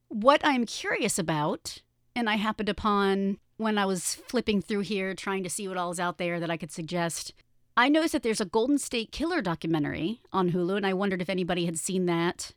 What 0.10 0.42
I'm 0.44 0.66
curious 0.66 1.18
about, 1.18 1.82
and 2.16 2.30
I 2.30 2.36
happened 2.36 2.70
upon 2.70 3.38
when 3.58 3.78
I 3.78 3.86
was 3.86 4.16
flipping 4.28 4.62
through 4.62 4.82
here 4.82 5.14
trying 5.14 5.44
to 5.44 5.50
see 5.50 5.68
what 5.68 5.78
all 5.78 5.92
is 5.92 6.00
out 6.00 6.18
there 6.18 6.40
that 6.40 6.52
I 6.52 6.58
could 6.58 6.72
suggest. 6.72 7.34
I 7.76 7.90
noticed 7.90 8.14
that 8.14 8.24
there's 8.24 8.42
a 8.42 8.46
Golden 8.46 8.78
State 8.78 9.12
Killer 9.12 9.42
documentary 9.42 10.22
on 10.32 10.52
Hulu, 10.52 10.78
and 10.78 10.86
I 10.86 10.94
wondered 10.94 11.22
if 11.22 11.30
anybody 11.30 11.66
had 11.66 11.80
seen 11.80 12.06
that 12.06 12.54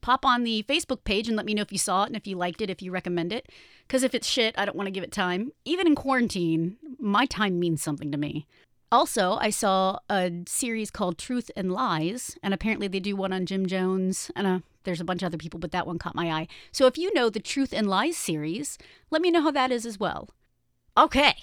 pop 0.00 0.24
on 0.24 0.44
the 0.44 0.64
Facebook 0.68 1.04
page 1.04 1.28
and 1.28 1.36
let 1.36 1.46
me 1.46 1.54
know 1.54 1.62
if 1.62 1.72
you 1.72 1.78
saw 1.78 2.04
it 2.04 2.06
and 2.06 2.16
if 2.16 2.26
you 2.26 2.36
liked 2.36 2.60
it, 2.60 2.70
if 2.70 2.82
you 2.82 2.90
recommend 2.90 3.32
it. 3.32 3.50
Because 3.86 4.02
if 4.02 4.14
it's 4.14 4.26
shit, 4.26 4.54
I 4.58 4.64
don't 4.64 4.76
want 4.76 4.86
to 4.86 4.92
give 4.92 5.04
it 5.04 5.12
time. 5.12 5.52
Even 5.64 5.86
in 5.86 5.94
quarantine, 5.94 6.76
my 6.98 7.26
time 7.26 7.58
means 7.58 7.82
something 7.82 8.12
to 8.12 8.18
me. 8.18 8.46
Also, 8.92 9.36
I 9.40 9.50
saw 9.50 9.98
a 10.08 10.30
series 10.46 10.92
called 10.92 11.18
Truth 11.18 11.50
and 11.56 11.72
Lies, 11.72 12.38
and 12.42 12.54
apparently 12.54 12.86
they 12.86 13.00
do 13.00 13.16
one 13.16 13.32
on 13.32 13.44
Jim 13.44 13.66
Jones, 13.66 14.30
and 14.36 14.46
uh, 14.46 14.58
there's 14.84 15.00
a 15.00 15.04
bunch 15.04 15.22
of 15.22 15.26
other 15.26 15.38
people, 15.38 15.58
but 15.58 15.72
that 15.72 15.86
one 15.86 15.98
caught 15.98 16.14
my 16.14 16.30
eye. 16.30 16.46
So 16.70 16.86
if 16.86 16.96
you 16.96 17.12
know 17.12 17.28
the 17.28 17.40
Truth 17.40 17.72
and 17.72 17.88
Lies 17.88 18.16
series, 18.16 18.78
let 19.10 19.22
me 19.22 19.32
know 19.32 19.42
how 19.42 19.50
that 19.50 19.72
is 19.72 19.84
as 19.86 19.98
well. 19.98 20.30
Okay, 20.96 21.34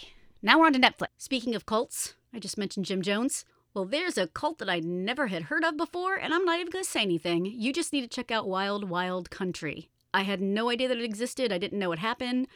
now 0.41 0.57
we're 0.59 0.67
on 0.67 0.73
to 0.73 0.79
Netflix. 0.79 1.09
Speaking 1.17 1.53
of 1.53 1.65
cults, 1.65 2.13
I 2.33 2.39
just 2.39 2.57
mentioned 2.57 2.85
Jim 2.85 3.01
Jones. 3.01 3.43
Well, 3.73 3.85
there's 3.85 4.17
a 4.17 4.27
cult 4.27 4.59
that 4.59 4.69
I 4.69 4.79
never 4.79 5.27
had 5.27 5.43
heard 5.43 5.65
of 5.65 5.75
before, 5.75 6.15
and 6.15 6.33
I'm 6.33 6.45
not 6.45 6.59
even 6.59 6.71
going 6.71 6.85
to 6.85 6.89
say 6.89 7.01
anything. 7.01 7.45
You 7.45 7.73
just 7.73 7.91
need 7.91 8.01
to 8.01 8.07
check 8.07 8.31
out 8.31 8.47
Wild 8.47 8.89
Wild 8.89 9.29
Country. 9.29 9.89
I 10.13 10.21
had 10.21 10.41
no 10.41 10.69
idea 10.69 10.87
that 10.87 10.97
it 10.97 11.03
existed, 11.03 11.51
I 11.51 11.57
didn't 11.57 11.79
know 11.79 11.89
what 11.89 11.99
happened, 11.99 12.47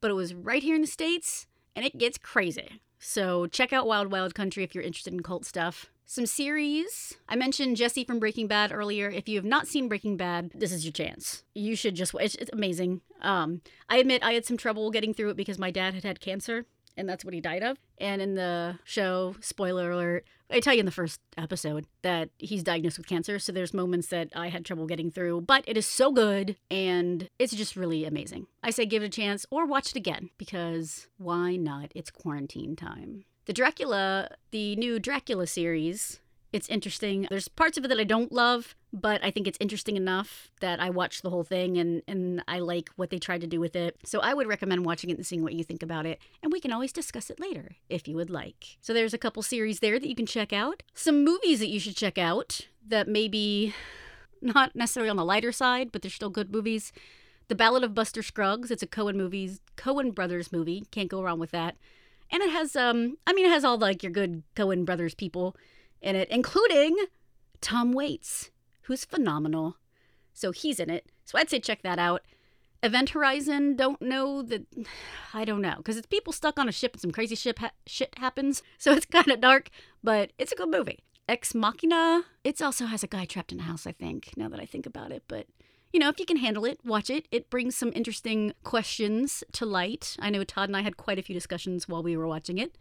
but 0.00 0.10
it 0.12 0.14
was 0.14 0.32
right 0.32 0.62
here 0.62 0.76
in 0.76 0.82
the 0.82 0.86
States, 0.86 1.46
and 1.74 1.84
it 1.84 1.98
gets 1.98 2.18
crazy. 2.18 2.80
So 2.98 3.46
check 3.46 3.72
out 3.72 3.86
Wild 3.86 4.10
Wild 4.10 4.34
Country 4.34 4.64
if 4.64 4.74
you're 4.74 4.84
interested 4.84 5.12
in 5.12 5.22
cult 5.22 5.44
stuff. 5.44 5.86
Some 6.10 6.24
series. 6.24 7.18
I 7.28 7.36
mentioned 7.36 7.76
Jesse 7.76 8.04
from 8.04 8.18
Breaking 8.18 8.46
Bad 8.46 8.72
earlier. 8.72 9.10
If 9.10 9.28
you 9.28 9.36
have 9.36 9.44
not 9.44 9.68
seen 9.68 9.88
Breaking 9.88 10.16
Bad, 10.16 10.52
this 10.54 10.72
is 10.72 10.82
your 10.82 10.92
chance. 10.92 11.42
You 11.54 11.76
should 11.76 11.94
just 11.94 12.14
watch. 12.14 12.24
It's, 12.24 12.34
it's 12.36 12.50
amazing. 12.52 13.02
Um, 13.20 13.60
I 13.90 13.98
admit 13.98 14.22
I 14.22 14.32
had 14.32 14.46
some 14.46 14.56
trouble 14.56 14.90
getting 14.90 15.12
through 15.12 15.30
it 15.30 15.36
because 15.36 15.58
my 15.58 15.70
dad 15.70 15.92
had 15.92 16.04
had 16.04 16.20
cancer, 16.20 16.64
and 16.98 17.08
that's 17.08 17.24
what 17.24 17.32
he 17.32 17.40
died 17.40 17.62
of. 17.62 17.78
And 17.98 18.20
in 18.20 18.34
the 18.34 18.78
show, 18.84 19.36
spoiler 19.40 19.90
alert, 19.90 20.24
I 20.50 20.60
tell 20.60 20.74
you 20.74 20.80
in 20.80 20.86
the 20.86 20.92
first 20.92 21.20
episode 21.36 21.86
that 22.02 22.30
he's 22.38 22.62
diagnosed 22.62 22.98
with 22.98 23.06
cancer. 23.06 23.38
So 23.38 23.52
there's 23.52 23.72
moments 23.72 24.08
that 24.08 24.28
I 24.34 24.48
had 24.48 24.64
trouble 24.64 24.86
getting 24.86 25.10
through, 25.10 25.42
but 25.42 25.62
it 25.66 25.76
is 25.76 25.86
so 25.86 26.10
good 26.12 26.56
and 26.70 27.28
it's 27.38 27.54
just 27.54 27.76
really 27.76 28.04
amazing. 28.04 28.46
I 28.62 28.70
say 28.70 28.84
give 28.86 29.02
it 29.02 29.06
a 29.06 29.10
chance 29.10 29.46
or 29.50 29.66
watch 29.66 29.90
it 29.90 29.96
again 29.96 30.30
because 30.38 31.06
why 31.18 31.56
not? 31.56 31.92
It's 31.94 32.10
quarantine 32.10 32.76
time. 32.76 33.24
The 33.46 33.52
Dracula, 33.52 34.30
the 34.50 34.76
new 34.76 34.98
Dracula 34.98 35.46
series 35.46 36.20
it's 36.52 36.68
interesting. 36.68 37.26
There's 37.28 37.48
parts 37.48 37.76
of 37.76 37.84
it 37.84 37.88
that 37.88 38.00
I 38.00 38.04
don't 38.04 38.32
love, 38.32 38.74
but 38.92 39.22
I 39.22 39.30
think 39.30 39.46
it's 39.46 39.58
interesting 39.60 39.96
enough 39.96 40.50
that 40.60 40.80
I 40.80 40.88
watched 40.88 41.22
the 41.22 41.30
whole 41.30 41.44
thing 41.44 41.76
and, 41.76 42.02
and 42.08 42.42
I 42.48 42.60
like 42.60 42.88
what 42.96 43.10
they 43.10 43.18
tried 43.18 43.42
to 43.42 43.46
do 43.46 43.60
with 43.60 43.76
it. 43.76 43.96
So 44.04 44.20
I 44.20 44.32
would 44.32 44.46
recommend 44.46 44.86
watching 44.86 45.10
it 45.10 45.18
and 45.18 45.26
seeing 45.26 45.42
what 45.42 45.52
you 45.52 45.62
think 45.62 45.82
about 45.82 46.06
it. 46.06 46.18
And 46.42 46.50
we 46.50 46.60
can 46.60 46.72
always 46.72 46.92
discuss 46.92 47.28
it 47.28 47.38
later 47.38 47.76
if 47.90 48.08
you 48.08 48.16
would 48.16 48.30
like. 48.30 48.78
So 48.80 48.94
there's 48.94 49.12
a 49.12 49.18
couple 49.18 49.42
series 49.42 49.80
there 49.80 49.98
that 49.98 50.08
you 50.08 50.14
can 50.14 50.26
check 50.26 50.52
out. 50.52 50.82
Some 50.94 51.22
movies 51.22 51.58
that 51.60 51.68
you 51.68 51.78
should 51.78 51.96
check 51.96 52.16
out 52.16 52.62
that 52.86 53.08
maybe 53.08 53.74
not 54.40 54.74
necessarily 54.74 55.10
on 55.10 55.16
the 55.16 55.24
lighter 55.24 55.52
side, 55.52 55.92
but 55.92 56.00
they're 56.00 56.10
still 56.10 56.30
good 56.30 56.50
movies. 56.50 56.92
The 57.48 57.54
Ballad 57.54 57.84
of 57.84 57.94
Buster 57.94 58.22
Scruggs. 58.22 58.70
It's 58.70 58.82
a 58.82 58.86
Coen 58.86 59.16
movies, 59.16 59.60
Coen 59.76 60.14
Brothers 60.14 60.50
movie. 60.50 60.84
Can't 60.90 61.10
go 61.10 61.22
wrong 61.22 61.38
with 61.38 61.50
that. 61.50 61.76
And 62.30 62.42
it 62.42 62.50
has 62.50 62.74
um 62.74 63.18
I 63.26 63.34
mean 63.34 63.44
it 63.46 63.52
has 63.52 63.64
all 63.64 63.76
like 63.76 64.02
your 64.02 64.12
good 64.12 64.42
Coen 64.56 64.86
Brothers 64.86 65.14
people 65.14 65.54
in 66.00 66.16
it, 66.16 66.28
including 66.30 66.96
Tom 67.60 67.92
Waits, 67.92 68.50
who's 68.82 69.04
phenomenal. 69.04 69.76
So 70.32 70.52
he's 70.52 70.78
in 70.80 70.90
it. 70.90 71.10
So 71.24 71.38
I'd 71.38 71.50
say 71.50 71.60
check 71.60 71.82
that 71.82 71.98
out. 71.98 72.22
Event 72.82 73.10
Horizon, 73.10 73.74
don't 73.74 74.00
know 74.00 74.42
that. 74.42 74.62
I 75.34 75.44
don't 75.44 75.62
know. 75.62 75.74
Because 75.78 75.96
it's 75.96 76.06
people 76.06 76.32
stuck 76.32 76.58
on 76.58 76.68
a 76.68 76.72
ship 76.72 76.92
and 76.94 77.00
some 77.00 77.10
crazy 77.10 77.34
ship 77.34 77.58
ha- 77.58 77.72
shit 77.86 78.14
happens. 78.18 78.62
So 78.78 78.92
it's 78.92 79.06
kind 79.06 79.28
of 79.28 79.40
dark, 79.40 79.70
but 80.02 80.32
it's 80.38 80.52
a 80.52 80.56
good 80.56 80.70
movie. 80.70 81.00
Ex 81.28 81.54
Machina, 81.54 82.22
it 82.44 82.62
also 82.62 82.86
has 82.86 83.02
a 83.02 83.08
guy 83.08 83.24
trapped 83.24 83.52
in 83.52 83.60
a 83.60 83.64
house, 83.64 83.86
I 83.86 83.92
think, 83.92 84.30
now 84.36 84.48
that 84.48 84.60
I 84.60 84.64
think 84.64 84.86
about 84.86 85.12
it. 85.12 85.24
But, 85.28 85.46
you 85.92 86.00
know, 86.00 86.08
if 86.08 86.18
you 86.18 86.24
can 86.24 86.38
handle 86.38 86.64
it, 86.64 86.78
watch 86.84 87.10
it. 87.10 87.26
It 87.30 87.50
brings 87.50 87.76
some 87.76 87.92
interesting 87.94 88.54
questions 88.62 89.44
to 89.52 89.66
light. 89.66 90.16
I 90.20 90.30
know 90.30 90.44
Todd 90.44 90.70
and 90.70 90.76
I 90.76 90.82
had 90.82 90.96
quite 90.96 91.18
a 91.18 91.22
few 91.22 91.34
discussions 91.34 91.88
while 91.88 92.02
we 92.02 92.16
were 92.16 92.26
watching 92.26 92.56
it. 92.56 92.78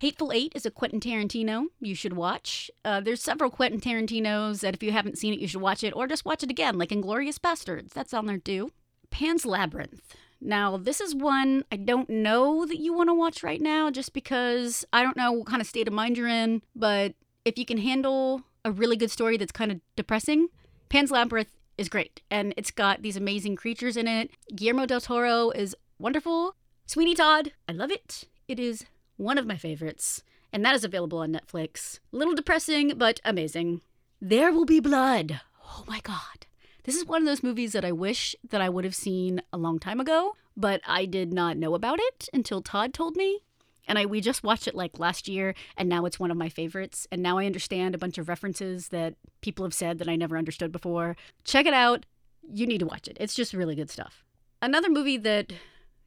Hateful 0.00 0.32
Eight 0.32 0.52
is 0.54 0.64
a 0.64 0.70
Quentin 0.70 0.98
Tarantino 0.98 1.66
you 1.78 1.94
should 1.94 2.14
watch. 2.14 2.70
Uh, 2.86 3.00
there's 3.00 3.22
several 3.22 3.50
Quentin 3.50 3.82
Tarantinos 3.82 4.60
that 4.60 4.72
if 4.72 4.82
you 4.82 4.92
haven't 4.92 5.18
seen 5.18 5.34
it, 5.34 5.40
you 5.40 5.46
should 5.46 5.60
watch 5.60 5.84
it 5.84 5.94
or 5.94 6.06
just 6.06 6.24
watch 6.24 6.42
it 6.42 6.50
again, 6.50 6.78
like 6.78 6.88
Inglourious 6.88 7.38
Basterds. 7.38 7.90
That's 7.90 8.14
on 8.14 8.24
there 8.24 8.38
too. 8.38 8.72
Pan's 9.10 9.44
Labyrinth. 9.44 10.16
Now, 10.40 10.78
this 10.78 11.02
is 11.02 11.14
one 11.14 11.66
I 11.70 11.76
don't 11.76 12.08
know 12.08 12.64
that 12.64 12.78
you 12.78 12.94
want 12.94 13.10
to 13.10 13.14
watch 13.14 13.42
right 13.42 13.60
now 13.60 13.90
just 13.90 14.14
because 14.14 14.86
I 14.90 15.02
don't 15.02 15.18
know 15.18 15.32
what 15.32 15.46
kind 15.46 15.60
of 15.60 15.68
state 15.68 15.86
of 15.86 15.92
mind 15.92 16.16
you're 16.16 16.28
in, 16.28 16.62
but 16.74 17.12
if 17.44 17.58
you 17.58 17.66
can 17.66 17.76
handle 17.76 18.40
a 18.64 18.72
really 18.72 18.96
good 18.96 19.10
story 19.10 19.36
that's 19.36 19.52
kind 19.52 19.70
of 19.70 19.82
depressing, 19.96 20.48
Pan's 20.88 21.10
Labyrinth 21.10 21.54
is 21.76 21.90
great. 21.90 22.22
And 22.30 22.54
it's 22.56 22.70
got 22.70 23.02
these 23.02 23.18
amazing 23.18 23.56
creatures 23.56 23.98
in 23.98 24.08
it. 24.08 24.30
Guillermo 24.56 24.86
del 24.86 25.02
Toro 25.02 25.50
is 25.50 25.76
wonderful. 25.98 26.54
Sweeney 26.86 27.14
Todd, 27.14 27.52
I 27.68 27.72
love 27.72 27.90
it. 27.90 28.24
It 28.48 28.58
is 28.58 28.86
one 29.20 29.36
of 29.36 29.46
my 29.46 29.56
favorites, 29.56 30.22
and 30.50 30.64
that 30.64 30.74
is 30.74 30.82
available 30.82 31.18
on 31.18 31.32
Netflix. 31.32 31.98
Little 32.10 32.34
depressing, 32.34 32.94
but 32.96 33.20
amazing. 33.22 33.82
There 34.20 34.50
Will 34.50 34.64
Be 34.64 34.80
Blood. 34.80 35.40
Oh 35.62 35.84
my 35.86 36.00
god. 36.00 36.46
This 36.84 36.96
is 36.96 37.04
one 37.04 37.20
of 37.20 37.26
those 37.26 37.42
movies 37.42 37.72
that 37.72 37.84
I 37.84 37.92
wish 37.92 38.34
that 38.48 38.62
I 38.62 38.70
would 38.70 38.84
have 38.84 38.94
seen 38.94 39.42
a 39.52 39.58
long 39.58 39.78
time 39.78 40.00
ago, 40.00 40.36
but 40.56 40.80
I 40.86 41.04
did 41.04 41.34
not 41.34 41.58
know 41.58 41.74
about 41.74 41.98
it 42.00 42.30
until 42.32 42.62
Todd 42.62 42.94
told 42.94 43.14
me. 43.14 43.40
And 43.86 43.98
I 43.98 44.06
we 44.06 44.22
just 44.22 44.42
watched 44.42 44.66
it 44.66 44.74
like 44.74 44.98
last 44.98 45.28
year 45.28 45.54
and 45.76 45.88
now 45.88 46.06
it's 46.06 46.18
one 46.18 46.30
of 46.30 46.36
my 46.36 46.48
favorites 46.48 47.06
and 47.12 47.22
now 47.22 47.38
I 47.38 47.46
understand 47.46 47.94
a 47.94 47.98
bunch 47.98 48.18
of 48.18 48.28
references 48.28 48.88
that 48.88 49.14
people 49.42 49.64
have 49.64 49.74
said 49.74 49.98
that 49.98 50.08
I 50.08 50.16
never 50.16 50.38
understood 50.38 50.72
before. 50.72 51.16
Check 51.44 51.66
it 51.66 51.74
out. 51.74 52.06
You 52.50 52.66
need 52.66 52.78
to 52.78 52.86
watch 52.86 53.08
it. 53.08 53.16
It's 53.20 53.34
just 53.34 53.52
really 53.52 53.74
good 53.74 53.90
stuff. 53.90 54.24
Another 54.62 54.88
movie 54.88 55.18
that 55.18 55.52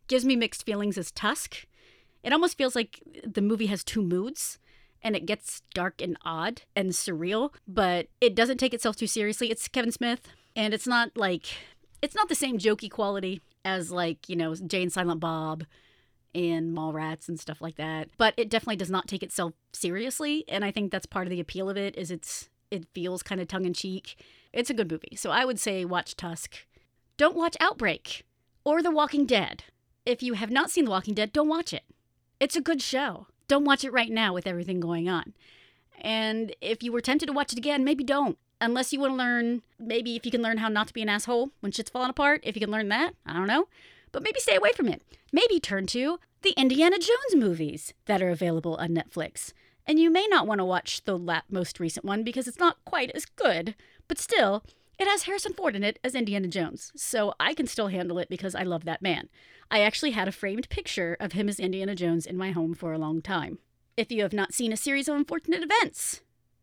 gives 0.07 0.25
me 0.25 0.35
mixed 0.35 0.65
feelings 0.65 0.97
is 0.97 1.11
Tusk 1.11 1.65
it 2.23 2.33
almost 2.33 2.57
feels 2.57 2.75
like 2.75 3.01
the 3.25 3.41
movie 3.41 3.67
has 3.67 3.83
two 3.83 4.01
moods. 4.01 4.59
and 5.05 5.15
it 5.17 5.25
gets 5.25 5.61
dark 5.73 6.01
and 6.01 6.17
odd 6.23 6.61
and 6.77 6.91
surreal, 6.91 7.53
but 7.67 8.07
it 8.21 8.33
doesn't 8.35 8.57
take 8.57 8.73
itself 8.73 8.95
too 8.95 9.07
seriously. 9.07 9.51
It's 9.51 9.67
Kevin 9.67 9.91
Smith, 9.91 10.21
and 10.55 10.73
it's 10.73 10.87
not 10.87 11.11
like 11.17 11.47
it's 12.01 12.15
not 12.15 12.29
the 12.29 12.35
same 12.35 12.57
jokey 12.57 12.89
quality 12.89 13.41
as 13.65 13.91
like, 13.91 14.29
you 14.29 14.35
know, 14.37 14.55
Jay 14.55 14.81
and 14.81 14.91
Silent 14.93 15.19
Bob 15.19 15.65
and 16.33 16.75
Mallrats 16.75 17.27
and 17.27 17.37
stuff 17.39 17.61
like 17.61 17.75
that. 17.75 18.09
But 18.17 18.33
it 18.37 18.49
definitely 18.49 18.77
does 18.77 18.89
not 18.89 19.07
take 19.09 19.23
itself 19.23 19.53
seriously, 19.73 20.45
and 20.47 20.63
I 20.63 20.71
think 20.71 20.89
that's 20.91 21.05
part 21.05 21.27
of 21.27 21.31
the 21.31 21.39
appeal 21.41 21.69
of 21.69 21.75
it 21.77 21.97
is 21.97 22.09
it's 22.09 22.49
it 22.71 22.87
feels 22.93 23.23
kind 23.23 23.41
of 23.41 23.47
tongue 23.49 23.65
in 23.65 23.73
cheek. 23.73 24.15
It's 24.53 24.69
a 24.69 24.73
good 24.73 24.89
movie. 24.89 25.15
So 25.17 25.31
I 25.31 25.43
would 25.43 25.59
say 25.59 25.83
watch 25.83 26.15
Tusk. 26.15 26.65
Don't 27.17 27.35
watch 27.35 27.57
Outbreak 27.59 28.23
or 28.63 28.81
The 28.81 28.89
Walking 28.89 29.25
Dead. 29.25 29.65
If 30.05 30.23
you 30.23 30.33
have 30.33 30.49
not 30.49 30.71
seen 30.71 30.85
The 30.85 30.91
Walking 30.91 31.13
Dead, 31.13 31.33
don't 31.33 31.49
watch 31.49 31.73
it. 31.73 31.83
It's 32.43 32.57
a 32.57 32.61
good 32.61 32.81
show. 32.81 33.27
Don't 33.47 33.63
watch 33.63 33.85
it 33.85 33.93
right 33.93 34.11
now 34.11 34.33
with 34.33 34.47
everything 34.47 34.81
going 34.81 35.07
on. 35.07 35.31
And 36.01 36.53
if 36.59 36.83
you 36.83 36.91
were 36.91 36.99
tempted 36.99 37.27
to 37.27 37.31
watch 37.31 37.53
it 37.53 37.57
again, 37.57 37.85
maybe 37.85 38.03
don't. 38.03 38.37
Unless 38.59 38.91
you 38.91 38.99
want 38.99 39.13
to 39.13 39.15
learn, 39.15 39.61
maybe 39.79 40.17
if 40.17 40.25
you 40.25 40.31
can 40.31 40.41
learn 40.41 40.57
how 40.57 40.67
not 40.67 40.87
to 40.87 40.93
be 40.93 41.01
an 41.01 41.07
asshole 41.07 41.51
when 41.61 41.71
shit's 41.71 41.89
falling 41.89 42.09
apart, 42.09 42.41
if 42.43 42.57
you 42.57 42.59
can 42.59 42.69
learn 42.69 42.89
that, 42.89 43.13
I 43.25 43.31
don't 43.31 43.47
know. 43.47 43.69
But 44.11 44.23
maybe 44.23 44.41
stay 44.41 44.57
away 44.57 44.73
from 44.73 44.89
it. 44.89 45.01
Maybe 45.31 45.61
turn 45.61 45.85
to 45.87 46.19
the 46.41 46.51
Indiana 46.57 46.97
Jones 46.97 47.33
movies 47.37 47.93
that 48.07 48.21
are 48.21 48.29
available 48.29 48.75
on 48.75 48.89
Netflix. 48.89 49.53
And 49.87 49.97
you 49.97 50.11
may 50.11 50.27
not 50.27 50.45
want 50.45 50.59
to 50.59 50.65
watch 50.65 51.05
the 51.05 51.41
most 51.49 51.79
recent 51.79 52.03
one 52.03 52.23
because 52.23 52.49
it's 52.49 52.59
not 52.59 52.83
quite 52.83 53.11
as 53.11 53.25
good, 53.25 53.73
but 54.09 54.19
still, 54.19 54.65
it 54.99 55.07
has 55.07 55.23
Harrison 55.23 55.53
Ford 55.53 55.75
in 55.75 55.83
it 55.83 55.99
as 56.03 56.15
Indiana 56.15 56.47
Jones, 56.47 56.91
so 56.95 57.33
I 57.39 57.53
can 57.53 57.67
still 57.67 57.87
handle 57.87 58.19
it 58.19 58.29
because 58.29 58.55
I 58.55 58.63
love 58.63 58.85
that 58.85 59.01
man. 59.01 59.29
I 59.71 59.79
actually 59.79 60.11
had 60.11 60.27
a 60.27 60.31
framed 60.31 60.69
picture 60.69 61.17
of 61.19 61.31
him 61.31 61.49
as 61.49 61.59
Indiana 61.59 61.95
Jones 61.95 62.25
in 62.25 62.37
my 62.37 62.51
home 62.51 62.73
for 62.73 62.93
a 62.93 62.99
long 62.99 63.21
time. 63.21 63.59
If 63.97 64.11
you 64.11 64.21
have 64.21 64.33
not 64.33 64.53
seen 64.53 64.71
A 64.71 64.77
Series 64.77 65.07
of 65.07 65.15
Unfortunate 65.15 65.63
Events, 65.63 66.21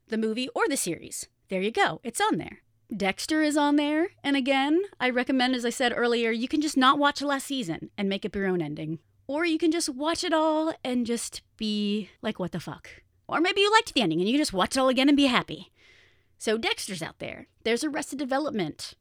the 0.09 0.19
movie 0.19 0.49
or 0.55 0.69
the 0.69 0.77
series, 0.77 1.29
there 1.49 1.63
you 1.63 1.71
go, 1.71 2.01
it's 2.05 2.21
on 2.21 2.39
there. 2.39 2.63
Dexter 2.97 3.43
is 3.43 3.57
on 3.57 3.77
there, 3.77 4.09
and 4.25 4.37
again, 4.37 4.83
I 4.99 5.11
recommend, 5.11 5.55
as 5.55 5.65
I 5.65 5.71
said 5.71 5.93
earlier, 5.95 6.31
you 6.33 6.49
can 6.49 6.61
just 6.61 6.77
not 6.77 6.99
watch 6.99 7.21
the 7.21 7.27
last 7.27 7.47
season 7.47 7.91
and 7.97 8.09
make 8.09 8.25
up 8.25 8.35
your 8.35 8.47
own 8.47 8.61
ending. 8.61 8.99
Or 9.29 9.45
you 9.45 9.59
can 9.59 9.71
just 9.71 9.89
watch 9.89 10.25
it 10.25 10.33
all 10.33 10.75
and 10.83 11.07
just 11.07 11.43
be 11.57 12.11
like, 12.21 12.41
what 12.41 12.51
the 12.51 12.59
fuck? 12.59 12.89
Or 13.29 13.41
maybe 13.41 13.61
you 13.61 13.71
liked 13.71 13.95
the 13.95 14.01
ending 14.01 14.21
and 14.21 14.29
you 14.29 14.37
just 14.37 14.53
watch 14.53 14.77
it 14.77 14.81
all 14.81 14.89
again 14.89 15.09
and 15.09 15.17
be 15.17 15.27
happy. 15.27 15.71
So 16.41 16.57
Dexter's 16.57 17.03
out 17.03 17.19
there. 17.19 17.49
There's 17.65 17.85
Arrested 17.85 18.19
Development. 18.19 18.95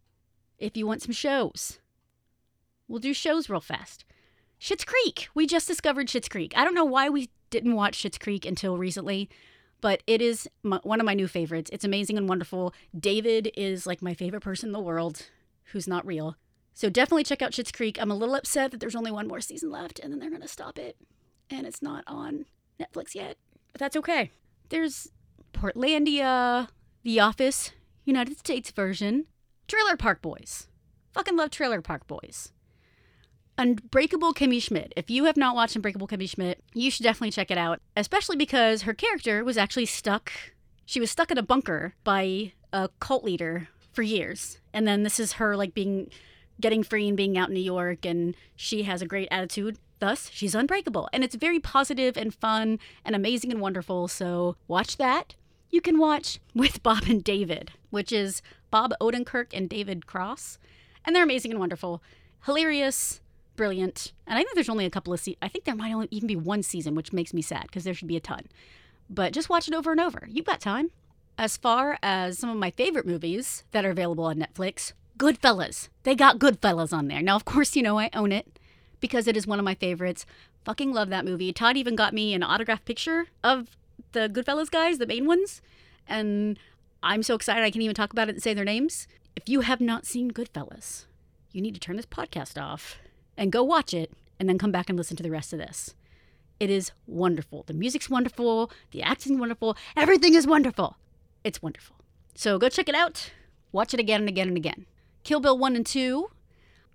If 0.57 0.75
you 0.75 0.85
want 0.85 1.03
some 1.03 1.13
shows, 1.13 1.79
we'll 2.85 2.99
do 2.99 3.13
shows 3.13 3.49
real 3.49 3.61
fast. 3.61 4.03
Schitt's 4.59 4.83
Creek. 4.83 5.29
We 5.33 5.47
just 5.47 5.65
discovered 5.65 6.09
Schitt's 6.09 6.27
Creek. 6.27 6.51
I 6.57 6.65
don't 6.65 6.75
know 6.75 6.83
why 6.83 7.07
we 7.07 7.29
didn't 7.49 7.75
watch 7.75 8.03
Schitt's 8.03 8.17
Creek 8.17 8.45
until 8.45 8.77
recently, 8.77 9.29
but 9.79 10.03
it 10.05 10.21
is 10.21 10.49
my, 10.63 10.81
one 10.83 10.99
of 10.99 11.05
my 11.05 11.13
new 11.13 11.29
favorites. 11.29 11.69
It's 11.71 11.85
amazing 11.85 12.17
and 12.17 12.27
wonderful. 12.27 12.73
David 12.93 13.53
is 13.55 13.87
like 13.87 14.01
my 14.01 14.13
favorite 14.13 14.43
person 14.43 14.67
in 14.67 14.73
the 14.73 14.81
world 14.81 15.27
who's 15.71 15.87
not 15.87 16.05
real. 16.05 16.35
So 16.73 16.89
definitely 16.89 17.23
check 17.23 17.41
out 17.41 17.53
Schitt's 17.53 17.71
Creek. 17.71 17.97
I'm 18.01 18.11
a 18.11 18.15
little 18.15 18.35
upset 18.35 18.71
that 18.71 18.81
there's 18.81 18.97
only 18.97 19.11
one 19.11 19.29
more 19.29 19.39
season 19.39 19.71
left 19.71 19.97
and 19.99 20.11
then 20.11 20.19
they're 20.19 20.29
going 20.29 20.41
to 20.41 20.47
stop 20.49 20.77
it. 20.77 20.97
And 21.49 21.65
it's 21.65 21.81
not 21.81 22.03
on 22.05 22.47
Netflix 22.81 23.15
yet. 23.15 23.37
But 23.71 23.79
that's 23.79 23.95
okay. 23.95 24.31
There's 24.67 25.07
Portlandia, 25.53 26.67
The 27.03 27.19
Office, 27.19 27.71
United 28.03 28.37
States 28.37 28.71
version, 28.71 29.25
Trailer 29.67 29.95
Park 29.95 30.21
Boys. 30.21 30.67
Fucking 31.13 31.37
love 31.37 31.49
Trailer 31.49 31.81
Park 31.81 32.07
Boys. 32.07 32.51
Unbreakable 33.57 34.33
Kimmy 34.33 34.61
Schmidt. 34.61 34.93
If 34.95 35.09
you 35.09 35.23
have 35.25 35.37
not 35.37 35.55
watched 35.55 35.75
Unbreakable 35.75 36.07
Kimmy 36.07 36.29
Schmidt, 36.29 36.61
you 36.73 36.91
should 36.91 37.03
definitely 37.03 37.31
check 37.31 37.51
it 37.51 37.57
out, 37.57 37.79
especially 37.95 38.35
because 38.35 38.81
her 38.81 38.93
character 38.93 39.43
was 39.45 39.57
actually 39.57 39.85
stuck. 39.85 40.31
She 40.85 40.99
was 40.99 41.09
stuck 41.09 41.31
in 41.31 41.37
a 41.37 41.43
bunker 41.43 41.95
by 42.03 42.51
a 42.73 42.89
cult 42.99 43.23
leader 43.23 43.69
for 43.93 44.01
years. 44.01 44.59
And 44.73 44.87
then 44.87 45.03
this 45.03 45.19
is 45.19 45.33
her 45.33 45.55
like 45.55 45.73
being 45.73 46.09
getting 46.59 46.83
free 46.83 47.07
and 47.07 47.15
being 47.15 47.37
out 47.37 47.47
in 47.47 47.53
New 47.53 47.61
York 47.61 48.05
and 48.05 48.35
she 48.57 48.83
has 48.83 49.01
a 49.01 49.07
great 49.07 49.29
attitude 49.31 49.77
Thus, 49.99 50.29
she's 50.33 50.55
unbreakable. 50.55 51.09
And 51.11 51.23
it's 51.23 51.35
very 51.35 51.59
positive 51.59 52.17
and 52.17 52.33
fun 52.33 52.79
and 53.05 53.15
amazing 53.15 53.51
and 53.51 53.61
wonderful. 53.61 54.07
So 54.07 54.55
watch 54.67 54.97
that. 54.97 55.35
You 55.69 55.81
can 55.81 55.99
watch 55.99 56.39
With 56.55 56.81
Bob 56.83 57.03
and 57.07 57.23
David, 57.23 57.71
which 57.89 58.11
is 58.11 58.41
Bob 58.71 58.93
Odenkirk 59.01 59.47
and 59.53 59.69
David 59.69 60.07
Cross. 60.07 60.57
And 61.05 61.15
they're 61.15 61.23
amazing 61.23 61.51
and 61.51 61.59
wonderful. 61.59 62.01
Hilarious, 62.45 63.21
brilliant. 63.55 64.13
And 64.25 64.37
I 64.37 64.43
think 64.43 64.55
there's 64.55 64.69
only 64.69 64.85
a 64.85 64.89
couple 64.89 65.13
of. 65.13 65.27
I 65.41 65.47
think 65.47 65.65
there 65.65 65.75
might 65.75 65.93
only 65.93 66.07
even 66.11 66.27
be 66.27 66.35
one 66.35 66.63
season, 66.63 66.95
which 66.95 67.13
makes 67.13 67.33
me 67.33 67.41
sad 67.41 67.63
because 67.63 67.83
there 67.83 67.93
should 67.93 68.07
be 68.07 68.17
a 68.17 68.21
ton. 68.21 68.45
But 69.09 69.33
just 69.33 69.49
watch 69.49 69.67
it 69.67 69.73
over 69.73 69.91
and 69.91 69.99
over. 69.99 70.27
You've 70.29 70.45
got 70.45 70.61
time. 70.61 70.91
As 71.37 71.57
far 71.57 71.97
as 72.03 72.37
some 72.37 72.49
of 72.49 72.57
my 72.57 72.71
favorite 72.71 73.07
movies 73.07 73.63
that 73.71 73.85
are 73.85 73.91
available 73.91 74.25
on 74.25 74.37
Netflix, 74.37 74.93
Goodfellas. 75.17 75.89
They 76.03 76.15
got 76.15 76.39
Goodfellas 76.39 76.93
on 76.93 77.07
there. 77.07 77.21
Now, 77.21 77.35
of 77.35 77.45
course, 77.45 77.75
you 77.75 77.83
know 77.83 77.99
I 77.99 78.09
own 78.13 78.31
it 78.31 78.59
because 78.99 79.27
it 79.27 79.37
is 79.37 79.47
one 79.47 79.59
of 79.59 79.65
my 79.65 79.75
favorites. 79.75 80.25
Fucking 80.65 80.93
love 80.93 81.09
that 81.09 81.25
movie. 81.25 81.51
Todd 81.51 81.77
even 81.77 81.95
got 81.95 82.13
me 82.13 82.33
an 82.33 82.43
autographed 82.43 82.85
picture 82.85 83.27
of 83.43 83.75
the 84.11 84.29
Goodfellas 84.29 84.69
guys, 84.69 84.97
the 84.97 85.07
main 85.07 85.25
ones. 85.25 85.61
And 86.07 86.57
I'm 87.03 87.23
so 87.23 87.35
excited 87.35 87.63
I 87.63 87.71
can't 87.71 87.83
even 87.83 87.95
talk 87.95 88.11
about 88.11 88.29
it 88.29 88.35
and 88.35 88.43
say 88.43 88.53
their 88.53 88.65
names. 88.65 89.07
If 89.35 89.47
you 89.47 89.61
have 89.61 89.81
not 89.81 90.05
seen 90.05 90.31
Goodfellas, 90.31 91.05
you 91.51 91.61
need 91.61 91.73
to 91.73 91.79
turn 91.79 91.95
this 91.95 92.05
podcast 92.05 92.61
off 92.61 92.97
and 93.37 93.51
go 93.51 93.63
watch 93.63 93.93
it 93.93 94.11
and 94.39 94.49
then 94.49 94.57
come 94.57 94.71
back 94.71 94.89
and 94.89 94.97
listen 94.97 95.17
to 95.17 95.23
the 95.23 95.31
rest 95.31 95.53
of 95.53 95.59
this. 95.59 95.95
It 96.59 96.69
is 96.69 96.91
wonderful. 97.07 97.63
The 97.63 97.73
music's 97.73 98.09
wonderful, 98.09 98.71
the 98.91 99.01
acting's 99.01 99.39
wonderful, 99.39 99.77
everything 99.95 100.33
is 100.33 100.45
wonderful. 100.45 100.97
It's 101.43 101.61
wonderful. 101.61 101.95
So 102.35 102.57
go 102.57 102.67
check 102.67 102.89
it 102.89 102.95
out. 102.95 103.31
Watch 103.71 103.93
it 103.93 103.99
again 103.99 104.21
and 104.21 104.29
again 104.29 104.49
and 104.49 104.57
again. 104.57 104.85
Kill 105.23 105.39
Bill 105.39 105.57
1 105.57 105.75
and 105.75 105.85
2 105.85 106.29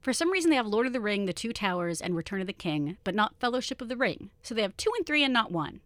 for 0.05 0.13
some 0.13 0.31
reason, 0.31 0.51
they 0.51 0.57
have 0.57 0.67
Lord 0.67 0.87
of 0.87 0.93
the 0.93 1.01
Ring, 1.01 1.25
The 1.25 1.33
Two 1.33 1.55
Towers, 1.55 2.03
and 2.03 2.15
Return 2.15 2.43
of 2.43 2.47
the 2.47 2.53
King, 2.53 2.99
but 3.05 3.15
not 3.15 3.41
Fellowship 3.41 3.81
of 3.81 3.89
the 3.89 3.97
Ring. 3.97 4.29
So 4.43 4.55
they 4.55 4.61
have 4.61 4.77
two 4.77 4.93
and 4.99 5.07
three 5.07 5.25
and 5.25 5.33
not 5.33 5.51
one. 5.51 5.81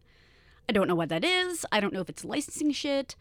I 0.69 0.71
don't 0.71 0.87
know 0.87 0.93
what 0.93 1.09
that 1.09 1.25
is. 1.25 1.65
I 1.71 1.79
don't 1.79 1.91
know 1.91 2.01
if 2.01 2.09
it's 2.09 2.23
licensing 2.23 2.71
shit. 2.71 3.15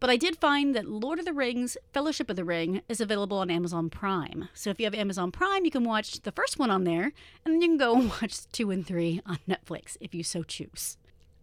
But 0.00 0.10
I 0.10 0.18
did 0.18 0.36
find 0.36 0.74
that 0.74 0.86
Lord 0.86 1.18
of 1.18 1.24
the 1.24 1.32
Rings, 1.32 1.78
Fellowship 1.94 2.28
of 2.28 2.36
the 2.36 2.44
Ring, 2.44 2.82
is 2.90 3.00
available 3.00 3.38
on 3.38 3.50
Amazon 3.50 3.88
Prime. 3.88 4.50
So 4.52 4.68
if 4.68 4.78
you 4.78 4.84
have 4.84 4.94
Amazon 4.94 5.32
Prime, 5.32 5.64
you 5.64 5.70
can 5.70 5.84
watch 5.84 6.20
the 6.20 6.30
first 6.30 6.58
one 6.58 6.70
on 6.70 6.84
there, 6.84 7.04
and 7.42 7.54
then 7.54 7.62
you 7.62 7.68
can 7.68 7.78
go 7.78 7.94
watch 8.20 8.46
two 8.52 8.70
and 8.70 8.86
three 8.86 9.22
on 9.24 9.38
Netflix 9.48 9.96
if 9.98 10.14
you 10.14 10.22
so 10.22 10.42
choose. 10.42 10.98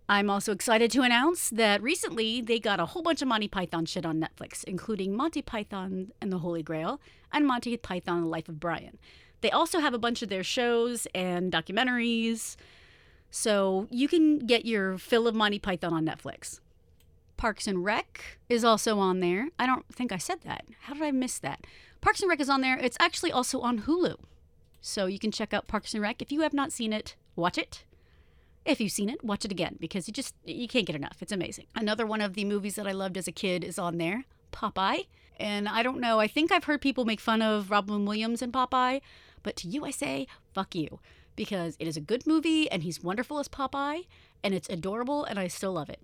I'm 0.07 0.29
also 0.29 0.51
excited 0.51 0.91
to 0.91 1.01
announce 1.01 1.49
that 1.49 1.81
recently 1.81 2.39
they 2.39 2.59
got 2.59 2.79
a 2.79 2.85
whole 2.85 3.01
bunch 3.01 3.23
of 3.23 3.27
Monty 3.27 3.47
Python 3.47 3.87
shit 3.87 4.05
on 4.05 4.21
Netflix, 4.21 4.63
including 4.63 5.17
Monty 5.17 5.41
Python 5.41 6.11
and 6.21 6.31
the 6.31 6.37
Holy 6.37 6.61
Grail 6.61 7.01
and 7.33 7.47
Monty 7.47 7.75
Python 7.77 8.17
and 8.17 8.25
the 8.25 8.29
Life 8.29 8.47
of 8.47 8.59
Brian. 8.59 8.99
They 9.41 9.49
also 9.49 9.79
have 9.79 9.95
a 9.95 9.99
bunch 9.99 10.21
of 10.21 10.29
their 10.29 10.43
shows 10.43 11.07
and 11.15 11.51
documentaries, 11.51 12.57
so 13.29 13.87
you 13.89 14.07
can 14.07 14.39
get 14.39 14.65
your 14.65 14.97
fill 14.97 15.27
of 15.27 15.35
Monty 15.35 15.59
Python 15.59 15.93
on 15.93 16.05
Netflix. 16.05 16.59
Parks 17.37 17.67
and 17.67 17.85
Rec 17.85 18.39
is 18.49 18.63
also 18.63 18.97
on 18.97 19.19
there. 19.19 19.49
I 19.59 19.65
don't 19.65 19.85
think 19.93 20.11
I 20.11 20.17
said 20.17 20.41
that. 20.41 20.65
How 20.81 20.93
did 20.93 21.03
I 21.03 21.11
miss 21.11 21.37
that? 21.39 21.65
Parks 22.01 22.21
and 22.21 22.29
Rec 22.29 22.39
is 22.39 22.49
on 22.49 22.61
there. 22.61 22.77
It's 22.77 22.97
actually 22.99 23.31
also 23.31 23.61
on 23.61 23.81
Hulu. 23.81 24.15
So 24.81 25.05
you 25.05 25.19
can 25.19 25.31
check 25.31 25.53
out 25.53 25.67
Parks 25.67 25.93
and 25.93 26.01
Rec. 26.01 26.21
If 26.21 26.31
you 26.31 26.41
have 26.41 26.53
not 26.53 26.71
seen 26.71 26.93
it, 26.93 27.15
watch 27.35 27.57
it. 27.57 27.83
If 28.65 28.81
you've 28.81 28.91
seen 28.91 29.09
it, 29.09 29.23
watch 29.23 29.45
it 29.45 29.51
again 29.51 29.77
because 29.79 30.07
you 30.07 30.13
just 30.13 30.35
you 30.43 30.67
can't 30.67 30.85
get 30.85 30.95
enough. 30.95 31.17
It's 31.21 31.31
amazing. 31.31 31.67
Another 31.75 32.05
one 32.05 32.21
of 32.21 32.33
the 32.33 32.43
movies 32.43 32.75
that 32.75 32.87
I 32.87 32.91
loved 32.91 33.17
as 33.17 33.27
a 33.27 33.31
kid 33.31 33.63
is 33.63 33.79
on 33.79 33.97
there, 33.97 34.25
Popeye. 34.51 35.07
And 35.39 35.69
I 35.69 35.83
don't 35.83 35.99
know, 35.99 36.19
I 36.19 36.27
think 36.27 36.51
I've 36.51 36.63
heard 36.63 36.81
people 36.81 37.05
make 37.05 37.19
fun 37.19 37.41
of 37.41 37.69
Robin 37.69 38.05
Williams 38.05 38.41
and 38.41 38.51
Popeye, 38.51 39.01
but 39.43 39.55
to 39.57 39.67
you 39.67 39.85
I 39.85 39.91
say, 39.91 40.27
fuck 40.53 40.73
you. 40.73 40.99
Because 41.37 41.77
it 41.79 41.87
is 41.87 41.95
a 41.95 42.01
good 42.01 42.27
movie 42.27 42.69
and 42.69 42.83
he's 42.83 43.01
wonderful 43.01 43.39
as 43.39 43.47
Popeye 43.47 44.07
and 44.43 44.53
it's 44.53 44.67
adorable 44.67 45.23
and 45.23 45.39
I 45.39 45.47
still 45.47 45.71
love 45.71 45.89
it. 45.89 46.01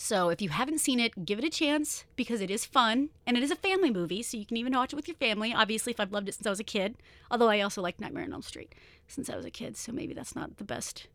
So 0.00 0.28
if 0.28 0.40
you 0.40 0.50
haven't 0.50 0.78
seen 0.78 1.00
it, 1.00 1.24
give 1.24 1.40
it 1.40 1.44
a 1.44 1.50
chance 1.50 2.04
because 2.14 2.40
it 2.40 2.52
is 2.52 2.64
fun 2.64 3.08
and 3.26 3.36
it 3.36 3.42
is 3.42 3.50
a 3.50 3.56
family 3.56 3.90
movie, 3.90 4.22
so 4.22 4.36
you 4.36 4.46
can 4.46 4.56
even 4.56 4.72
watch 4.72 4.92
it 4.92 4.96
with 4.96 5.08
your 5.08 5.16
family. 5.16 5.52
Obviously, 5.52 5.90
if 5.90 5.98
I've 5.98 6.12
loved 6.12 6.28
it 6.28 6.34
since 6.34 6.46
I 6.46 6.50
was 6.50 6.60
a 6.60 6.64
kid, 6.64 6.94
although 7.32 7.48
I 7.48 7.62
also 7.62 7.82
like 7.82 8.00
Nightmare 8.00 8.22
on 8.22 8.32
Elm 8.32 8.42
Street 8.42 8.76
since 9.08 9.28
I 9.28 9.34
was 9.34 9.44
a 9.44 9.50
kid, 9.50 9.76
so 9.76 9.90
maybe 9.90 10.14
that's 10.14 10.36
not 10.36 10.58
the 10.58 10.64
best 10.64 11.08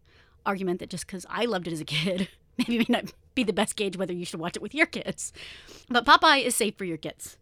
argument 0.45 0.79
that 0.81 0.89
just 0.89 1.07
because 1.07 1.25
I 1.29 1.45
loved 1.45 1.67
it 1.67 1.73
as 1.73 1.79
a 1.79 1.85
kid, 1.85 2.27
maybe 2.57 2.79
may 2.79 2.85
not 2.89 3.13
be 3.35 3.43
the 3.43 3.53
best 3.53 3.77
gauge 3.77 3.95
whether 3.95 4.13
you 4.13 4.25
should 4.25 4.41
watch 4.41 4.57
it 4.57 4.61
with 4.61 4.75
your 4.75 4.85
kids. 4.85 5.31
But 5.89 6.05
Popeye 6.05 6.43
is 6.43 6.53
safe 6.53 6.77
for 6.77 6.83
your 6.83 6.97
kids. 6.97 7.37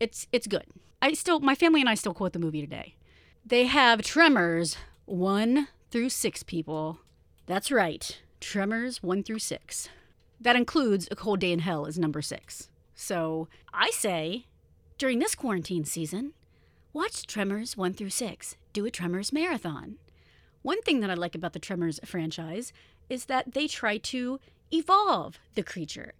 It's 0.00 0.26
it's 0.32 0.46
good. 0.46 0.64
I 1.02 1.12
still 1.12 1.40
my 1.40 1.54
family 1.54 1.80
and 1.80 1.90
I 1.90 1.94
still 1.96 2.14
quote 2.14 2.32
the 2.32 2.38
movie 2.38 2.62
today. 2.62 2.94
They 3.44 3.66
have 3.66 4.00
Tremors 4.02 4.76
one 5.04 5.68
through 5.90 6.08
six 6.08 6.42
people. 6.42 7.00
That's 7.46 7.70
right, 7.70 8.18
Tremors 8.40 9.02
one 9.02 9.22
through 9.22 9.40
six. 9.40 9.88
That 10.40 10.56
includes 10.56 11.08
A 11.10 11.16
Cold 11.16 11.40
Day 11.40 11.52
in 11.52 11.60
Hell 11.60 11.86
is 11.86 11.98
number 11.98 12.22
six. 12.22 12.70
So 12.94 13.48
I 13.72 13.90
say, 13.90 14.46
during 14.98 15.18
this 15.18 15.34
quarantine 15.34 15.84
season, 15.84 16.32
watch 16.92 17.26
Tremors 17.26 17.76
one 17.76 17.94
through 17.94 18.10
six. 18.10 18.56
Do 18.72 18.86
a 18.86 18.90
Tremors 18.90 19.32
marathon. 19.32 19.98
One 20.62 20.80
thing 20.82 21.00
that 21.00 21.10
I 21.10 21.14
like 21.14 21.34
about 21.34 21.52
the 21.52 21.58
Tremors 21.58 21.98
franchise 22.04 22.72
is 23.08 23.24
that 23.26 23.54
they 23.54 23.66
try 23.66 23.98
to 23.98 24.38
evolve 24.72 25.38
the 25.54 25.62
creature. 25.62 26.14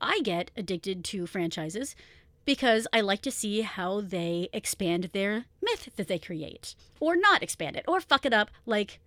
I 0.00 0.20
get 0.24 0.50
addicted 0.56 1.04
to 1.04 1.26
franchises 1.26 1.94
because 2.44 2.86
I 2.92 3.00
like 3.00 3.22
to 3.22 3.30
see 3.30 3.60
how 3.62 4.00
they 4.00 4.48
expand 4.52 5.10
their 5.12 5.46
myth 5.62 5.90
that 5.96 6.08
they 6.08 6.18
create, 6.18 6.74
or 7.00 7.16
not 7.16 7.42
expand 7.42 7.76
it, 7.76 7.84
or 7.86 8.00
fuck 8.00 8.26
it 8.26 8.32
up 8.32 8.50
like 8.66 9.00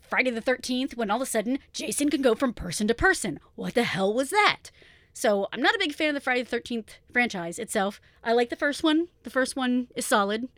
Friday 0.00 0.30
the 0.30 0.40
13th 0.40 0.96
when 0.96 1.10
all 1.10 1.18
of 1.18 1.22
a 1.22 1.26
sudden 1.26 1.58
Jason 1.72 2.08
can 2.10 2.22
go 2.22 2.34
from 2.34 2.52
person 2.52 2.88
to 2.88 2.94
person. 2.94 3.38
What 3.54 3.74
the 3.74 3.84
hell 3.84 4.12
was 4.12 4.30
that? 4.30 4.70
So 5.12 5.48
I'm 5.52 5.60
not 5.60 5.74
a 5.74 5.78
big 5.78 5.94
fan 5.94 6.10
of 6.10 6.14
the 6.14 6.20
Friday 6.20 6.42
the 6.42 6.56
13th 6.56 6.90
franchise 7.12 7.58
itself. 7.58 8.00
I 8.22 8.32
like 8.32 8.50
the 8.50 8.56
first 8.56 8.82
one, 8.82 9.08
the 9.24 9.30
first 9.30 9.56
one 9.56 9.88
is 9.96 10.06
solid, 10.06 10.48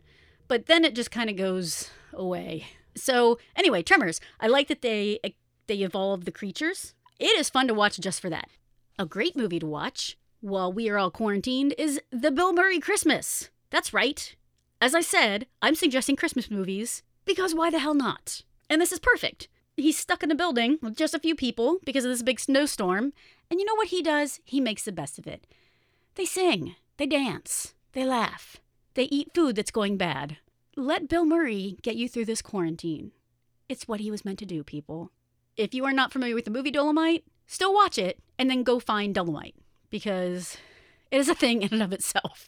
but 0.47 0.67
then 0.67 0.85
it 0.85 0.95
just 0.95 1.11
kind 1.11 1.29
of 1.29 1.35
goes 1.35 1.89
away. 2.13 2.67
So 2.95 3.39
anyway, 3.55 3.83
Tremors. 3.83 4.21
I 4.39 4.47
like 4.47 4.67
that 4.67 4.81
they 4.81 5.19
they 5.67 5.77
evolve 5.77 6.25
the 6.25 6.31
creatures. 6.31 6.93
It 7.19 7.37
is 7.39 7.49
fun 7.49 7.67
to 7.67 7.73
watch 7.73 7.99
just 7.99 8.19
for 8.19 8.29
that. 8.29 8.49
A 8.99 9.05
great 9.05 9.35
movie 9.35 9.59
to 9.59 9.65
watch 9.65 10.17
while 10.41 10.73
we 10.73 10.89
are 10.89 10.97
all 10.97 11.11
quarantined 11.11 11.73
is 11.77 12.01
The 12.11 12.31
Bill 12.31 12.51
Murray 12.51 12.79
Christmas. 12.79 13.49
That's 13.69 13.93
right. 13.93 14.35
As 14.81 14.95
I 14.95 15.01
said, 15.01 15.45
I'm 15.61 15.75
suggesting 15.75 16.15
Christmas 16.15 16.49
movies 16.49 17.03
because 17.25 17.53
why 17.53 17.69
the 17.69 17.79
hell 17.79 17.93
not? 17.93 18.41
And 18.69 18.81
this 18.81 18.91
is 18.91 18.99
perfect. 18.99 19.47
He's 19.77 19.97
stuck 19.97 20.23
in 20.23 20.31
a 20.31 20.35
building 20.35 20.79
with 20.81 20.97
just 20.97 21.13
a 21.13 21.19
few 21.19 21.35
people 21.35 21.77
because 21.85 22.03
of 22.03 22.11
this 22.11 22.23
big 22.23 22.39
snowstorm, 22.39 23.13
and 23.49 23.59
you 23.59 23.65
know 23.65 23.75
what 23.75 23.89
he 23.89 24.01
does? 24.01 24.39
He 24.43 24.59
makes 24.59 24.83
the 24.83 24.91
best 24.91 25.19
of 25.19 25.27
it. 25.27 25.45
They 26.15 26.25
sing, 26.25 26.75
they 26.97 27.05
dance, 27.05 27.73
they 27.93 28.03
laugh, 28.03 28.57
they 28.95 29.03
eat 29.03 29.33
food 29.33 29.55
that's 29.55 29.71
going 29.71 29.97
bad. 29.97 30.37
Let 30.75 31.07
Bill 31.07 31.25
Murray 31.25 31.77
get 31.83 31.95
you 31.95 32.09
through 32.09 32.25
this 32.25 32.41
quarantine. 32.41 33.11
It's 33.69 33.87
what 33.87 33.99
he 33.99 34.11
was 34.11 34.25
meant 34.25 34.39
to 34.39 34.45
do, 34.45 34.63
people. 34.63 35.11
If 35.55 35.73
you 35.73 35.85
are 35.85 35.93
not 35.93 36.11
familiar 36.11 36.35
with 36.35 36.45
the 36.45 36.51
movie 36.51 36.71
Dolemite, 36.71 37.23
still 37.45 37.73
watch 37.73 37.97
it 37.97 38.19
and 38.39 38.49
then 38.49 38.63
go 38.63 38.79
find 38.79 39.15
Dolemite 39.15 39.53
because 39.91 40.57
it 41.11 41.19
is 41.19 41.29
a 41.29 41.35
thing 41.35 41.61
in 41.61 41.73
and 41.73 41.83
of 41.83 41.93
itself. 41.93 42.47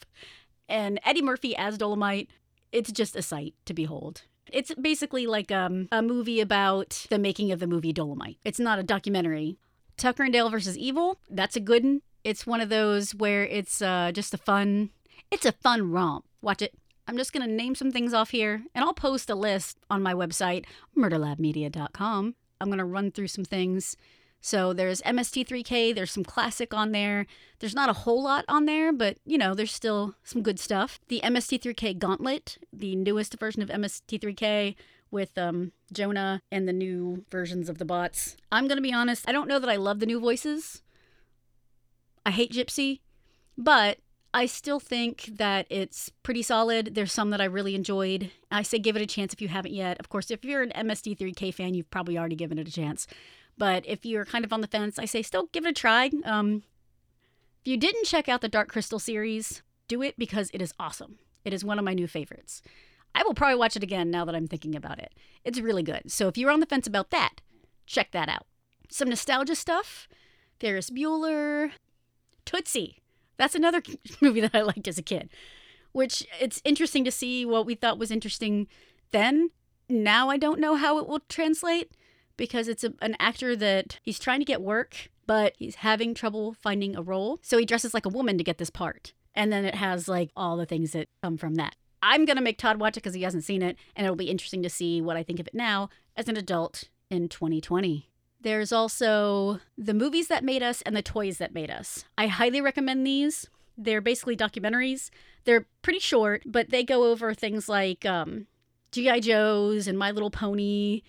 And 0.68 1.00
Eddie 1.06 1.22
Murphy 1.22 1.56
as 1.56 1.78
Dolemite, 1.78 2.30
it's 2.72 2.92
just 2.92 3.16
a 3.16 3.22
sight 3.22 3.54
to 3.66 3.74
behold. 3.74 4.24
It's 4.52 4.74
basically 4.76 5.28
like 5.28 5.52
um, 5.52 5.88
a 5.92 6.02
movie 6.02 6.42
about 6.42 7.06
the 7.10 7.20
making 7.20 7.52
of 7.52 7.60
the 7.60 7.68
movie 7.68 7.94
Dolemite. 7.94 8.38
It's 8.44 8.60
not 8.60 8.80
a 8.80 8.84
documentary. 8.84 9.58
Tucker 9.98 10.24
and 10.24 10.34
Dale 10.34 10.50
versus 10.50 10.78
Evil, 10.78 11.20
that's 11.30 11.56
a 11.56 11.60
good 11.60 11.84
one. 11.84 12.02
It's 12.24 12.48
one 12.48 12.62
of 12.62 12.70
those 12.70 13.14
where 13.14 13.46
it's 13.46 13.82
uh, 13.82 14.12
just 14.14 14.34
a 14.34 14.38
fun, 14.38 14.92
it's 15.30 15.46
a 15.46 15.52
fun 15.52 15.92
romp. 15.92 16.26
Watch 16.42 16.62
it. 16.62 16.74
I'm 17.06 17.18
just 17.18 17.34
going 17.34 17.46
to 17.46 17.54
name 17.54 17.76
some 17.76 17.92
things 17.92 18.14
off 18.14 18.30
here, 18.30 18.64
and 18.74 18.86
I'll 18.86 18.94
post 18.94 19.30
a 19.30 19.36
list 19.36 19.78
on 19.90 20.02
my 20.02 20.14
website, 20.14 20.64
murderlabmedia.com. 20.98 22.36
I'm 22.62 22.68
going 22.68 22.78
to 22.78 22.86
run 22.86 23.12
through 23.12 23.28
some 23.28 23.44
things 23.44 23.98
so 24.46 24.74
there's 24.74 25.02
MST3K, 25.04 25.96
there's 25.96 26.12
some 26.12 26.26
classic 26.26 26.74
on 26.74 26.92
there. 26.92 27.26
There's 27.60 27.74
not 27.74 27.90
a 27.90 27.94
whole 27.94 28.22
lot 28.22 28.44
on 28.50 28.66
there, 28.66 28.92
but 28.92 29.18
you 29.26 29.38
know, 29.38 29.54
there's 29.54 29.72
still 29.72 30.16
some 30.26 30.42
good 30.42 30.60
stuff. 30.60 31.00
The 31.08 31.22
MST3K 31.24 31.98
Gauntlet, 31.98 32.58
the 32.74 32.94
newest 32.98 33.40
version 33.40 33.62
of 33.62 33.70
MST3K 33.70 34.76
with 35.10 35.38
um, 35.38 35.72
Jonah 35.94 36.42
and 36.52 36.68
the 36.68 36.74
new 36.74 37.24
versions 37.32 37.70
of 37.70 37.78
the 37.78 37.86
bots. 37.86 38.36
I'm 38.52 38.68
going 38.68 38.76
to 38.76 38.82
be 38.82 38.92
honest, 38.92 39.30
I 39.30 39.32
don't 39.32 39.48
know 39.48 39.60
that 39.60 39.70
I 39.70 39.78
love 39.78 40.02
the 40.02 40.06
new 40.06 40.20
voices. 40.20 40.84
I 42.26 42.32
hate 42.32 42.52
Gypsy, 42.52 43.00
but 43.58 44.00
I 44.34 44.46
still 44.46 44.82
think 44.82 45.38
that 45.38 45.68
it's 45.70 46.12
pretty 46.22 46.42
solid. 46.42 46.96
There's 46.96 47.14
some 47.14 47.30
that 47.30 47.40
I 47.40 47.46
really 47.46 47.76
enjoyed. 47.76 48.30
I 48.52 48.64
say 48.64 48.78
give 48.78 48.98
it 48.98 49.02
a 49.02 49.06
chance 49.06 49.32
if 49.32 49.42
you 49.42 49.48
haven't 49.48 49.74
yet. 49.74 50.02
Of 50.02 50.10
course, 50.10 50.30
if 50.32 50.44
you're 50.44 50.64
an 50.64 50.74
MST3K 50.76 51.54
fan, 51.54 51.76
you've 51.76 51.92
probably 51.92 52.18
already 52.18 52.36
given 52.36 52.60
it 52.60 52.68
a 52.68 52.72
chance. 52.72 53.08
But 53.58 53.86
if 53.88 54.06
you're 54.06 54.26
kind 54.26 54.44
of 54.44 54.54
on 54.54 54.62
the 54.62 54.68
fence, 54.68 54.98
I 54.98 55.06
say 55.06 55.22
still 55.22 55.48
give 55.52 55.66
it 55.66 55.70
a 55.70 55.74
try. 55.74 56.10
Um, 56.26 56.64
if 57.62 57.68
you 57.68 57.78
didn't 57.78 58.06
check 58.06 58.28
out 58.28 58.42
the 58.42 58.50
Dark 58.50 58.70
Crystal 58.70 59.00
series, 59.00 59.62
do 59.88 60.02
it 60.02 60.16
because 60.18 60.50
it 60.54 60.62
is 60.62 60.74
awesome. 60.80 61.20
It 61.46 61.54
is 61.54 61.64
one 61.64 61.80
of 61.80 61.86
my 61.86 61.94
new 61.94 62.08
favorites. 62.08 62.62
I 63.16 63.24
will 63.24 63.34
probably 63.34 63.58
watch 63.58 63.76
it 63.76 63.84
again 63.84 64.10
now 64.10 64.26
that 64.26 64.36
I'm 64.36 64.48
thinking 64.48 64.76
about 64.76 65.00
it. 65.00 65.14
It's 65.44 65.60
really 65.60 65.84
good. 65.84 66.12
So 66.12 66.28
if 66.28 66.38
you're 66.38 66.52
on 66.52 66.62
the 66.62 66.66
fence 66.66 66.88
about 66.88 67.12
that, 67.12 67.42
check 67.86 68.12
that 68.12 68.30
out. 68.30 68.48
Some 68.90 69.10
nostalgia 69.10 69.56
stuff 69.56 70.08
Ferris 70.60 70.90
Bueller, 70.90 71.72
Tootsie. 72.46 73.02
That's 73.38 73.56
another 73.56 73.82
movie 74.22 74.42
that 74.42 74.56
I 74.56 74.62
liked 74.62 74.88
as 74.88 74.98
a 74.98 75.04
kid, 75.04 75.30
which 75.92 76.26
it's 76.40 76.62
interesting 76.64 77.04
to 77.04 77.12
see 77.12 77.46
what 77.46 77.66
we 77.66 77.76
thought 77.76 78.00
was 78.00 78.12
interesting 78.12 78.68
then. 79.12 79.52
Now 79.90 80.30
I 80.30 80.38
don't 80.38 80.60
know 80.60 80.76
how 80.76 80.98
it 81.00 81.08
will 81.08 81.20
translate 81.28 81.92
because 82.38 82.68
it's 82.68 82.84
a, 82.84 82.94
an 83.02 83.16
actor 83.20 83.56
that 83.56 84.00
he's 84.02 84.20
trying 84.20 84.40
to 84.40 84.46
get 84.46 84.62
work, 84.62 85.10
but 85.26 85.54
he's 85.58 85.76
having 85.76 86.14
trouble 86.14 86.54
finding 86.54 86.96
a 86.96 87.02
role. 87.02 87.40
So 87.42 87.58
he 87.58 87.66
dresses 87.66 87.94
like 87.94 88.06
a 88.06 88.10
woman 88.10 88.38
to 88.38 88.44
get 88.44 88.58
this 88.58 88.70
part. 88.70 89.14
And 89.36 89.52
then 89.52 89.66
it 89.66 89.76
has 89.76 90.08
like 90.08 90.30
all 90.36 90.58
the 90.58 90.66
things 90.66 90.92
that 90.92 91.08
come 91.22 91.38
from 91.38 91.56
that. 91.56 91.76
I'm 92.02 92.26
going 92.26 92.36
to 92.36 92.44
make 92.44 92.58
Todd 92.58 92.80
watch 92.80 92.98
it 92.98 93.04
because 93.04 93.14
he 93.14 93.22
hasn't 93.22 93.46
seen 93.46 93.62
it, 93.62 93.78
and 93.96 94.06
it'll 94.06 94.18
be 94.18 94.30
interesting 94.30 94.62
to 94.64 94.70
see 94.70 95.02
what 95.02 95.16
I 95.16 95.24
think 95.24 95.40
of 95.40 95.48
it 95.48 95.54
now 95.54 95.90
as 96.18 96.28
an 96.28 96.36
adult 96.36 96.84
in 97.10 97.30
2020. 97.30 98.10
There's 98.42 98.74
also 98.74 99.62
The 99.78 99.94
Movies 99.94 100.28
That 100.28 100.44
Made 100.44 100.62
Us 100.62 100.82
and 100.82 100.98
The 100.98 101.02
Toys 101.02 101.38
That 101.38 101.54
Made 101.54 101.72
Us. 101.72 102.04
I 102.18 102.28
highly 102.28 102.60
recommend 102.60 103.08
these. 103.08 103.48
They're 103.78 104.02
basically 104.02 104.36
documentaries. 104.36 105.12
They're 105.46 105.66
pretty 105.82 106.00
short, 106.00 106.44
but 106.46 106.72
they 106.72 106.84
go 106.84 107.06
over 107.06 107.34
things 107.34 107.70
like 107.70 108.06
um, 108.06 108.48
G.I. 108.92 109.22
Joe's 109.22 109.88
and 109.88 109.98
My 109.98 110.12
Little 110.12 110.30
Pony 110.30 111.04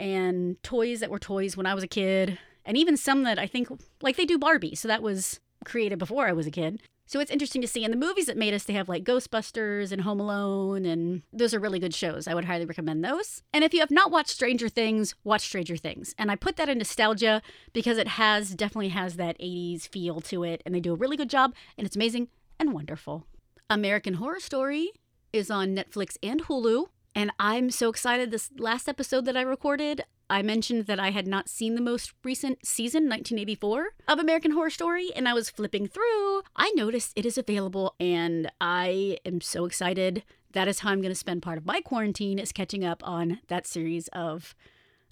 and 0.00 0.60
toys 0.62 1.00
that 1.00 1.10
were 1.10 1.18
toys 1.18 1.56
when 1.56 1.66
I 1.66 1.74
was 1.74 1.84
a 1.84 1.88
kid, 1.88 2.38
and 2.64 2.76
even 2.76 2.96
some 2.96 3.22
that 3.24 3.38
I 3.38 3.46
think, 3.46 3.68
like 4.02 4.16
they 4.16 4.24
do 4.24 4.38
Barbie, 4.38 4.74
so 4.74 4.88
that 4.88 5.02
was 5.02 5.38
created 5.64 5.98
before 5.98 6.26
I 6.26 6.32
was 6.32 6.46
a 6.46 6.50
kid. 6.50 6.80
So 7.06 7.18
it's 7.18 7.30
interesting 7.30 7.60
to 7.60 7.68
see. 7.68 7.84
And 7.84 7.92
the 7.92 7.98
movies 7.98 8.26
that 8.26 8.36
made 8.36 8.54
us, 8.54 8.62
they 8.62 8.72
have 8.72 8.88
like 8.88 9.02
Ghostbusters 9.02 9.90
and 9.90 10.02
Home 10.02 10.20
Alone, 10.20 10.86
and 10.86 11.22
those 11.32 11.52
are 11.52 11.58
really 11.58 11.80
good 11.80 11.94
shows. 11.94 12.26
I 12.26 12.34
would 12.34 12.44
highly 12.44 12.64
recommend 12.64 13.04
those. 13.04 13.42
And 13.52 13.64
if 13.64 13.74
you 13.74 13.80
have 13.80 13.90
not 13.90 14.12
watched 14.12 14.30
Stranger 14.30 14.68
Things, 14.68 15.14
watch 15.24 15.42
Stranger 15.42 15.76
Things. 15.76 16.14
And 16.16 16.30
I 16.30 16.36
put 16.36 16.56
that 16.56 16.68
in 16.68 16.78
nostalgia 16.78 17.42
because 17.72 17.98
it 17.98 18.08
has 18.08 18.54
definitely 18.54 18.90
has 18.90 19.16
that 19.16 19.38
80s 19.38 19.88
feel 19.88 20.20
to 20.22 20.44
it, 20.44 20.62
and 20.64 20.74
they 20.74 20.80
do 20.80 20.92
a 20.92 20.96
really 20.96 21.16
good 21.16 21.30
job, 21.30 21.52
and 21.76 21.86
it's 21.86 21.96
amazing 21.96 22.28
and 22.58 22.72
wonderful. 22.72 23.26
American 23.68 24.14
Horror 24.14 24.40
Story 24.40 24.92
is 25.32 25.50
on 25.50 25.74
Netflix 25.74 26.16
and 26.22 26.44
Hulu. 26.44 26.86
And 27.14 27.32
I'm 27.38 27.70
so 27.70 27.88
excited. 27.88 28.30
This 28.30 28.50
last 28.56 28.88
episode 28.88 29.24
that 29.24 29.36
I 29.36 29.42
recorded, 29.42 30.04
I 30.28 30.42
mentioned 30.42 30.86
that 30.86 31.00
I 31.00 31.10
had 31.10 31.26
not 31.26 31.48
seen 31.48 31.74
the 31.74 31.80
most 31.80 32.12
recent 32.22 32.64
season, 32.64 33.08
1984, 33.08 33.88
of 34.06 34.18
American 34.18 34.52
Horror 34.52 34.70
Story, 34.70 35.10
and 35.14 35.28
I 35.28 35.34
was 35.34 35.50
flipping 35.50 35.88
through. 35.88 36.42
I 36.54 36.70
noticed 36.76 37.12
it 37.16 37.26
is 37.26 37.36
available, 37.36 37.96
and 37.98 38.50
I 38.60 39.18
am 39.24 39.40
so 39.40 39.64
excited. 39.64 40.22
That 40.52 40.68
is 40.68 40.80
how 40.80 40.90
I'm 40.90 41.00
going 41.00 41.10
to 41.10 41.16
spend 41.16 41.42
part 41.42 41.58
of 41.58 41.66
my 41.66 41.80
quarantine 41.80 42.38
is 42.38 42.52
catching 42.52 42.84
up 42.84 43.02
on 43.06 43.40
that 43.48 43.66
series 43.66 44.06
of 44.08 44.54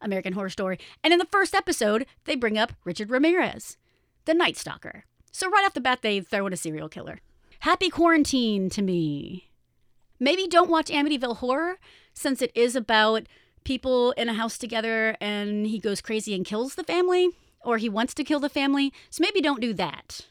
American 0.00 0.34
Horror 0.34 0.50
Story. 0.50 0.78
And 1.02 1.12
in 1.12 1.18
the 1.18 1.26
first 1.26 1.54
episode, 1.54 2.06
they 2.24 2.36
bring 2.36 2.56
up 2.56 2.72
Richard 2.84 3.10
Ramirez, 3.10 3.76
the 4.24 4.34
Night 4.34 4.56
Stalker. 4.56 5.04
So 5.32 5.50
right 5.50 5.64
off 5.64 5.74
the 5.74 5.80
bat, 5.80 6.02
they 6.02 6.20
throw 6.20 6.46
in 6.46 6.52
a 6.52 6.56
serial 6.56 6.88
killer. 6.88 7.18
Happy 7.60 7.90
quarantine 7.90 8.70
to 8.70 8.82
me. 8.82 9.47
Maybe 10.20 10.46
don't 10.46 10.70
watch 10.70 10.88
Amityville 10.88 11.36
Horror 11.36 11.78
since 12.12 12.42
it 12.42 12.50
is 12.54 12.74
about 12.74 13.26
people 13.64 14.12
in 14.12 14.28
a 14.28 14.34
house 14.34 14.58
together 14.58 15.16
and 15.20 15.66
he 15.66 15.78
goes 15.78 16.00
crazy 16.00 16.34
and 16.34 16.44
kills 16.44 16.74
the 16.74 16.84
family 16.84 17.30
or 17.60 17.78
he 17.78 17.88
wants 17.88 18.14
to 18.14 18.24
kill 18.24 18.40
the 18.40 18.48
family. 18.48 18.92
So 19.10 19.22
maybe 19.22 19.40
don't 19.40 19.60
do 19.60 19.72
that. 19.74 20.22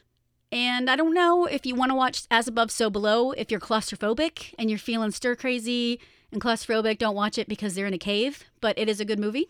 And 0.50 0.90
I 0.90 0.96
don't 0.96 1.14
know 1.14 1.46
if 1.46 1.66
you 1.66 1.74
want 1.74 1.90
to 1.90 1.94
watch 1.94 2.24
As 2.30 2.48
Above, 2.48 2.70
So 2.70 2.90
Below 2.90 3.32
if 3.32 3.50
you're 3.50 3.60
claustrophobic 3.60 4.54
and 4.58 4.70
you're 4.70 4.78
feeling 4.78 5.10
stir 5.10 5.36
crazy 5.36 6.00
and 6.32 6.40
claustrophobic, 6.40 6.98
don't 6.98 7.14
watch 7.14 7.38
it 7.38 7.48
because 7.48 7.74
they're 7.74 7.86
in 7.86 7.94
a 7.94 7.98
cave, 7.98 8.44
but 8.60 8.78
it 8.78 8.88
is 8.88 9.00
a 9.00 9.04
good 9.04 9.18
movie. 9.18 9.48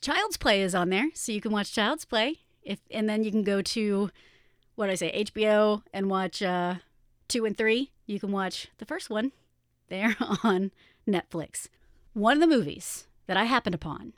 Child's 0.00 0.36
Play 0.36 0.62
is 0.62 0.74
on 0.74 0.90
there, 0.90 1.08
so 1.14 1.32
you 1.32 1.40
can 1.40 1.52
watch 1.52 1.72
Child's 1.72 2.04
Play. 2.04 2.40
If 2.62 2.80
and 2.90 3.08
then 3.08 3.24
you 3.24 3.30
can 3.30 3.42
go 3.42 3.62
to 3.62 4.10
what 4.74 4.86
did 4.86 4.92
I 4.92 4.96
say, 4.96 5.24
HBO 5.24 5.82
and 5.92 6.10
watch 6.10 6.42
uh, 6.42 6.76
two 7.28 7.44
and 7.44 7.56
three. 7.56 7.90
You 8.06 8.20
can 8.20 8.30
watch 8.30 8.68
the 8.78 8.84
first 8.84 9.10
one 9.10 9.32
there 9.88 10.16
on 10.42 10.72
Netflix. 11.06 11.68
One 12.12 12.34
of 12.34 12.40
the 12.40 12.56
movies 12.56 13.06
that 13.26 13.36
I 13.36 13.44
happened 13.44 13.74
upon 13.74 14.12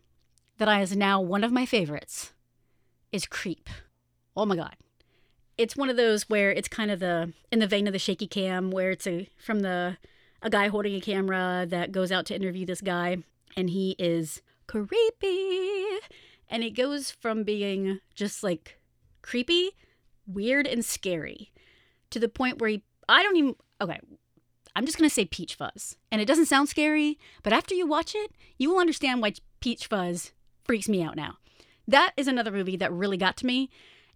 that 0.59 0.69
I 0.69 0.83
is 0.83 0.97
now 0.97 1.21
one 1.21 1.45
of 1.45 1.53
my 1.53 1.67
favorites 1.67 2.33
is 3.13 3.27
Creep. 3.27 3.69
Oh 4.37 4.47
my 4.47 4.57
god. 4.57 4.77
It's 5.57 5.77
one 5.77 5.91
of 5.91 5.97
those 5.97 6.29
where 6.29 6.53
it's 6.53 6.69
kind 6.69 6.91
of 6.91 7.01
the 7.01 7.33
in 7.51 7.59
the 7.59 7.67
vein 7.67 7.87
of 7.87 7.93
the 7.93 7.99
shaky 7.99 8.27
cam 8.27 8.71
where 8.71 8.91
it's 8.91 9.07
a 9.07 9.29
from 9.37 9.61
the 9.61 9.97
a 10.43 10.51
guy 10.51 10.69
holding 10.69 10.95
a 10.95 11.01
camera 11.01 11.67
that 11.69 11.91
goes 11.91 12.13
out 12.13 12.27
to 12.27 12.37
interview 12.37 12.65
this 12.65 12.81
guy 12.81 13.19
and 13.57 13.71
he 13.71 13.97
is 13.99 14.43
creepy. 14.67 15.99
And 16.49 16.63
it 16.63 16.71
goes 16.71 17.11
from 17.11 17.43
being 17.43 18.01
just 18.15 18.43
like 18.43 18.81
creepy, 19.23 19.71
weird 20.27 20.67
and 20.67 20.85
scary 20.85 21.53
to 22.11 22.19
the 22.19 22.29
point 22.29 22.61
where 22.61 22.71
he 22.71 22.83
I 23.09 23.23
don't 23.23 23.37
even 23.37 23.57
okay, 23.81 24.01
I'm 24.79 24.87
just 24.87 24.97
going 24.97 25.11
to 25.11 25.15
say 25.15 25.25
Peach 25.25 25.57
Fuzz. 25.57 25.97
And 26.13 26.21
it 26.21 26.27
doesn't 26.27 26.47
sound 26.47 26.69
scary, 26.69 27.19
but 27.43 27.53
after 27.53 27.75
you 27.75 27.85
watch 27.85 28.15
it, 28.15 28.31
you 28.59 28.71
will 28.71 28.79
understand 28.79 29.21
why 29.21 29.33
Peach 29.59 29.89
Fuzz 29.89 30.31
freaks 30.63 30.89
me 30.89 31.03
out 31.03 31.17
now. 31.17 31.39
That 31.89 32.13
is 32.17 32.29
another 32.29 32.53
movie 32.53 32.77
that 32.77 32.93
really 32.93 33.17
got 33.17 33.37
to 33.39 33.47
me. 33.47 33.71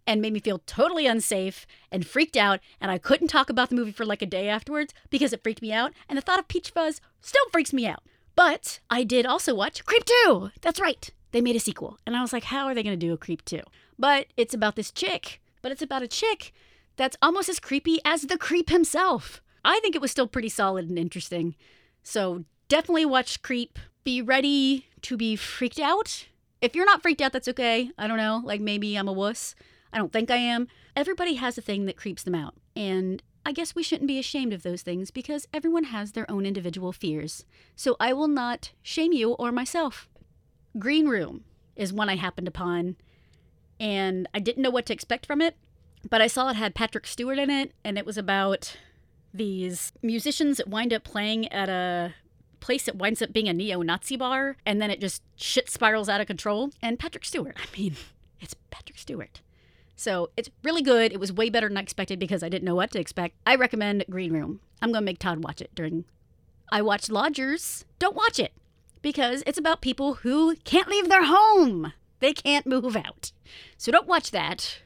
and 0.05 0.21
made 0.21 0.33
me 0.33 0.39
feel 0.39 0.61
totally 0.65 1.05
unsafe 1.07 1.65
and 1.91 2.05
freaked 2.05 2.37
out. 2.37 2.59
And 2.81 2.91
I 2.91 2.97
couldn't 2.97 3.27
talk 3.27 3.49
about 3.49 3.69
the 3.69 3.75
movie 3.75 3.91
for 3.91 4.05
like 4.05 4.21
a 4.21 4.25
day 4.25 4.49
afterwards 4.49 4.93
because 5.09 5.33
it 5.33 5.43
freaked 5.43 5.61
me 5.61 5.71
out. 5.71 5.93
And 6.09 6.17
the 6.17 6.21
thought 6.21 6.39
of 6.39 6.47
Peach 6.47 6.71
Fuzz 6.71 7.01
still 7.21 7.45
freaks 7.51 7.73
me 7.73 7.87
out. 7.87 8.03
But 8.35 8.79
I 8.89 9.03
did 9.03 9.25
also 9.25 9.53
watch 9.53 9.85
Creep 9.85 10.05
2. 10.25 10.51
That's 10.61 10.79
right. 10.79 11.09
They 11.31 11.41
made 11.41 11.55
a 11.55 11.59
sequel. 11.59 11.97
And 12.05 12.15
I 12.15 12.21
was 12.21 12.33
like, 12.33 12.45
how 12.45 12.65
are 12.65 12.73
they 12.73 12.83
going 12.83 12.99
to 12.99 13.05
do 13.05 13.13
a 13.13 13.17
Creep 13.17 13.45
2? 13.45 13.61
But 13.97 14.27
it's 14.37 14.53
about 14.53 14.75
this 14.75 14.91
chick. 14.91 15.41
But 15.61 15.71
it's 15.71 15.81
about 15.81 16.03
a 16.03 16.07
chick 16.07 16.53
that's 16.95 17.17
almost 17.21 17.49
as 17.49 17.59
creepy 17.59 17.99
as 18.03 18.23
the 18.23 18.37
creep 18.37 18.69
himself. 18.69 19.41
I 19.65 19.79
think 19.79 19.95
it 19.95 20.01
was 20.01 20.11
still 20.11 20.27
pretty 20.27 20.49
solid 20.49 20.89
and 20.89 20.97
interesting. 20.97 21.55
So 22.03 22.45
definitely 22.67 23.05
watch 23.05 23.41
Creep. 23.41 23.79
Be 24.03 24.21
ready 24.21 24.87
to 25.03 25.15
be 25.15 25.35
freaked 25.35 25.79
out. 25.79 26.27
If 26.61 26.75
you're 26.75 26.85
not 26.85 27.01
freaked 27.01 27.21
out, 27.21 27.31
that's 27.33 27.47
okay. 27.47 27.91
I 27.97 28.07
don't 28.07 28.17
know. 28.17 28.41
Like 28.43 28.61
maybe 28.61 28.95
I'm 28.95 29.07
a 29.07 29.13
wuss. 29.13 29.55
I 29.91 29.97
don't 29.97 30.11
think 30.11 30.29
I 30.29 30.37
am. 30.37 30.67
Everybody 30.95 31.35
has 31.35 31.57
a 31.57 31.61
thing 31.61 31.85
that 31.85 31.97
creeps 31.97 32.23
them 32.23 32.35
out. 32.35 32.55
And 32.75 33.21
I 33.45 33.51
guess 33.51 33.75
we 33.75 33.83
shouldn't 33.83 34.07
be 34.07 34.19
ashamed 34.19 34.53
of 34.53 34.63
those 34.63 34.81
things 34.81 35.11
because 35.11 35.47
everyone 35.53 35.85
has 35.85 36.11
their 36.13 36.29
own 36.29 36.45
individual 36.45 36.91
fears. 36.91 37.45
So 37.75 37.95
I 37.99 38.13
will 38.13 38.27
not 38.27 38.71
shame 38.81 39.11
you 39.11 39.31
or 39.33 39.51
myself. 39.51 40.09
Green 40.79 41.07
Room 41.07 41.43
is 41.75 41.91
one 41.91 42.09
I 42.09 42.15
happened 42.15 42.47
upon, 42.47 42.95
and 43.79 44.27
I 44.33 44.39
didn't 44.39 44.63
know 44.63 44.69
what 44.69 44.85
to 44.87 44.93
expect 44.93 45.25
from 45.25 45.41
it, 45.41 45.55
but 46.09 46.21
I 46.21 46.27
saw 46.27 46.49
it 46.49 46.55
had 46.55 46.73
Patrick 46.73 47.05
Stewart 47.05 47.37
in 47.37 47.49
it, 47.49 47.73
and 47.83 47.97
it 47.97 48.05
was 48.05 48.17
about 48.17 48.77
these 49.33 49.91
musicians 50.01 50.57
that 50.57 50.67
wind 50.67 50.93
up 50.93 51.03
playing 51.03 51.51
at 51.51 51.69
a 51.69 52.13
place 52.59 52.85
that 52.85 52.95
winds 52.95 53.21
up 53.21 53.33
being 53.33 53.49
a 53.49 53.53
neo 53.53 53.81
Nazi 53.81 54.15
bar, 54.15 54.57
and 54.65 54.81
then 54.81 54.89
it 54.89 55.01
just 55.01 55.21
shit 55.35 55.69
spirals 55.69 56.07
out 56.07 56.21
of 56.21 56.27
control. 56.27 56.69
And 56.81 56.99
Patrick 56.99 57.25
Stewart, 57.25 57.57
I 57.57 57.77
mean, 57.77 57.95
it's 58.39 58.55
Patrick 58.71 58.97
Stewart. 58.97 59.41
So 59.95 60.29
it's 60.37 60.49
really 60.63 60.81
good. 60.81 61.11
It 61.11 61.19
was 61.19 61.31
way 61.31 61.49
better 61.49 61.67
than 61.67 61.77
I 61.77 61.81
expected 61.81 62.19
because 62.19 62.43
I 62.43 62.49
didn't 62.49 62.65
know 62.65 62.75
what 62.75 62.91
to 62.91 62.99
expect. 62.99 63.35
I 63.45 63.55
recommend 63.55 64.05
Green 64.09 64.33
Room. 64.33 64.59
I'm 64.81 64.91
going 64.91 65.01
to 65.01 65.05
make 65.05 65.19
Todd 65.19 65.43
watch 65.43 65.61
it 65.61 65.73
during. 65.75 66.05
I 66.71 66.81
watched 66.81 67.11
Lodgers. 67.11 67.85
Don't 67.99 68.15
watch 68.15 68.39
it 68.39 68.53
because 69.01 69.43
it's 69.45 69.57
about 69.57 69.81
people 69.81 70.15
who 70.15 70.55
can't 70.63 70.87
leave 70.87 71.09
their 71.09 71.25
home. 71.25 71.93
They 72.19 72.33
can't 72.33 72.65
move 72.65 72.95
out. 72.95 73.31
So 73.77 73.91
don't 73.91 74.07
watch 74.07 74.31
that. 74.31 74.79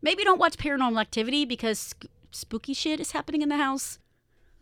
Maybe 0.00 0.24
don't 0.24 0.38
watch 0.38 0.56
Paranormal 0.56 1.00
Activity 1.00 1.44
because 1.44 1.94
spooky 2.30 2.74
shit 2.74 3.00
is 3.00 3.12
happening 3.12 3.42
in 3.42 3.48
the 3.48 3.56
house. 3.56 3.98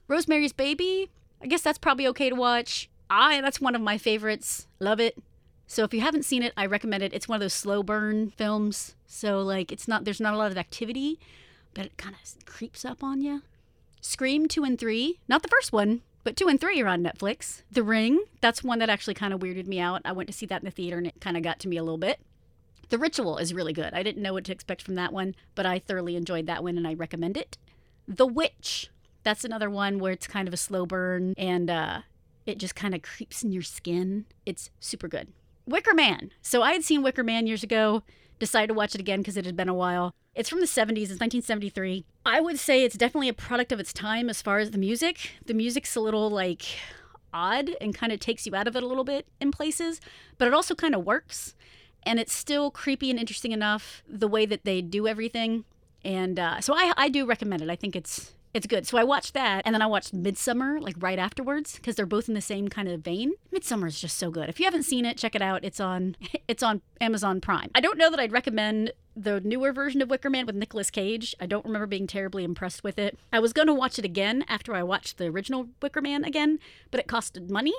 Rosemary's 0.07 0.53
Baby, 0.53 1.11
I 1.43 1.47
guess 1.47 1.63
that's 1.63 1.79
probably 1.79 2.07
okay 2.09 2.31
to 2.31 2.37
watch. 2.37 2.89
I 3.11 3.41
that's 3.41 3.61
one 3.61 3.75
of 3.75 3.81
my 3.81 3.99
favorites. 3.99 4.67
Love 4.81 5.01
it. 5.01 5.19
So 5.67 5.85
if 5.85 5.93
you 5.93 6.01
haven't 6.01 6.25
seen 6.25 6.43
it, 6.43 6.53
I 6.57 6.67
recommend 6.67 7.03
it. 7.03 7.13
It's 7.13 7.29
one 7.29 7.37
of 7.37 7.41
those 7.41 7.53
slow 7.53 7.83
burn 7.83 8.31
films. 8.31 8.97
So 9.07 9.41
like 9.41 9.71
it's 9.71 9.87
not 9.87 10.05
there's 10.05 10.21
not 10.21 10.35
a 10.35 10.39
lot 10.39 10.51
of 10.51 10.59
activity, 10.59 11.19
but 11.75 11.87
it 11.87 11.97
kind 11.97 12.15
of 12.15 12.45
creeps 12.47 12.85
up 12.85 13.03
on 13.03 13.21
you. 13.21 13.43
Scream 14.01 14.47
2 14.47 14.65
and 14.65 14.79
3, 14.79 15.19
not 15.29 15.43
the 15.43 15.49
first 15.49 15.73
one, 15.73 16.03
but 16.25 16.37
2 16.37 16.49
and 16.49 16.61
3 16.61 16.81
are 16.83 16.87
on 16.87 17.03
Netflix. 17.03 17.63
The 17.71 17.83
Ring, 17.83 18.23
that's 18.41 18.63
one 18.63 18.79
that 18.79 18.89
actually 18.89 19.15
kind 19.15 19.35
of 19.35 19.41
weirded 19.41 19.67
me 19.67 19.81
out. 19.81 20.03
I 20.05 20.13
went 20.13 20.29
to 20.29 20.33
see 20.33 20.47
that 20.47 20.63
in 20.63 20.65
the 20.65 20.71
theater 20.71 20.99
and 20.99 21.07
it 21.07 21.21
kind 21.21 21.37
of 21.37 21.43
got 21.43 21.59
to 21.61 21.69
me 21.69 21.77
a 21.77 21.83
little 21.83 21.99
bit. 21.99 22.21
The 22.91 22.99
Ritual 22.99 23.37
is 23.39 23.53
really 23.53 23.73
good. 23.73 23.93
I 23.93 24.03
didn't 24.03 24.23
know 24.23 24.33
what 24.33 24.45
to 24.45 24.53
expect 24.53 24.83
from 24.83 24.95
that 24.95 25.13
one, 25.13 25.35
but 25.55 25.67
I 25.67 25.79
thoroughly 25.79 26.17
enjoyed 26.17 26.47
that 26.47 26.63
one 26.63 26.79
and 26.79 26.87
I 26.87 26.95
recommend 26.95 27.37
it. 27.37 27.59
The 28.07 28.27
Witch, 28.27 28.91
that's 29.23 29.45
another 29.45 29.69
one 29.69 29.99
where 29.99 30.13
it's 30.13 30.27
kind 30.27 30.49
of 30.49 30.55
a 30.55 30.59
slow 30.59 30.87
burn 30.87 31.35
and 31.37 31.69
uh, 31.69 32.01
it 32.47 32.59
just 32.59 32.75
kind 32.75 32.95
of 32.95 33.03
creeps 33.03 33.43
in 33.43 33.53
your 33.53 33.63
skin. 33.63 34.25
It's 34.47 34.71
super 34.81 35.09
good. 35.09 35.29
Wicker 35.67 35.93
Man. 35.93 36.31
So 36.41 36.63
I 36.63 36.73
had 36.73 36.83
seen 36.83 37.03
Wicker 37.03 37.23
Man 37.23 37.47
years 37.47 37.63
ago, 37.63 38.03
decided 38.39 38.69
to 38.69 38.75
watch 38.75 38.95
it 38.95 39.01
again 39.01 39.21
because 39.21 39.37
it 39.37 39.45
had 39.45 39.57
been 39.57 39.69
a 39.69 39.75
while. 39.75 40.15
It's 40.35 40.49
from 40.49 40.61
the 40.61 40.67
70s, 40.67 41.11
it's 41.11 41.21
1973. 41.21 42.07
I 42.25 42.41
would 42.41 42.59
say 42.59 42.85
it's 42.85 42.97
definitely 42.97 43.29
a 43.29 43.35
product 43.35 43.73
of 43.73 43.81
its 43.81 43.93
time 43.93 44.31
as 44.31 44.41
far 44.41 44.61
as 44.61 44.71
the 44.71 44.79
music. 44.79 45.33
The 45.45 45.55
music's 45.55 45.95
a 45.97 46.01
little 46.01 46.31
like 46.31 46.63
odd 47.35 47.71
and 47.81 47.95
kind 47.95 48.13
of 48.13 48.21
takes 48.21 48.47
you 48.47 48.55
out 48.55 48.67
of 48.67 48.77
it 48.77 48.83
a 48.83 48.87
little 48.87 49.05
bit 49.05 49.27
in 49.41 49.51
places, 49.51 50.01
but 50.39 50.49
it 50.49 50.55
also 50.55 50.75
kind 50.75 50.95
of 50.95 51.05
works. 51.05 51.55
And 52.05 52.19
it's 52.19 52.33
still 52.33 52.71
creepy 52.71 53.11
and 53.11 53.19
interesting 53.19 53.53
enough 53.53 54.03
the 54.09 54.29
way 54.29 54.47
that 54.47 54.65
they 54.65 54.81
do 54.81 55.07
everything. 55.07 55.65
And 56.05 56.39
uh, 56.39 56.61
so 56.61 56.75
I, 56.75 56.93
I 56.97 57.09
do 57.09 57.27
recommend 57.27 57.63
it. 57.63 57.71
I 57.71 57.77
think 57.77 57.97
it's 57.97 58.33
it's 58.55 58.67
good. 58.67 58.87
So 58.87 58.97
I 58.97 59.05
watched 59.05 59.35
that, 59.35 59.63
and 59.65 59.75
then 59.75 59.83
I 59.83 59.87
watched 59.87 60.15
Midsummer 60.15 60.81
like 60.81 60.97
right 60.99 61.19
afterwards 61.19 61.77
because 61.77 61.97
they're 61.97 62.07
both 62.07 62.29
in 62.29 62.35
the 62.35 62.41
same 62.41 62.69
kind 62.69 62.89
of 62.89 63.01
vein. 63.01 63.33
Midsummer 63.53 63.87
is 63.87 64.01
just 64.01 64.17
so 64.17 64.31
good. 64.31 64.49
If 64.49 64.59
you 64.59 64.65
haven't 64.65 64.85
seen 64.85 65.05
it, 65.05 65.19
check 65.19 65.35
it 65.35 65.43
out. 65.43 65.65
It's 65.65 65.81
on 65.81 66.17
it's 66.49 66.63
on 66.63 66.81
Amazon 67.01 67.41
Prime. 67.41 67.71
I 67.75 67.81
don't 67.81 67.99
know 67.99 68.11
that 68.11 68.19
I'd 68.19 68.33
recommend 68.33 68.93
the 69.15 69.41
newer 69.41 69.73
version 69.73 70.01
of 70.01 70.09
Wicker 70.11 70.31
Man 70.31 70.47
with 70.47 70.55
Nicolas 70.55 70.91
Cage. 70.91 71.35
I 71.41 71.47
don't 71.47 71.65
remember 71.65 71.87
being 71.87 72.07
terribly 72.07 72.45
impressed 72.45 72.85
with 72.85 72.99
it. 72.99 73.19
I 73.33 73.41
was 73.41 73.53
going 73.53 73.67
to 73.67 73.75
watch 73.75 73.99
it 73.99 74.05
again 74.05 74.45
after 74.49 74.75
I 74.75 74.83
watched 74.83 75.19
the 75.19 75.27
original 75.27 75.69
Wicker 75.83 76.01
Man 76.01 76.25
again, 76.25 76.59
but 76.91 77.01
it 77.01 77.07
costed 77.09 77.51
money, 77.51 77.75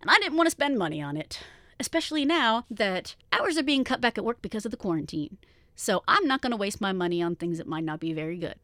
and 0.00 0.10
I 0.10 0.18
didn't 0.18 0.36
want 0.36 0.46
to 0.46 0.52
spend 0.52 0.78
money 0.78 1.02
on 1.02 1.16
it, 1.16 1.40
especially 1.78 2.24
now 2.24 2.64
that 2.70 3.14
hours 3.32 3.58
are 3.58 3.62
being 3.62 3.84
cut 3.84 4.00
back 4.00 4.18
at 4.18 4.24
work 4.24 4.42
because 4.42 4.64
of 4.64 4.70
the 4.70 4.76
quarantine. 4.76 5.38
So 5.74 6.02
I'm 6.06 6.26
not 6.26 6.40
going 6.40 6.52
to 6.52 6.56
waste 6.56 6.80
my 6.80 6.92
money 6.92 7.22
on 7.22 7.36
things 7.36 7.58
that 7.58 7.66
might 7.66 7.84
not 7.84 8.00
be 8.00 8.12
very 8.12 8.36
good. 8.36 8.56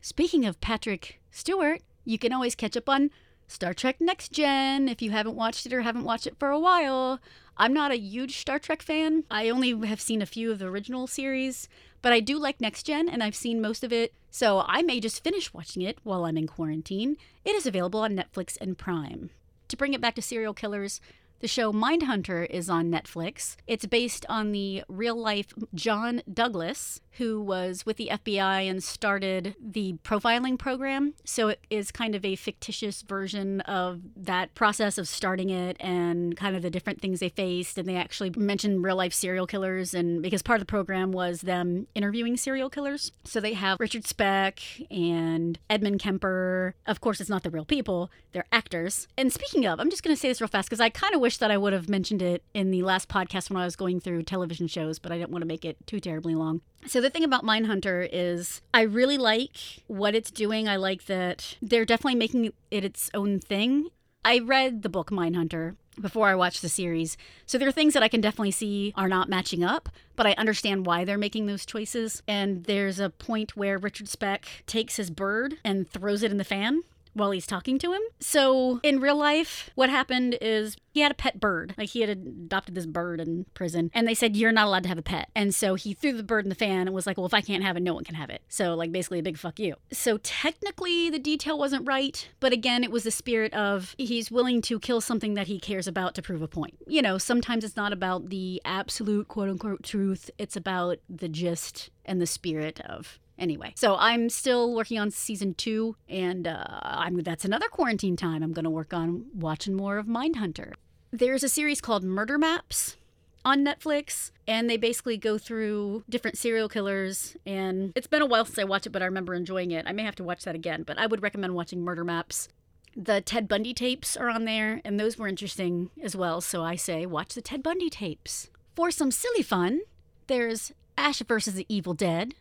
Speaking 0.00 0.44
of 0.44 0.60
Patrick 0.60 1.20
Stewart, 1.30 1.82
you 2.04 2.18
can 2.18 2.32
always 2.32 2.54
catch 2.54 2.76
up 2.76 2.88
on 2.88 3.10
Star 3.46 3.72
Trek 3.72 3.96
Next 4.00 4.30
Gen 4.30 4.88
if 4.88 5.00
you 5.00 5.10
haven't 5.10 5.34
watched 5.34 5.64
it 5.64 5.72
or 5.72 5.80
haven't 5.80 6.04
watched 6.04 6.26
it 6.26 6.36
for 6.38 6.50
a 6.50 6.60
while. 6.60 7.18
I'm 7.56 7.72
not 7.72 7.90
a 7.90 7.98
huge 7.98 8.36
Star 8.36 8.58
Trek 8.58 8.82
fan. 8.82 9.24
I 9.30 9.48
only 9.48 9.86
have 9.86 10.00
seen 10.00 10.22
a 10.22 10.26
few 10.26 10.52
of 10.52 10.58
the 10.58 10.66
original 10.66 11.06
series, 11.06 11.68
but 12.02 12.12
I 12.12 12.20
do 12.20 12.38
like 12.38 12.60
Next 12.60 12.84
Gen 12.84 13.08
and 13.08 13.22
I've 13.22 13.34
seen 13.34 13.60
most 13.60 13.82
of 13.82 13.92
it, 13.92 14.12
so 14.30 14.62
I 14.66 14.82
may 14.82 15.00
just 15.00 15.24
finish 15.24 15.52
watching 15.52 15.82
it 15.82 15.98
while 16.04 16.26
I'm 16.26 16.36
in 16.36 16.46
quarantine. 16.46 17.16
It 17.44 17.56
is 17.56 17.66
available 17.66 18.00
on 18.00 18.14
Netflix 18.14 18.58
and 18.60 18.76
Prime. 18.76 19.30
To 19.68 19.76
bring 19.76 19.94
it 19.94 20.00
back 20.00 20.14
to 20.14 20.22
serial 20.22 20.54
killers, 20.54 21.00
the 21.40 21.48
show 21.48 21.72
Mindhunter 21.72 22.48
is 22.48 22.68
on 22.68 22.90
Netflix. 22.90 23.56
It's 23.66 23.86
based 23.86 24.26
on 24.28 24.52
the 24.52 24.82
real 24.88 25.16
life 25.16 25.52
John 25.74 26.22
Douglas, 26.32 27.00
who 27.12 27.40
was 27.40 27.84
with 27.84 27.96
the 27.96 28.10
FBI 28.12 28.68
and 28.68 28.82
started 28.82 29.54
the 29.60 29.94
profiling 30.04 30.58
program. 30.58 31.14
So 31.24 31.48
it 31.48 31.60
is 31.68 31.90
kind 31.90 32.14
of 32.14 32.24
a 32.24 32.36
fictitious 32.36 33.02
version 33.02 33.60
of 33.62 34.00
that 34.16 34.54
process 34.54 34.98
of 34.98 35.08
starting 35.08 35.50
it 35.50 35.76
and 35.80 36.36
kind 36.36 36.54
of 36.54 36.62
the 36.62 36.70
different 36.70 37.00
things 37.00 37.20
they 37.20 37.28
faced. 37.28 37.76
And 37.76 37.88
they 37.88 37.96
actually 37.96 38.30
mentioned 38.36 38.84
real 38.84 38.96
life 38.96 39.12
serial 39.12 39.46
killers, 39.46 39.94
and 39.94 40.22
because 40.22 40.42
part 40.42 40.60
of 40.60 40.66
the 40.66 40.70
program 40.70 41.12
was 41.12 41.40
them 41.42 41.86
interviewing 41.94 42.36
serial 42.36 42.70
killers. 42.70 43.12
So 43.24 43.40
they 43.40 43.54
have 43.54 43.80
Richard 43.80 44.06
Speck 44.06 44.60
and 44.90 45.58
Edmund 45.68 46.00
Kemper. 46.00 46.74
Of 46.86 47.00
course, 47.00 47.20
it's 47.20 47.30
not 47.30 47.42
the 47.42 47.50
real 47.50 47.64
people, 47.64 48.10
they're 48.32 48.44
actors. 48.52 49.08
And 49.16 49.32
speaking 49.32 49.66
of, 49.66 49.80
I'm 49.80 49.90
just 49.90 50.02
going 50.02 50.14
to 50.14 50.20
say 50.20 50.28
this 50.28 50.40
real 50.40 50.48
fast 50.48 50.68
because 50.68 50.80
I 50.80 50.88
kind 50.88 51.14
of 51.14 51.20
wish 51.28 51.36
that 51.36 51.50
I 51.50 51.58
would 51.58 51.74
have 51.74 51.90
mentioned 51.90 52.22
it 52.22 52.42
in 52.54 52.70
the 52.70 52.82
last 52.82 53.06
podcast 53.10 53.50
when 53.50 53.60
I 53.60 53.66
was 53.66 53.76
going 53.76 54.00
through 54.00 54.22
television 54.22 54.66
shows, 54.66 54.98
but 54.98 55.12
I 55.12 55.18
didn't 55.18 55.28
want 55.28 55.42
to 55.42 55.46
make 55.46 55.62
it 55.62 55.76
too 55.86 56.00
terribly 56.00 56.34
long. 56.34 56.62
So 56.86 57.02
the 57.02 57.10
thing 57.10 57.22
about 57.22 57.44
Mindhunter 57.44 58.08
is 58.10 58.62
I 58.72 58.80
really 58.80 59.18
like 59.18 59.58
what 59.88 60.14
it's 60.14 60.30
doing. 60.30 60.68
I 60.68 60.76
like 60.76 61.04
that 61.04 61.58
they're 61.60 61.84
definitely 61.84 62.14
making 62.14 62.50
it 62.70 62.82
its 62.82 63.10
own 63.12 63.40
thing. 63.40 63.90
I 64.24 64.38
read 64.38 64.80
the 64.80 64.88
book 64.88 65.10
Mindhunter 65.10 65.76
before 66.00 66.28
I 66.28 66.34
watched 66.34 66.62
the 66.62 66.70
series. 66.70 67.18
So 67.44 67.58
there 67.58 67.68
are 67.68 67.72
things 67.72 67.92
that 67.92 68.02
I 68.02 68.08
can 68.08 68.22
definitely 68.22 68.52
see 68.52 68.94
are 68.96 69.06
not 69.06 69.28
matching 69.28 69.62
up, 69.62 69.90
but 70.16 70.26
I 70.26 70.32
understand 70.38 70.86
why 70.86 71.04
they're 71.04 71.18
making 71.18 71.44
those 71.44 71.66
choices. 71.66 72.22
And 72.26 72.64
there's 72.64 72.98
a 72.98 73.10
point 73.10 73.54
where 73.54 73.76
Richard 73.76 74.08
Speck 74.08 74.46
takes 74.66 74.96
his 74.96 75.10
bird 75.10 75.58
and 75.62 75.90
throws 75.90 76.22
it 76.22 76.30
in 76.30 76.38
the 76.38 76.42
fan 76.44 76.84
while 77.18 77.30
he's 77.30 77.46
talking 77.46 77.78
to 77.80 77.92
him. 77.92 78.02
So 78.20 78.80
in 78.82 79.00
real 79.00 79.16
life, 79.16 79.70
what 79.74 79.90
happened 79.90 80.38
is 80.40 80.76
he 80.90 81.00
had 81.00 81.12
a 81.12 81.14
pet 81.14 81.38
bird. 81.38 81.74
Like 81.78 81.90
he 81.90 82.00
had 82.00 82.10
adopted 82.10 82.74
this 82.74 82.86
bird 82.86 83.20
in 83.20 83.46
prison, 83.54 83.90
and 83.94 84.06
they 84.06 84.14
said 84.14 84.36
you're 84.36 84.52
not 84.52 84.66
allowed 84.66 84.82
to 84.84 84.88
have 84.88 84.98
a 84.98 85.02
pet. 85.02 85.30
And 85.34 85.54
so 85.54 85.74
he 85.74 85.94
threw 85.94 86.12
the 86.12 86.22
bird 86.22 86.44
in 86.44 86.48
the 86.48 86.54
fan 86.54 86.86
and 86.88 86.94
was 86.94 87.06
like, 87.06 87.16
"Well, 87.16 87.26
if 87.26 87.34
I 87.34 87.40
can't 87.40 87.62
have 87.62 87.76
it, 87.76 87.82
no 87.82 87.94
one 87.94 88.04
can 88.04 88.14
have 88.14 88.30
it." 88.30 88.42
So 88.48 88.74
like 88.74 88.92
basically 88.92 89.20
a 89.20 89.22
big 89.22 89.38
fuck 89.38 89.58
you. 89.58 89.74
So 89.92 90.18
technically 90.18 91.10
the 91.10 91.18
detail 91.18 91.58
wasn't 91.58 91.86
right, 91.86 92.28
but 92.40 92.52
again, 92.52 92.82
it 92.82 92.90
was 92.90 93.04
the 93.04 93.10
spirit 93.10 93.52
of 93.54 93.94
he's 93.98 94.30
willing 94.30 94.62
to 94.62 94.80
kill 94.80 95.00
something 95.00 95.34
that 95.34 95.46
he 95.46 95.60
cares 95.60 95.86
about 95.86 96.14
to 96.16 96.22
prove 96.22 96.42
a 96.42 96.48
point. 96.48 96.78
You 96.86 97.02
know, 97.02 97.18
sometimes 97.18 97.64
it's 97.64 97.76
not 97.76 97.92
about 97.92 98.30
the 98.30 98.60
absolute 98.64 99.28
quote 99.28 99.48
unquote 99.48 99.82
truth. 99.82 100.30
It's 100.38 100.56
about 100.56 100.98
the 101.08 101.28
gist 101.28 101.90
and 102.04 102.20
the 102.20 102.26
spirit 102.26 102.80
of 102.80 103.20
Anyway, 103.38 103.72
so 103.76 103.96
I'm 103.96 104.28
still 104.28 104.74
working 104.74 104.98
on 104.98 105.10
season 105.10 105.54
two, 105.54 105.96
and 106.08 106.46
uh, 106.48 106.64
I'm 106.82 107.22
that's 107.22 107.44
another 107.44 107.68
quarantine 107.68 108.16
time. 108.16 108.42
I'm 108.42 108.52
going 108.52 108.64
to 108.64 108.70
work 108.70 108.92
on 108.92 109.26
watching 109.34 109.74
more 109.74 109.98
of 109.98 110.06
Mindhunter. 110.06 110.72
There's 111.12 111.44
a 111.44 111.48
series 111.48 111.80
called 111.80 112.02
Murder 112.02 112.36
Maps 112.36 112.96
on 113.44 113.64
Netflix, 113.64 114.32
and 114.46 114.68
they 114.68 114.76
basically 114.76 115.16
go 115.16 115.38
through 115.38 116.04
different 116.08 116.36
serial 116.36 116.68
killers. 116.68 117.36
And 117.46 117.92
it's 117.94 118.06
been 118.06 118.22
a 118.22 118.26
while 118.26 118.44
since 118.44 118.58
I 118.58 118.64
watched 118.64 118.86
it, 118.86 118.90
but 118.90 119.02
I 119.02 119.06
remember 119.06 119.34
enjoying 119.34 119.70
it. 119.70 119.86
I 119.86 119.92
may 119.92 120.02
have 120.02 120.16
to 120.16 120.24
watch 120.24 120.44
that 120.44 120.54
again, 120.54 120.82
but 120.82 120.98
I 120.98 121.06
would 121.06 121.22
recommend 121.22 121.54
watching 121.54 121.82
Murder 121.82 122.04
Maps. 122.04 122.48
The 122.96 123.20
Ted 123.20 123.46
Bundy 123.46 123.72
tapes 123.72 124.16
are 124.16 124.28
on 124.28 124.44
there, 124.44 124.80
and 124.84 124.98
those 124.98 125.16
were 125.16 125.28
interesting 125.28 125.90
as 126.02 126.16
well. 126.16 126.40
So 126.40 126.64
I 126.64 126.74
say, 126.74 127.06
watch 127.06 127.34
the 127.34 127.40
Ted 127.40 127.62
Bundy 127.62 127.88
tapes. 127.88 128.50
For 128.74 128.90
some 128.90 129.10
silly 129.10 129.42
fun, 129.42 129.80
there's 130.26 130.72
Ash 130.96 131.22
versus 131.22 131.54
the 131.54 131.66
Evil 131.68 131.94
Dead, 131.94 132.34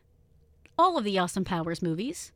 all 0.78 0.98
of 0.98 1.04
the 1.04 1.18
Austin 1.18 1.44
Powers 1.44 1.82
movies. 1.82 2.32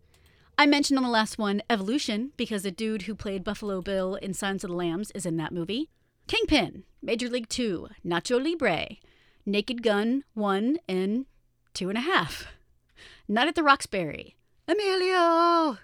I 0.57 0.65
mentioned 0.65 0.97
on 0.97 1.03
the 1.03 1.09
last 1.09 1.37
one 1.37 1.61
Evolution 1.69 2.31
because 2.37 2.63
the 2.63 2.71
dude 2.71 3.03
who 3.03 3.15
played 3.15 3.43
Buffalo 3.43 3.81
Bill 3.81 4.15
in 4.15 4.33
Silence 4.33 4.63
of 4.63 4.69
the 4.69 4.75
Lambs 4.75 5.11
is 5.11 5.25
in 5.25 5.37
that 5.37 5.53
movie. 5.53 5.89
Kingpin, 6.27 6.83
Major 7.01 7.29
League 7.29 7.49
2, 7.49 7.87
Nacho 8.05 8.43
Libre, 8.43 8.97
Naked 9.45 9.83
Gun 9.83 10.23
1 10.33 10.77
and 10.87 11.25
2.5, 11.73 12.45
Night 13.27 13.47
at 13.47 13.55
the 13.55 13.63
Roxbury, 13.63 14.35
Emilio, 14.67 15.77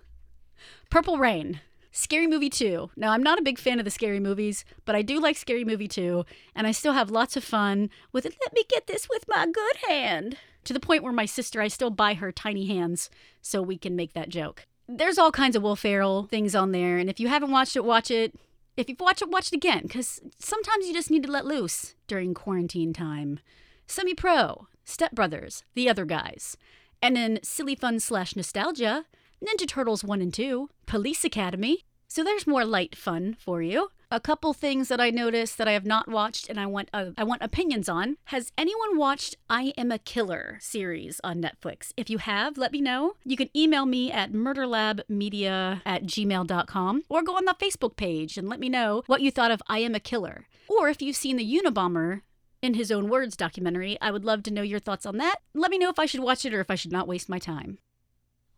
Purple 0.89 1.17
Rain, 1.17 1.61
Scary 1.91 2.27
Movie 2.27 2.49
2. 2.49 2.91
Now, 2.95 3.11
I'm 3.11 3.23
not 3.23 3.39
a 3.39 3.43
big 3.43 3.57
fan 3.57 3.79
of 3.79 3.85
the 3.85 3.91
scary 3.91 4.19
movies, 4.19 4.63
but 4.85 4.95
I 4.95 5.01
do 5.01 5.19
like 5.19 5.37
Scary 5.37 5.65
Movie 5.65 5.87
2, 5.87 6.25
and 6.55 6.67
I 6.67 6.71
still 6.71 6.93
have 6.93 7.09
lots 7.09 7.35
of 7.35 7.43
fun 7.43 7.89
with 8.11 8.25
it. 8.25 8.35
Let 8.41 8.53
me 8.53 8.63
get 8.69 8.87
this 8.87 9.09
with 9.09 9.25
my 9.27 9.47
good 9.51 9.77
hand. 9.87 10.37
To 10.67 10.73
the 10.73 10.81
point 10.81 11.01
where 11.01 11.13
my 11.13 11.25
sister, 11.25 11.61
I 11.61 11.69
still 11.69 11.89
buy 11.89 12.15
her 12.15 12.29
tiny 12.29 12.67
hands 12.67 13.09
so 13.41 13.61
we 13.61 13.77
can 13.77 13.95
make 13.95 14.11
that 14.11 14.27
joke. 14.27 14.65
There's 14.85 15.17
all 15.17 15.31
kinds 15.31 15.55
of 15.55 15.63
Will 15.63 15.77
Ferrell 15.77 16.23
things 16.23 16.55
on 16.55 16.73
there, 16.73 16.97
and 16.97 17.09
if 17.09 17.21
you 17.21 17.29
haven't 17.29 17.51
watched 17.51 17.77
it, 17.77 17.85
watch 17.85 18.11
it. 18.11 18.35
If 18.75 18.89
you've 18.89 18.99
watched 18.99 19.21
it, 19.21 19.29
watch 19.29 19.47
it 19.47 19.55
again, 19.55 19.83
because 19.83 20.19
sometimes 20.39 20.85
you 20.85 20.93
just 20.93 21.09
need 21.09 21.23
to 21.23 21.31
let 21.31 21.45
loose 21.45 21.95
during 22.05 22.33
quarantine 22.33 22.91
time. 22.91 23.39
Semi 23.85 24.13
Pro, 24.13 24.67
Step 24.83 25.13
Brothers, 25.13 25.63
The 25.73 25.87
Other 25.89 26.03
Guys. 26.03 26.57
And 27.01 27.17
in 27.17 27.39
Silly 27.43 27.75
Fun 27.75 28.01
slash 28.01 28.35
Nostalgia, 28.35 29.05
Ninja 29.41 29.69
Turtles 29.69 30.03
1 30.03 30.21
and 30.21 30.33
2, 30.33 30.69
Police 30.85 31.23
Academy. 31.23 31.85
So 32.09 32.25
there's 32.25 32.45
more 32.45 32.65
light 32.65 32.93
fun 32.93 33.37
for 33.39 33.61
you. 33.61 33.91
A 34.09 34.21
couple 34.21 34.53
things 34.53 34.87
that 34.87 35.01
I 35.01 35.09
noticed 35.09 35.57
that 35.57 35.67
I 35.67 35.73
have 35.73 35.85
not 35.85 36.07
watched 36.07 36.47
and 36.47 36.57
I 36.57 36.65
want 36.65 36.87
uh, 36.93 37.07
I 37.17 37.25
want 37.25 37.41
opinions 37.41 37.89
on. 37.89 38.15
Has 38.25 38.53
anyone 38.57 38.97
watched 38.97 39.35
I 39.49 39.73
Am 39.77 39.91
a 39.91 39.99
Killer 39.99 40.57
series 40.61 41.19
on 41.25 41.41
Netflix? 41.41 41.91
If 41.97 42.09
you 42.09 42.17
have, 42.19 42.57
let 42.57 42.71
me 42.71 42.79
know. 42.79 43.15
You 43.25 43.35
can 43.35 43.49
email 43.53 43.85
me 43.85 44.09
at 44.09 44.31
murderlabmedia 44.31 45.81
at 45.85 46.03
gmail.com 46.03 47.03
or 47.09 47.21
go 47.21 47.35
on 47.35 47.43
the 47.43 47.55
Facebook 47.59 47.97
page 47.97 48.37
and 48.37 48.47
let 48.47 48.61
me 48.61 48.69
know 48.69 49.03
what 49.07 49.19
you 49.19 49.29
thought 49.29 49.51
of 49.51 49.61
I 49.67 49.79
Am 49.79 49.93
a 49.93 49.99
Killer. 49.99 50.47
Or 50.69 50.87
if 50.87 51.01
you've 51.01 51.17
seen 51.17 51.35
the 51.35 51.59
Unabomber 51.59 52.21
in 52.61 52.75
his 52.75 52.93
own 52.93 53.09
words 53.09 53.35
documentary, 53.35 53.97
I 53.99 54.11
would 54.11 54.23
love 54.23 54.41
to 54.43 54.51
know 54.51 54.61
your 54.61 54.79
thoughts 54.79 55.05
on 55.05 55.17
that. 55.17 55.39
Let 55.53 55.69
me 55.69 55.77
know 55.77 55.89
if 55.89 55.99
I 55.99 56.05
should 56.05 56.21
watch 56.21 56.45
it 56.45 56.53
or 56.53 56.61
if 56.61 56.71
I 56.71 56.75
should 56.75 56.93
not 56.93 57.09
waste 57.09 57.27
my 57.27 57.39
time. 57.39 57.77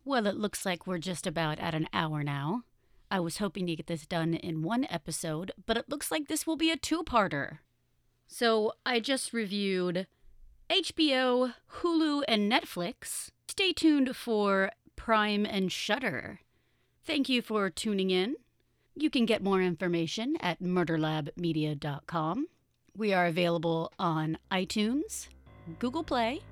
Well, 0.04 0.28
it 0.28 0.36
looks 0.36 0.64
like 0.64 0.86
we're 0.86 0.98
just 0.98 1.26
about 1.26 1.58
at 1.58 1.74
an 1.74 1.88
hour 1.92 2.22
now. 2.22 2.62
I 3.10 3.20
was 3.20 3.38
hoping 3.38 3.66
to 3.66 3.76
get 3.76 3.86
this 3.86 4.06
done 4.06 4.34
in 4.34 4.62
one 4.62 4.86
episode, 4.88 5.52
but 5.66 5.76
it 5.76 5.88
looks 5.88 6.10
like 6.10 6.28
this 6.28 6.46
will 6.46 6.56
be 6.56 6.70
a 6.70 6.76
two 6.76 7.02
parter. 7.02 7.58
So 8.26 8.72
I 8.86 9.00
just 9.00 9.32
reviewed 9.32 10.06
HBO, 10.70 11.54
Hulu, 11.80 12.22
and 12.28 12.50
Netflix. 12.50 13.30
Stay 13.48 13.72
tuned 13.72 14.14
for 14.14 14.70
Prime 14.94 15.44
and 15.44 15.72
Shudder. 15.72 16.40
Thank 17.04 17.28
you 17.28 17.42
for 17.42 17.68
tuning 17.68 18.10
in. 18.10 18.36
You 18.94 19.10
can 19.10 19.26
get 19.26 19.42
more 19.42 19.60
information 19.60 20.36
at 20.40 20.62
murderlabmedia.com. 20.62 22.46
We 22.96 23.12
are 23.12 23.26
available 23.26 23.92
on 23.98 24.38
iTunes, 24.52 25.28
Google 25.78 26.04
Play, 26.04 26.42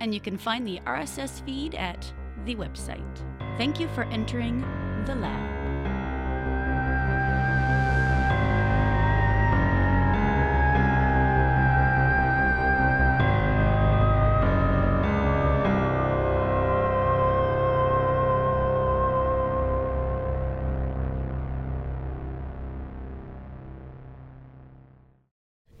and 0.00 0.14
you 0.14 0.20
can 0.20 0.38
find 0.38 0.66
the 0.66 0.80
RSS 0.86 1.44
feed 1.44 1.74
at 1.74 2.12
the 2.44 2.54
website. 2.54 3.22
Thank 3.56 3.80
you 3.80 3.88
for 3.88 4.04
entering 4.04 4.60
the 5.06 5.14
lab. 5.16 5.63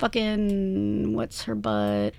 Fucking 0.04 1.14
what's 1.14 1.44
her 1.44 1.54
butt 1.54 2.14